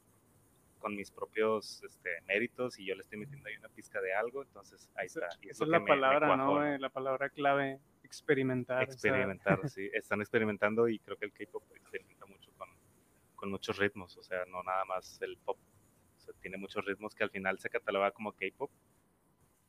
con 0.79 0.95
mis 0.95 1.11
propios 1.11 1.81
este, 1.83 2.09
méritos 2.27 2.79
y 2.79 2.85
yo 2.85 2.95
le 2.95 3.01
estoy 3.01 3.17
metiendo 3.17 3.49
ahí 3.49 3.55
una 3.57 3.67
pizca 3.69 3.99
de 4.01 4.13
algo. 4.13 4.43
Entonces, 4.43 4.89
ahí 4.95 5.07
está. 5.07 5.27
Y 5.41 5.49
esa 5.49 5.65
es 5.65 5.69
la 5.69 5.79
me- 5.79 5.83
me 5.85 5.89
palabra, 5.89 6.37
¿no? 6.37 6.53
güey? 6.53 6.77
La 6.79 6.89
palabra 6.89 7.29
clave, 7.29 7.79
experimentar. 8.03 8.83
o 8.83 8.85
sea, 8.85 8.93
Experimentar, 8.93 9.67
sí. 9.69 9.89
Están 9.93 10.21
experimentando 10.21 10.87
y 10.87 10.99
creo 10.99 11.17
que 11.17 11.25
el 11.25 11.33
K-pop 11.33 11.63
experimenta 11.75 12.25
mucho 12.27 12.49
con, 12.57 12.69
con 13.35 13.51
muchos 13.51 13.77
ritmos. 13.77 14.15
O 14.15 14.23
sea, 14.23 14.45
no 14.45 14.63
nada 14.63 14.85
más 14.85 15.21
el 15.21 15.37
pop. 15.43 15.57
Sea, 16.25 16.33
tiene 16.41 16.57
muchos 16.57 16.83
ritmos 16.85 17.13
que 17.15 17.23
al 17.23 17.29
final 17.29 17.59
se 17.59 17.69
cataloga 17.69 18.11
como 18.11 18.31
K-pop. 18.33 18.71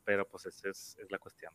Pero 0.05 0.27
pues 0.29 0.47
esa 0.47 0.71
es, 0.71 0.97
es 1.03 1.11
la 1.11 1.19
cuestión. 1.19 1.53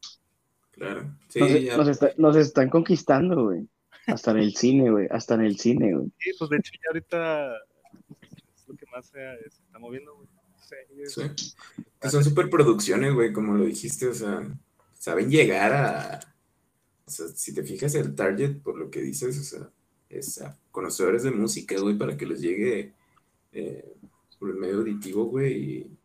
Claro. 0.71 1.15
Sí, 1.29 1.39
Nos, 1.39 1.61
ya. 1.61 1.77
nos 1.77 1.87
está- 1.87 2.13
nos 2.17 2.35
están 2.35 2.69
conquistando, 2.69 3.45
güey. 3.45 3.67
Hasta 4.07 4.31
en 4.31 4.37
el 4.37 4.55
cine, 4.55 4.89
güey. 4.89 5.07
Hasta 5.11 5.35
en 5.35 5.41
el 5.41 5.57
cine, 5.57 5.93
güey. 5.95 6.11
Sí, 6.17 6.31
pues 6.37 6.49
de 6.49 6.57
hecho 6.57 6.71
ya 6.73 6.89
ahorita 6.89 7.55
es 8.55 8.67
lo 8.67 8.75
que 8.75 8.85
más 8.87 9.05
se, 9.07 9.19
se 9.49 9.61
está 9.63 9.79
moviendo, 9.79 10.15
güey. 10.15 10.27
sí, 10.59 10.75
Sí. 11.05 11.21
Que 11.99 12.09
son 12.09 12.23
superproducciones, 12.23 13.13
güey, 13.13 13.31
como 13.33 13.53
lo 13.53 13.65
dijiste, 13.65 14.07
o 14.07 14.13
sea, 14.13 14.41
saben 14.93 15.29
llegar 15.29 15.73
a, 15.73 16.19
o 17.05 17.11
sea, 17.11 17.27
si 17.27 17.53
te 17.53 17.63
fijas 17.63 17.93
el 17.95 18.15
target 18.15 18.57
por 18.61 18.77
lo 18.77 18.89
que 18.89 19.01
dices, 19.01 19.37
o 19.39 19.43
sea, 19.43 19.69
es 20.09 20.41
a 20.41 20.57
conocedores 20.71 21.23
de 21.23 21.31
música, 21.31 21.79
güey, 21.79 21.97
para 21.97 22.15
que 22.17 22.25
les 22.25 22.41
llegue 22.41 22.93
eh, 23.51 23.93
por 24.41 24.49
el 24.49 24.55
medio 24.55 24.77
auditivo, 24.79 25.25
güey, 25.25 25.53
y 25.53 25.97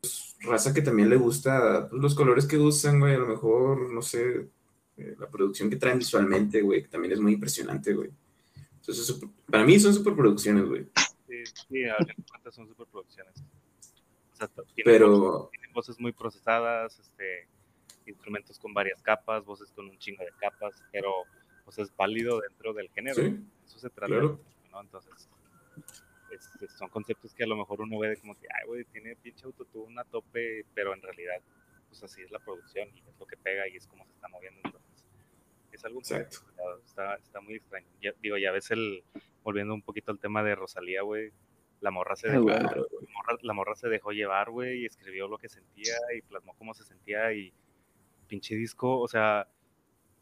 pues, 0.00 0.36
raza 0.40 0.72
que 0.72 0.80
también 0.80 1.10
le 1.10 1.16
gusta 1.16 1.86
pues, 1.90 2.00
los 2.00 2.14
colores 2.14 2.46
que 2.46 2.56
usan, 2.56 2.98
güey, 2.98 3.14
a 3.14 3.18
lo 3.18 3.26
mejor, 3.26 3.92
no 3.92 4.00
sé, 4.00 4.48
eh, 4.96 5.14
la 5.18 5.28
producción 5.28 5.68
que 5.68 5.76
traen 5.76 5.98
visualmente, 5.98 6.62
güey, 6.62 6.82
que 6.82 6.88
también 6.88 7.12
es 7.12 7.20
muy 7.20 7.34
impresionante, 7.34 7.92
güey. 7.92 8.10
Entonces, 8.80 9.04
super- 9.04 9.28
para 9.50 9.64
mí 9.66 9.78
son 9.78 9.92
superproducciones, 9.92 10.64
güey. 10.64 10.86
Sí, 11.28 11.44
sí, 11.68 11.84
a 11.84 11.96
de 11.98 12.14
cuentas 12.26 12.54
son 12.54 12.66
superproducciones. 12.68 13.34
O 14.32 14.36
sea, 14.36 14.48
tienen, 14.48 14.84
Pero- 14.84 15.18
voces, 15.18 15.50
tienen 15.50 15.72
voces 15.74 16.00
muy 16.00 16.12
procesadas, 16.12 16.98
este, 16.98 17.48
instrumentos 18.06 18.58
con 18.58 18.72
varias 18.72 19.02
capas, 19.02 19.44
voces 19.44 19.70
con 19.72 19.90
un 19.90 19.98
chingo 19.98 20.24
de 20.24 20.30
capas, 20.40 20.82
pero 20.90 21.10
pues 21.66 21.78
es 21.80 21.94
válido 21.96 22.40
dentro 22.40 22.72
del 22.72 22.88
género. 22.90 23.16
Sí, 23.22 23.44
Eso 23.66 23.78
se 23.78 23.90
trata, 23.90 24.06
claro. 24.06 24.40
¿no? 24.72 24.80
Entonces, 24.80 25.28
es- 26.30 26.50
es- 26.62 26.72
son 26.76 26.88
conceptos 26.88 27.34
que 27.34 27.44
a 27.44 27.46
lo 27.46 27.56
mejor 27.56 27.80
uno 27.80 27.98
ve 27.98 28.08
de 28.10 28.16
como 28.18 28.34
que, 28.38 28.46
ay, 28.60 28.66
güey, 28.66 28.84
tiene 28.86 29.16
pinche 29.16 29.44
autotune 29.46 30.00
a 30.00 30.04
tope, 30.04 30.64
pero 30.74 30.94
en 30.94 31.02
realidad, 31.02 31.40
pues 31.88 32.02
así 32.02 32.22
es 32.22 32.30
la 32.30 32.38
producción 32.38 32.88
y 32.94 33.00
es 33.00 33.18
lo 33.18 33.26
que 33.26 33.36
pega 33.36 33.68
y 33.68 33.76
es 33.76 33.86
como 33.86 34.04
se 34.06 34.12
está 34.12 34.28
moviendo. 34.28 34.60
Entonces, 34.64 35.04
es 35.72 35.84
algo 35.84 36.00
complicado, 36.00 36.78
está, 36.84 37.14
está 37.16 37.40
muy 37.40 37.54
extraño. 37.56 37.86
Ya- 38.00 38.12
digo, 38.22 38.36
ya 38.38 38.50
ves 38.52 38.70
el, 38.70 39.04
volviendo 39.42 39.74
un 39.74 39.82
poquito 39.82 40.10
al 40.12 40.18
tema 40.18 40.42
de 40.42 40.54
Rosalía, 40.54 41.02
güey, 41.02 41.32
la 41.80 41.90
morra 41.90 42.16
se 42.16 42.28
Ah, 42.28 42.32
dejó, 42.32 42.44
güey. 42.44 42.56
la 42.56 42.62
morra, 43.12 43.38
la 43.42 43.52
morra 43.52 43.74
se 43.76 43.88
dejó 43.88 44.12
llevar, 44.12 44.50
güey, 44.50 44.82
y 44.82 44.86
escribió 44.86 45.28
lo 45.28 45.36
que 45.38 45.48
sentía 45.48 45.94
y 46.16 46.22
plasmó 46.22 46.54
cómo 46.56 46.72
se 46.74 46.84
sentía 46.84 47.32
y 47.34 47.52
pinche 48.26 48.54
disco, 48.56 48.98
o 48.98 49.06
sea, 49.06 49.46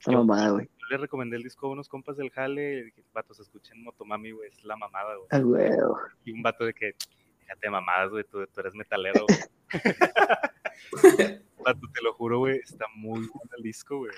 Esa 0.01 0.13
Yo- 0.13 0.19
mamada, 0.25 0.51
güey. 0.51 0.67
yo 0.67 0.87
le 0.91 0.97
recomendé 0.99 1.37
el 1.37 1.43
disco 1.43 1.67
a 1.67 1.71
unos 1.71 1.89
compas 1.89 2.17
del 2.17 2.31
jale, 2.31 2.89
y 2.97 3.03
vatos, 3.13 3.41
escuchen 3.41 3.83
Motomami, 3.83 4.33
güey, 4.33 4.49
es 4.51 4.65
la 4.65 4.77
mamada, 4.77 5.15
güey. 5.17 5.29
Ah, 5.31 5.39
huevo. 5.39 5.99
Y 6.25 6.33
un 6.33 6.43
vato 6.43 6.65
de 6.65 6.75
que, 6.75 6.95
déjate 7.41 7.71
mamadas, 7.71 8.11
güey, 8.11 8.25
tú, 8.25 8.47
tú 8.47 8.61
eres 8.61 8.75
metalero. 8.75 9.25
güey". 9.27 9.39
vato, 11.65 11.81
te 11.95 12.03
lo 12.03 12.13
juro, 12.15 12.39
güey, 12.41 12.59
está 12.59 12.87
muy 12.95 13.21
bueno 13.21 13.51
el 13.57 13.63
disco, 13.63 13.99
güey. 13.99 14.13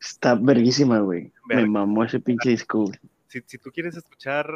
Está 0.00 0.34
verguísima, 0.34 0.98
güey. 1.00 1.32
Me 1.46 1.66
mamó 1.66 2.04
ese 2.04 2.20
pinche 2.20 2.50
disco, 2.50 2.80
güey. 2.84 2.98
Si, 3.28 3.40
si 3.46 3.58
tú 3.58 3.70
quieres 3.70 3.96
escuchar, 3.96 4.48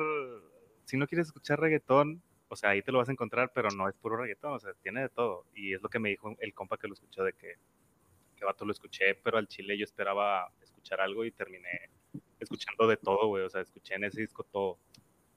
si 0.85 0.97
no 0.97 1.07
quieres 1.07 1.29
escuchar 1.29 1.59
reggaetón, 1.61 2.23
o 2.49 2.57
sea, 2.57 2.71
ahí 2.71 2.83
te 2.83 2.93
lo 2.93 2.99
vas 2.99 3.09
a 3.09 3.13
encontrar, 3.13 3.51
pero 3.55 3.71
no 3.71 3.89
es 3.89 3.95
puro 3.97 4.17
reggaetón, 4.17 4.53
o 4.53 4.61
sea, 4.61 4.73
tiene 4.83 5.01
de 5.03 5.09
todo. 5.09 5.47
Y 5.55 5.73
es 5.75 5.83
lo 5.83 5.89
que 5.89 5.99
me 5.99 6.11
dijo 6.11 6.37
el 6.41 6.53
compa 6.53 6.77
que 6.77 6.89
lo 6.89 6.95
escuchó, 6.95 7.25
de 7.25 7.33
que, 7.33 7.55
que 8.41 8.47
vato 8.47 8.65
lo 8.65 8.73
escuché, 8.73 9.15
pero 9.17 9.37
al 9.37 9.47
chile 9.47 9.77
yo 9.77 9.85
esperaba 9.85 10.51
escuchar 10.63 11.03
algo 11.03 11.27
y 11.27 11.31
terminé 11.31 11.91
escuchando 12.41 12.89
de 12.89 12.97
todo, 12.97 13.29
güey, 13.29 13.45
o 13.45 13.51
sea, 13.51 13.61
escuché 13.61 13.97
en 13.97 14.05
ese 14.05 14.23
disco 14.23 14.43
todo. 14.45 14.79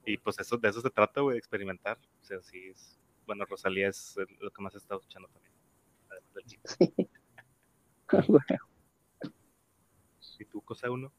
Y 0.06 0.16
pues 0.16 0.38
eso, 0.40 0.56
de 0.56 0.70
eso 0.70 0.80
se 0.80 0.88
trata, 0.88 1.20
güey, 1.20 1.34
de 1.34 1.38
experimentar. 1.38 1.98
O 2.22 2.24
sea, 2.24 2.40
sí 2.40 2.68
es, 2.70 2.98
bueno, 3.26 3.44
Rosalía 3.44 3.88
es 3.88 4.16
lo 4.40 4.50
que 4.50 4.62
más 4.62 4.74
he 4.74 4.78
estado 4.78 5.00
escuchando 5.00 5.28
también. 5.28 5.52
además 6.10 6.32
del. 6.34 6.44
Ah, 8.08 8.24
güey. 8.26 8.42
¿Y 10.38 10.44
tú, 10.46 10.62
cosa 10.62 10.90
uno? 10.90 11.12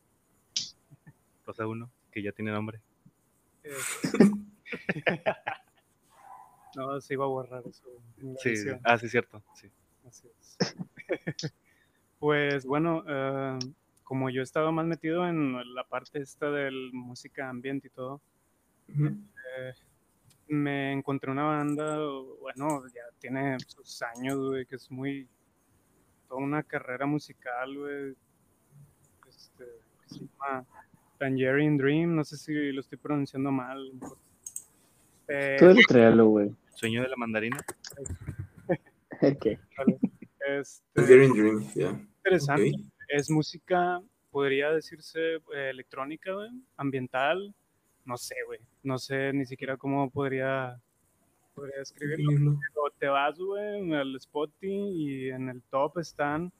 Cosa 1.45 1.67
uno, 1.67 1.91
que 2.11 2.23
ya 2.23 2.31
tiene 2.31 2.51
nombre. 2.51 2.81
no, 6.75 6.99
se 6.99 7.13
iba 7.13 7.25
a 7.25 7.27
borrar 7.27 7.63
eso. 7.67 7.87
Sí, 8.39 8.55
ah, 8.83 8.97
sí, 8.97 9.07
cierto, 9.07 9.43
sí. 9.53 9.71
Así 10.03 10.27
es. 10.27 10.57
pues 12.25 12.65
bueno, 12.65 13.03
eh, 13.07 13.59
como 14.03 14.31
yo 14.31 14.41
estaba 14.41 14.71
más 14.71 14.87
metido 14.87 15.27
en 15.27 15.75
la 15.75 15.83
parte 15.83 16.19
esta 16.19 16.49
del 16.49 16.91
música 16.91 17.47
ambiente 17.47 17.85
y 17.85 17.91
todo, 17.91 18.19
eh, 18.89 19.73
me 20.47 20.91
encontré 20.91 21.29
una 21.29 21.43
banda, 21.43 21.99
bueno, 22.41 22.81
ya 22.87 23.03
tiene 23.19 23.59
sus 23.67 24.01
años, 24.01 24.39
güey, 24.39 24.65
que 24.65 24.77
es 24.77 24.89
muy, 24.89 25.27
toda 26.27 26.41
una 26.41 26.63
carrera 26.63 27.05
musical, 27.05 27.77
güey, 27.77 28.15
este, 29.29 29.65
que 30.01 30.15
se 30.15 30.19
llama 30.21 30.65
Tangerine 31.19 31.77
Dream, 31.77 32.15
no 32.15 32.23
sé 32.23 32.37
si 32.37 32.71
lo 32.71 32.81
estoy 32.81 32.97
pronunciando 32.97 33.51
mal. 33.51 33.91
Eh, 35.27 35.57
Tú 35.59 35.67
deletréalo, 35.67 36.25
güey. 36.25 36.55
Sueño 36.73 37.03
de 37.03 37.07
la 37.07 37.17
mandarina. 37.17 37.63
¿Qué? 39.41 39.59
este, 40.47 40.83
Tangerine 40.95 41.39
Dream, 41.39 41.71
ya. 41.75 42.01
Interesante. 42.25 42.71
Ok. 42.71 42.85
es 43.09 43.29
música, 43.29 44.01
podría 44.31 44.71
decirse 44.71 45.35
eh, 45.35 45.69
electrónica, 45.69 46.33
güey, 46.33 46.49
ambiental, 46.77 47.53
no 48.05 48.17
sé, 48.17 48.35
güey, 48.45 48.59
no 48.83 48.97
sé 48.97 49.31
ni 49.33 49.45
siquiera 49.45 49.77
cómo 49.77 50.09
podría, 50.09 50.79
podría 51.53 51.77
describirlo. 51.79 52.57
Pero 52.73 52.93
te 52.99 53.07
vas, 53.07 53.37
güey, 53.37 53.93
al 53.93 54.15
Spotify 54.17 54.67
y 54.67 55.29
en 55.29 55.49
el 55.49 55.61
top 55.63 55.99
están 55.99 56.51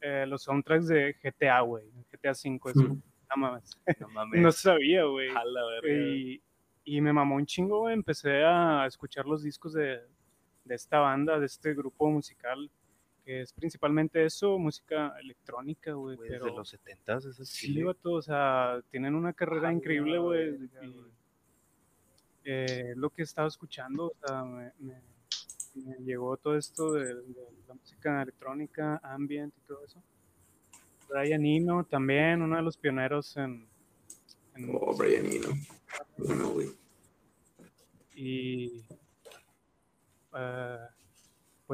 eh, 0.00 0.26
los 0.26 0.42
soundtracks 0.42 0.86
de 0.88 1.16
GTA, 1.22 1.60
güey, 1.62 1.84
GTA 2.12 2.34
5, 2.34 2.70
es 2.70 2.76
Hmm. 2.76 3.00
no 3.30 3.36
mames. 3.36 3.78
No 4.00 4.08
mames. 4.10 4.40
No 4.40 4.52
sabía, 4.52 5.04
güey. 5.04 5.28
Y, 5.88 6.42
y 6.84 7.00
me 7.00 7.12
mamó 7.12 7.36
un 7.36 7.46
chingo, 7.46 7.80
güey. 7.80 7.94
Empecé 7.94 8.44
a 8.44 8.84
escuchar 8.86 9.24
los 9.26 9.42
discos 9.42 9.72
de, 9.72 10.00
de 10.64 10.74
esta 10.74 10.98
banda, 10.98 11.38
de 11.40 11.46
este 11.46 11.74
grupo 11.74 12.10
musical, 12.10 12.70
que 13.24 13.40
es 13.40 13.52
principalmente 13.52 14.24
eso, 14.24 14.58
música 14.58 15.14
electrónica, 15.20 15.92
güey. 15.94 16.16
Güey, 16.16 16.28
Pero 16.28 16.44
desde 16.44 16.56
los 16.58 16.68
70 16.68 17.16
s 17.18 17.28
ese 17.30 17.44
sí, 17.46 17.82
vato, 17.82 18.12
o 18.12 18.22
sea, 18.22 18.80
tienen 18.90 19.14
una 19.14 19.32
carrera 19.32 19.72
increíble, 19.72 20.18
güey. 20.18 20.58
eh, 22.44 22.92
lo 22.96 23.10
que 23.10 23.22
estaba 23.22 23.48
escuchando, 23.48 24.06
o 24.08 24.26
sea, 24.26 24.44
me, 24.44 24.72
me- 24.78 25.14
me 25.76 25.96
llegó 26.04 26.36
todo 26.36 26.56
esto 26.56 26.92
de, 26.92 27.14
de 27.14 27.46
la 27.66 27.74
música 27.74 28.22
electrónica, 28.22 29.00
ambient 29.02 29.52
y 29.56 29.60
todo 29.66 29.84
eso. 29.84 30.00
Brian 31.08 31.44
Eno 31.44 31.84
también, 31.84 32.42
uno 32.42 32.54
de 32.56 32.62
los 32.62 32.76
pioneros 32.76 33.36
en, 33.36 33.66
en 34.54 34.70
Oh, 34.72 34.94
Brian 34.96 35.26
Eno. 35.26 35.48
Bueno, 36.18 36.50
güey. 36.50 36.68
Y 38.14 38.84
eh, 40.36 40.78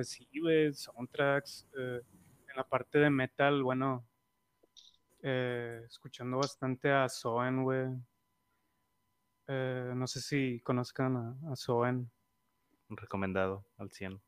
pues 0.00 0.08
sí, 0.12 0.26
güey, 0.40 0.72
soundtracks. 0.72 1.68
eh, 1.78 2.00
en 2.48 2.56
la 2.56 2.66
parte 2.66 2.98
de 2.98 3.10
metal, 3.10 3.62
bueno, 3.62 4.08
eh, 5.22 5.82
escuchando 5.84 6.38
bastante 6.38 6.90
a 6.90 7.06
Soen, 7.06 7.62
güey. 7.62 7.86
Eh, 9.46 9.92
no 9.94 10.06
sé 10.06 10.22
si 10.22 10.58
conozcan 10.60 11.16
a, 11.18 11.52
a 11.52 11.54
Soen. 11.54 12.10
Recomendado 12.88 13.66
al 13.76 13.90
100. 13.90 14.22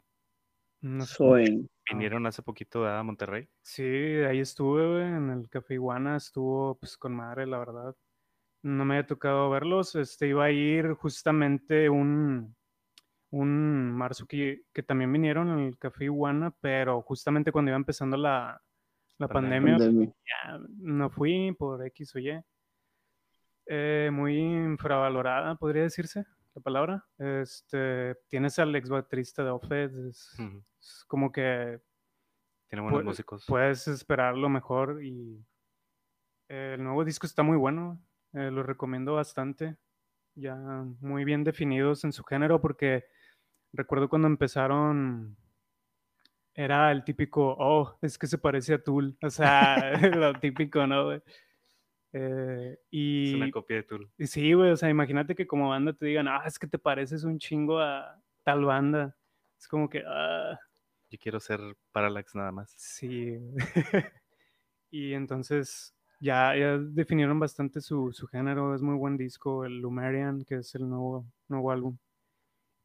No 0.83 1.07
sé. 1.07 1.15
Soen. 1.15 1.71
Vinieron 1.91 2.27
hace 2.27 2.43
poquito 2.43 2.87
a 2.87 3.03
Monterrey. 3.03 3.49
Sí, 3.63 3.83
ahí 3.83 4.41
estuve, 4.41 4.87
güey, 4.87 5.07
en 5.07 5.31
el 5.31 5.49
Café 5.49 5.73
Iguana, 5.73 6.19
estuvo 6.19 6.75
pues 6.75 6.99
con 6.99 7.15
madre, 7.15 7.47
la 7.47 7.57
verdad. 7.57 7.97
No 8.61 8.85
me 8.85 8.97
había 8.97 9.07
tocado 9.07 9.49
verlos, 9.49 9.95
este 9.95 10.29
iba 10.29 10.45
a 10.45 10.51
ir 10.51 10.93
justamente 10.93 11.89
un, 11.89 12.55
un 13.33 13.91
marzo 13.93 14.27
que, 14.27 14.63
que 14.73 14.83
también 14.83 15.13
vinieron 15.13 15.49
en 15.51 15.59
el 15.61 15.79
Café 15.79 16.05
Iguana, 16.05 16.55
pero 16.61 17.01
justamente 17.03 17.51
cuando 17.51 17.71
iba 17.71 17.77
empezando 17.77 18.17
la, 18.17 18.63
la 19.19 19.29
Pandemia. 19.29 19.79
pandemia, 19.79 20.13
Pandemia. 20.13 20.15
ya 20.27 20.61
no 20.79 21.09
fui 21.11 21.53
por 21.59 21.85
X 21.87 22.15
o 22.15 22.19
Y. 22.19 22.41
Eh, 23.67 24.11
muy 24.13 24.37
infravalorada, 24.39 25.55
podría 25.55 25.83
decirse 25.85 26.27
la 26.55 26.61
palabra. 26.63 27.07
Este, 27.19 28.17
tienes 28.29 28.59
al 28.59 28.75
ex 28.77 28.89
baterista 28.91 29.43
de 29.45 29.51
Offed, 29.51 30.09
es, 30.09 30.37
Ujú. 30.39 30.63
es 30.81 31.05
como 31.07 31.33
que 31.33 31.81
Tiene 32.69 32.83
buenos 32.83 33.01
Pu- 33.03 33.05
músicos. 33.05 33.45
puedes 33.47 33.87
esperar 33.89 34.37
lo 34.37 34.49
mejor 34.49 35.03
y 35.03 35.43
eh, 36.49 36.75
el 36.77 36.85
nuevo 36.85 37.05
disco 37.05 37.27
está 37.27 37.43
muy 37.43 37.57
bueno, 37.57 37.99
eh, 38.35 38.51
lo 38.51 38.63
recomiendo 38.63 39.15
bastante, 39.15 39.77
ya 40.35 40.57
muy 41.01 41.25
bien 41.25 41.45
definidos 41.45 42.05
en 42.05 42.13
su 42.13 42.25
género 42.25 42.61
porque 42.61 43.05
recuerdo 43.73 44.09
cuando 44.09 44.29
empezaron 44.29 45.37
era 46.55 46.93
el 46.93 47.05
típico, 47.05 47.57
oh, 47.59 47.97
es 48.03 48.19
que 48.19 48.27
se 48.27 48.39
parece 48.39 48.75
a 48.75 48.83
Tool, 48.83 49.17
o 49.23 49.31
sea, 49.31 49.93
lo 50.17 50.35
típico, 50.35 50.87
¿no? 50.87 51.07
güey? 51.07 51.23
Eh, 52.13 52.73
Es 52.73 52.79
y, 52.91 53.35
una 53.35 53.51
copia 53.51 53.77
de 53.77 53.83
Tool. 53.85 54.11
y 54.19 54.27
sí, 54.27 54.53
güey, 54.53 54.71
o 54.71 54.77
sea, 54.77 54.91
imagínate 54.91 55.35
que 55.35 55.47
como 55.47 55.71
banda 55.71 55.95
te 55.95 56.07
digan, 56.07 56.29
ah, 56.29 56.43
es 56.47 56.59
que 56.59 56.67
te 56.67 56.79
pareces 56.79 57.25
un 57.25 57.39
chingo 57.39 57.81
a 57.81 58.21
tal 58.43 58.65
banda, 58.65 59.17
es 59.59 59.67
como 59.67 59.89
que, 59.89 60.03
ah, 60.07 60.59
Yo 61.11 61.19
quiero 61.19 61.41
ser 61.41 61.61
Parallax 61.93 62.35
nada 62.35 62.53
más. 62.53 62.75
Sí. 62.77 63.39
y 64.91 65.15
entonces 65.15 65.95
ya, 66.21 66.55
ya 66.57 66.77
definieron 66.79 67.39
bastante 67.41 67.81
su, 67.81 68.13
su 68.13 68.27
género. 68.27 68.75
Es 68.75 68.83
muy 68.83 68.97
buen 68.97 69.17
disco, 69.17 69.65
el 69.65 69.79
Lumerian, 69.81 70.45
que 70.45 70.57
es 70.57 70.75
el 70.75 70.89
nuevo, 70.89 71.27
nuevo 71.49 71.71
álbum. 71.71 71.97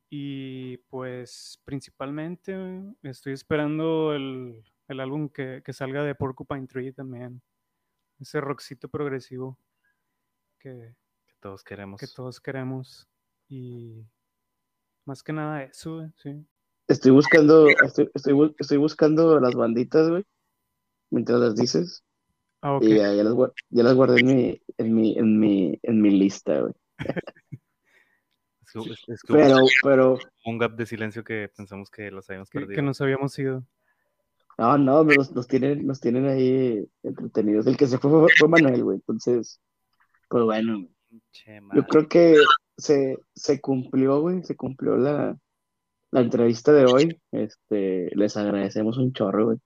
Y 0.09 0.77
pues 0.89 1.59
principalmente 1.65 2.55
estoy 3.03 3.33
esperando 3.33 4.13
el, 4.13 4.63
el 4.87 4.99
álbum 4.99 5.27
que, 5.29 5.61
que 5.65 5.73
salga 5.73 6.03
de 6.03 6.15
Porcupine 6.15 6.67
Tree 6.67 6.93
también. 6.93 7.41
Ese 8.19 8.39
rockcito 8.41 8.87
progresivo 8.89 9.59
que, 10.59 10.95
Que 11.27 11.33
todos 11.39 11.63
queremos. 11.63 11.99
que 11.99 12.07
todos 12.07 12.39
queremos. 12.39 13.07
Y 13.49 14.05
más 15.05 15.21
que 15.23 15.33
nada 15.33 15.63
eso, 15.63 16.09
sí. 16.17 16.45
Estoy 16.87 17.11
buscando, 17.11 17.67
estoy, 17.67 18.09
estoy, 18.13 18.33
bu- 18.33 18.55
estoy 18.59 18.77
buscando 18.77 19.39
las 19.39 19.55
banditas, 19.55 20.09
güey. 20.09 20.23
Mientras 21.11 21.39
las 21.39 21.55
dices. 21.55 22.03
Ah. 22.61 22.79
Y 22.81 22.95
ya, 22.95 23.13
ya 23.13 23.23
las, 23.23 23.35
ya 23.69 23.83
las 23.83 23.93
guardé 23.93 24.21
en 24.21 24.25
mi, 24.27 24.61
en 24.77 24.95
mi, 24.95 25.17
en 25.17 25.39
mi, 25.39 25.79
en 25.83 26.01
mi 26.01 26.09
lista, 26.11 26.61
güey. 26.61 26.73
Es 28.67 28.73
que, 28.83 28.91
es- 28.91 29.03
es 29.07 29.21
que 29.23 29.33
hubo 29.33 29.39
Pero, 29.41 29.55
pero, 29.83 30.19
un 30.45 30.57
gap 30.57 30.75
de 30.75 30.85
silencio 30.85 31.23
que 31.23 31.49
pensamos 31.55 31.89
que 31.89 32.11
los 32.11 32.29
habíamos 32.29 32.49
Que, 32.49 32.59
perdido. 32.59 32.75
que 32.75 32.81
nos 32.81 32.99
habíamos 33.01 33.37
ido. 33.39 33.63
no, 34.57 34.77
no, 34.77 35.03
nos, 35.03 35.31
nos 35.33 35.47
tienen, 35.47 35.85
nos 35.87 35.99
tienen 35.99 36.27
ahí 36.27 36.85
entretenidos. 37.03 37.67
El 37.67 37.77
que 37.77 37.87
se 37.87 37.97
fue 37.97 38.09
fue, 38.11 38.27
fue 38.37 38.49
Manuel, 38.49 38.83
güey. 38.83 38.95
Entonces, 38.97 39.61
pues 40.29 40.43
bueno, 40.43 40.73
güey. 40.79 40.89
Pinche 41.09 41.61
yo 41.73 41.83
creo 41.85 42.07
que 42.09 42.35
se, 42.77 43.17
se 43.33 43.61
cumplió, 43.61 44.19
güey, 44.19 44.43
se 44.43 44.57
cumplió 44.57 44.97
la, 44.97 45.37
la 46.11 46.19
entrevista 46.21 46.73
de 46.73 46.85
hoy. 46.85 47.21
Este, 47.31 48.09
les 48.15 48.35
agradecemos 48.35 48.97
un 48.97 49.13
chorro, 49.13 49.45
güey. 49.45 49.57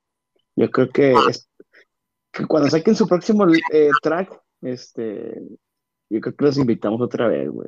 Yo 0.56 0.70
creo 0.70 0.90
que, 0.90 1.14
es, 1.30 1.50
que 2.32 2.46
cuando 2.46 2.70
saquen 2.70 2.96
su 2.96 3.08
próximo 3.08 3.48
eh, 3.74 3.90
track, 4.04 4.40
este, 4.62 5.42
yo 6.10 6.20
creo 6.22 6.36
que 6.36 6.46
los 6.46 6.58
invitamos 6.58 7.02
otra 7.02 7.28
vez, 7.28 7.50
güey. 7.50 7.68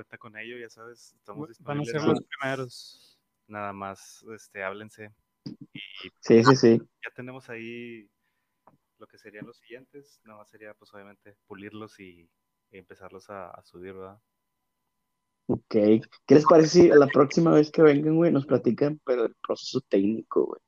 Cuenta 0.00 0.16
con 0.16 0.34
ello, 0.38 0.56
ya 0.56 0.70
sabes, 0.70 1.12
estamos 1.14 1.50
Van 1.60 1.80
a 1.80 1.84
ser 1.84 1.94
disponibles. 1.96 2.04
los 2.06 2.22
primeros. 2.40 3.18
Nada 3.48 3.74
más, 3.74 4.24
este, 4.34 4.62
háblense. 4.64 5.12
Y 5.44 6.08
Sí, 6.20 6.42
sí, 6.42 6.56
sí. 6.56 6.78
ya 7.04 7.10
tenemos 7.14 7.50
ahí 7.50 8.08
lo 8.98 9.06
que 9.06 9.18
serían 9.18 9.44
los 9.44 9.58
siguientes. 9.58 10.18
Nada 10.24 10.38
más 10.38 10.48
sería, 10.48 10.72
pues, 10.72 10.94
obviamente, 10.94 11.36
pulirlos 11.46 12.00
y, 12.00 12.30
y 12.70 12.78
empezarlos 12.78 13.28
a, 13.28 13.50
a 13.50 13.62
subir, 13.62 13.92
¿verdad? 13.92 14.18
Ok. 15.48 15.66
¿Qué 15.68 16.34
les 16.34 16.46
parece 16.46 16.68
si 16.68 16.90
a 16.90 16.96
la 16.96 17.06
próxima 17.08 17.50
vez 17.52 17.70
que 17.70 17.82
vengan, 17.82 18.16
güey, 18.16 18.32
nos 18.32 18.46
platican, 18.46 18.98
pero 19.04 19.26
el 19.26 19.34
proceso 19.46 19.82
técnico, 19.82 20.46
güey? 20.46 20.60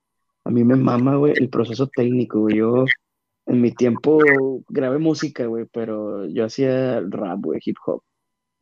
A 0.44 0.50
mí 0.50 0.62
me 0.62 0.76
mama, 0.76 1.16
güey, 1.16 1.32
el 1.38 1.48
proceso 1.48 1.86
técnico, 1.86 2.40
güey. 2.40 2.56
Yo 2.58 2.84
en 3.46 3.62
mi 3.62 3.72
tiempo 3.72 4.18
grabé 4.68 4.98
música, 4.98 5.46
güey, 5.46 5.64
pero 5.72 6.26
yo 6.26 6.44
hacía 6.44 7.00
rap, 7.00 7.38
güey, 7.40 7.60
hip 7.64 7.76
hop. 7.86 8.02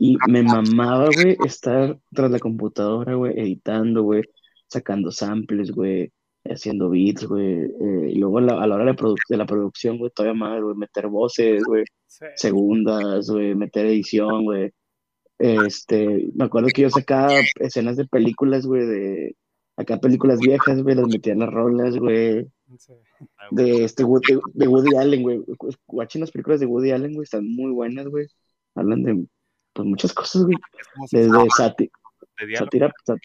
Y 0.03 0.17
me 0.29 0.43
mamaba, 0.43 1.11
güey, 1.15 1.37
estar 1.47 1.99
tras 2.13 2.31
la 2.31 2.39
computadora, 2.39 3.15
güey, 3.15 3.39
editando, 3.39 4.03
güey, 4.03 4.23
sacando 4.67 5.11
samples, 5.13 5.71
güey, 5.73 6.11
haciendo 6.45 6.89
beats, 6.89 7.25
güey. 7.27 7.65
eh, 7.65 8.11
y 8.13 8.15
luego 8.17 8.39
a 8.39 8.41
la, 8.41 8.63
a 8.63 8.67
la 8.67 8.77
hora 8.77 8.85
de, 8.87 8.97
de 9.29 9.37
la 9.37 9.45
producción, 9.47 9.99
güey, 9.99 10.11
todavía 10.15 10.39
más, 10.39 10.63
güey, 10.63 10.75
meter 10.75 11.07
voces, 11.09 11.63
güey 11.65 11.85
Sí. 12.07 12.25
segundas, 12.37 13.31
güey, 13.31 13.55
meter 13.55 13.87
edición, 13.87 14.45
güey. 14.45 14.73
Este, 15.39 16.29
me 16.35 16.45
acuerdo 16.47 16.69
que 16.75 16.83
yo 16.83 16.91
sacaba 16.91 17.33
escenas 17.61 17.97
de 17.97 18.07
películas, 18.07 18.67
güey, 18.67 18.87
de 18.87 19.37
acá 19.77 19.99
películas 20.01 20.39
viejas, 20.41 20.83
güey, 20.83 20.97
las 20.97 21.07
metía 21.09 21.33
en 21.35 21.39
las 21.41 21.51
rolas, 21.51 21.97
güey, 21.97 22.47
Sí. 22.79 22.93
De 23.51 23.85
este 23.85 24.05
de, 24.05 24.41
de 24.55 24.69
Woody 24.69 24.97
Allen, 24.97 25.23
güey. 25.23 25.41
Watchen 25.89 26.21
las 26.21 26.31
películas 26.31 26.61
de 26.61 26.67
Woody 26.67 26.91
Allen, 26.93 27.15
güey, 27.15 27.25
están 27.25 27.45
muy 27.47 27.73
buenas, 27.73 28.07
güey. 28.07 28.27
Hablan 28.75 29.03
de 29.03 29.25
pues 29.83 29.89
muchas 29.91 30.13
cosas, 30.13 30.43
güey, 30.45 30.57
es 31.05 31.11
desde 31.11 31.49
sati- 31.57 31.91
de 32.39 32.47
diálogo. 32.47 32.65
sátira, 32.67 32.93
sat- 33.05 33.19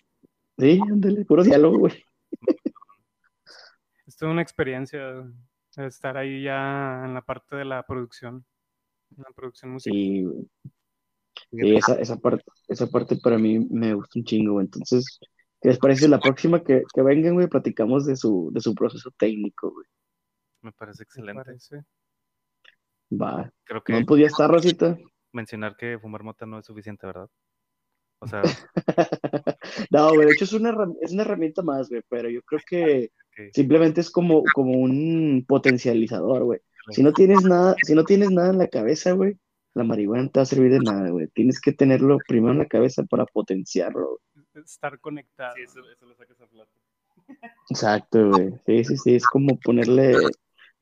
sí, 0.58 0.80
ándale, 0.82 1.26
puro 1.26 1.43
diálogo, 1.43 1.80
güey. 1.80 2.03
Es 4.06 4.18
toda 4.18 4.32
una 4.32 4.41
experiencia 4.41 5.26
estar 5.78 6.16
ahí 6.18 6.43
ya 6.43 7.03
en 7.06 7.14
la 7.14 7.22
parte 7.22 7.56
de 7.56 7.66
la 7.66 7.84
producción. 7.84 8.45
En 9.18 9.24
la 9.24 9.30
producción 9.36 9.72
musical. 9.72 9.97
Sí, 9.97 10.24
güey. 10.24 10.47
Sí, 11.51 11.76
esa, 11.76 11.95
esa 11.95 12.18
parte, 12.18 12.43
esa 12.68 12.88
parte 12.88 13.18
para 13.18 13.38
mí 13.38 13.60
me 13.70 13.93
gusta 13.93 14.20
un 14.20 14.26
chingo, 14.26 14.53
güey. 14.53 14.66
Entonces, 14.66 15.20
¿qué 15.62 15.70
les 15.70 15.78
parece 15.80 16.08
la 16.08 16.20
próxima 16.20 16.64
que, 16.64 16.84
que 16.93 17.01
vengan, 17.01 17.34
güey? 17.34 17.47
Platicamos 17.47 18.06
de 18.06 18.16
su, 18.16 18.49
de 18.53 18.62
su 18.62 18.74
proceso 18.74 19.12
técnico, 19.18 19.72
güey. 19.72 19.86
Me 20.62 20.72
parece 20.72 21.01
me 21.01 21.03
excelente. 21.03 21.43
parece. 21.43 21.84
Va. 23.12 23.51
Creo 23.66 23.84
que 23.84 23.93
No 23.93 24.06
podía 24.06 24.28
estar, 24.28 24.49
Rosita. 24.49 24.97
Mencionar 25.36 25.76
que 25.76 26.00
fumar 26.00 26.24
mota 26.24 26.46
no 26.46 26.60
es 26.60 26.66
suficiente, 26.66 27.06
¿verdad? 27.06 27.30
O 28.20 28.28
sea, 28.28 28.42
No, 29.92 30.14
güey, 30.14 30.28
de 30.28 30.34
hecho 30.34 30.46
es 30.46 30.54
una, 30.54 30.76
es 31.02 31.12
una 31.12 31.24
herramienta 31.24 31.62
más, 31.62 31.90
güey, 31.90 32.02
pero 32.10 32.30
yo 32.30 32.42
creo 32.44 32.62
que 32.68 33.12
simplemente 33.54 34.02
es 34.02 34.10
como, 34.10 34.44
como 34.54 34.74
un 34.74 35.46
potencializador, 35.48 36.44
güey. 36.44 36.60
Si 36.92 37.02
no 37.02 37.14
tienes 37.14 37.44
nada, 37.44 37.76
si 37.84 37.96
no 37.96 38.04
tienes 38.04 38.30
nada 38.30 38.52
en 38.52 38.60
la 38.60 38.68
cabeza, 38.68 39.14
güey, 39.14 39.38
la 39.74 39.84
marihuana 39.84 40.24
no 40.24 40.30
te 40.30 40.40
va 40.40 40.44
a 40.44 40.46
servir 40.46 40.72
de 40.72 40.80
nada, 40.80 41.10
güey. 41.10 41.28
Tienes 41.30 41.60
que 41.60 41.74
tenerlo 41.74 42.18
primero 42.28 42.54
en 42.54 42.60
la 42.60 42.68
cabeza 42.68 43.04
para 43.04 43.26
potenciarlo, 43.26 44.20
güey. 44.20 44.64
Estar 44.64 45.00
conectado. 45.00 45.56
Sí, 45.56 45.64
eso, 45.64 45.80
eso 45.90 46.06
lo 46.06 46.16
sacas 46.16 46.40
a 46.40 46.48
plato. 46.48 46.72
Exacto, 47.70 48.30
güey. 48.30 48.54
Sí, 48.66 48.84
sí, 48.84 48.98
sí, 48.98 49.16
es 49.16 49.26
como 49.26 49.60
ponerle 49.60 50.14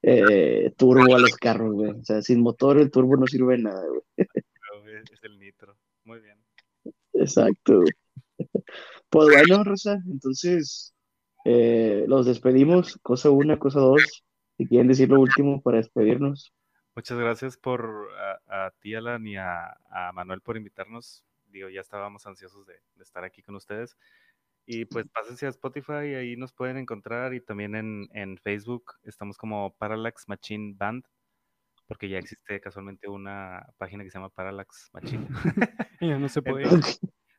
eh, 0.04 0.74
turbo 0.78 1.16
a 1.16 1.20
los 1.20 1.36
carros, 1.38 1.74
güey. 1.74 1.91
O 1.91 2.04
sea, 2.04 2.22
sin 2.22 2.41
motor 2.41 2.78
el 2.78 2.91
turbo 2.91 3.16
no 3.16 3.26
sirve 3.26 3.56
de 3.58 3.64
nada, 3.64 3.86
güey. 3.88 4.01
Es 4.18 5.12
es 5.12 5.24
el 5.24 5.39
nitro. 5.39 5.76
Muy 6.04 6.20
bien. 6.20 6.38
Exacto. 7.14 7.80
güey. 7.80 7.93
Pues 9.10 9.28
bueno, 9.30 9.64
Rosa, 9.64 10.01
entonces 10.06 10.93
eh, 11.45 12.04
los 12.08 12.26
despedimos. 12.26 12.99
Cosa 13.01 13.30
una, 13.30 13.58
cosa 13.58 13.80
dos. 13.80 14.24
Si 14.58 14.68
quieren 14.68 14.88
decir 14.88 15.10
lo 15.10 15.20
último 15.20 15.62
para 15.62 15.78
despedirnos. 15.78 16.54
Muchas 16.95 17.18
gracias 17.18 17.58
por 17.58 18.10
a, 18.47 18.66
a 18.66 18.72
ti, 18.80 18.93
Alan, 18.93 19.26
y 19.26 19.38
a, 19.38 19.78
a 19.89 20.12
Manuel 20.14 20.41
por 20.41 20.58
invitarnos. 20.58 21.24
Digo, 21.47 21.70
ya 21.70 21.82
estábamos 21.82 22.26
ansiosos 22.28 22.66
de, 22.68 22.74
de 22.95 23.04
estar 23.04 23.24
aquí 23.24 23.41
con 23.41 23.56
ustedes. 23.56 23.97
Y 24.66 24.86
pues 24.86 25.05
pásense 25.09 25.45
a 25.45 25.49
Spotify, 25.49 26.16
ahí 26.16 26.36
nos 26.38 26.53
pueden 26.53 26.78
encontrar. 26.78 27.34
Y 27.34 27.41
también 27.41 27.76
en, 27.76 28.07
en 28.14 28.38
Facebook 28.38 28.93
estamos 29.03 29.38
como 29.38 29.76
Parallax 29.76 30.28
Machine 30.28 30.74
Band, 30.78 31.03
porque 31.88 32.07
ya 32.09 32.18
existe 32.20 32.61
casualmente 32.61 33.09
una 33.09 33.66
página 33.78 34.03
que 34.03 34.09
se 34.09 34.18
llama 34.18 34.30
Parallax 34.30 34.89
Machine. 34.93 35.28
Ya 36.01 36.18
no 36.20 36.28
se 36.28 36.41
podía. 36.41 36.68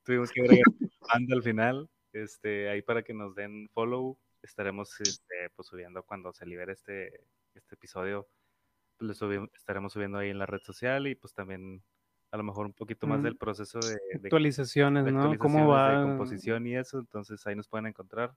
Tuvimos 0.04 0.30
que 0.32 0.40
agregar 0.40 0.64
band 1.12 1.32
al 1.32 1.42
final. 1.42 1.90
Este, 2.12 2.68
ahí 2.70 2.80
para 2.82 3.02
que 3.02 3.12
nos 3.14 3.34
den 3.34 3.68
follow. 3.74 4.18
Estaremos 4.42 5.00
este, 5.00 5.50
pues, 5.56 5.68
subiendo 5.68 6.02
cuando 6.02 6.32
se 6.32 6.46
libere 6.46 6.72
este, 6.72 7.26
este 7.54 7.74
episodio. 7.74 8.28
Pues, 8.98 9.08
lo 9.08 9.14
subi- 9.28 9.50
estaremos 9.54 9.92
subiendo 9.92 10.18
ahí 10.18 10.30
en 10.30 10.38
la 10.38 10.46
red 10.46 10.60
social 10.60 11.06
y 11.06 11.14
pues 11.14 11.34
también 11.34 11.82
a 12.34 12.36
lo 12.36 12.42
mejor 12.42 12.66
un 12.66 12.72
poquito 12.72 13.06
más 13.06 13.20
Mm. 13.20 13.22
del 13.22 13.36
proceso 13.36 13.78
de, 13.78 13.94
de- 14.18 14.26
Actualizaciones, 14.26 15.04
de 15.04 15.12
¿no? 15.12 15.20
¿Cómo 15.38 15.60
actualizaciones, 15.60 15.66
de 15.92 15.96
va? 15.96 16.02
composición 16.18 16.66
y 16.66 16.74
eso. 16.76 16.98
Entonces 16.98 17.46
ahí 17.46 17.54
nos 17.54 17.68
pueden 17.68 17.86
encontrar. 17.86 18.34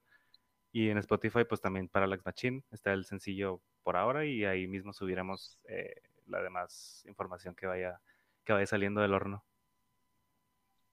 Y 0.70 0.88
en 0.90 0.98
Spotify 0.98 1.40
pues 1.48 1.60
también 1.60 1.88
Parallax 1.88 2.24
Machine. 2.24 2.62
Está 2.70 2.92
el 2.92 3.04
sencillo 3.04 3.60
por 3.82 3.96
ahora 3.96 4.24
y 4.24 4.44
ahí 4.44 4.68
mismo 4.68 4.92
subiremos 4.92 5.58
eh, 5.64 5.94
la 6.26 6.40
demás 6.40 7.04
información 7.08 7.56
que 7.56 7.66
vaya, 7.66 8.00
que 8.44 8.52
vaya 8.52 8.66
saliendo 8.66 9.00
del 9.00 9.14
horno. 9.14 9.42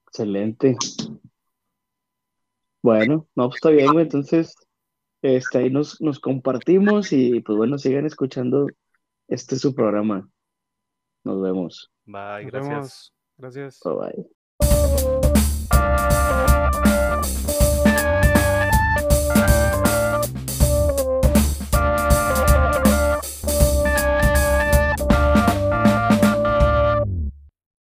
Excelente. 0.08 0.76
Bueno, 2.82 3.28
no, 3.36 3.48
pues 3.48 3.56
está 3.58 3.70
bien, 3.70 3.92
güey. 3.92 4.04
Entonces, 4.04 4.56
este, 5.22 5.58
ahí 5.58 5.70
nos, 5.70 6.00
nos 6.00 6.18
compartimos 6.20 7.12
y 7.12 7.40
pues 7.40 7.56
bueno, 7.56 7.78
sigan 7.78 8.06
escuchando 8.06 8.66
este 9.28 9.56
su 9.56 9.74
programa. 9.76 10.28
Nos 11.24 11.40
vemos. 11.42 11.92
Bye, 12.06 12.44
Nos 12.44 12.52
gracias. 12.52 12.68
vemos. 12.68 13.12
Gracias. 13.38 13.80
Bye 13.84 13.94
bye. 14.60 15.15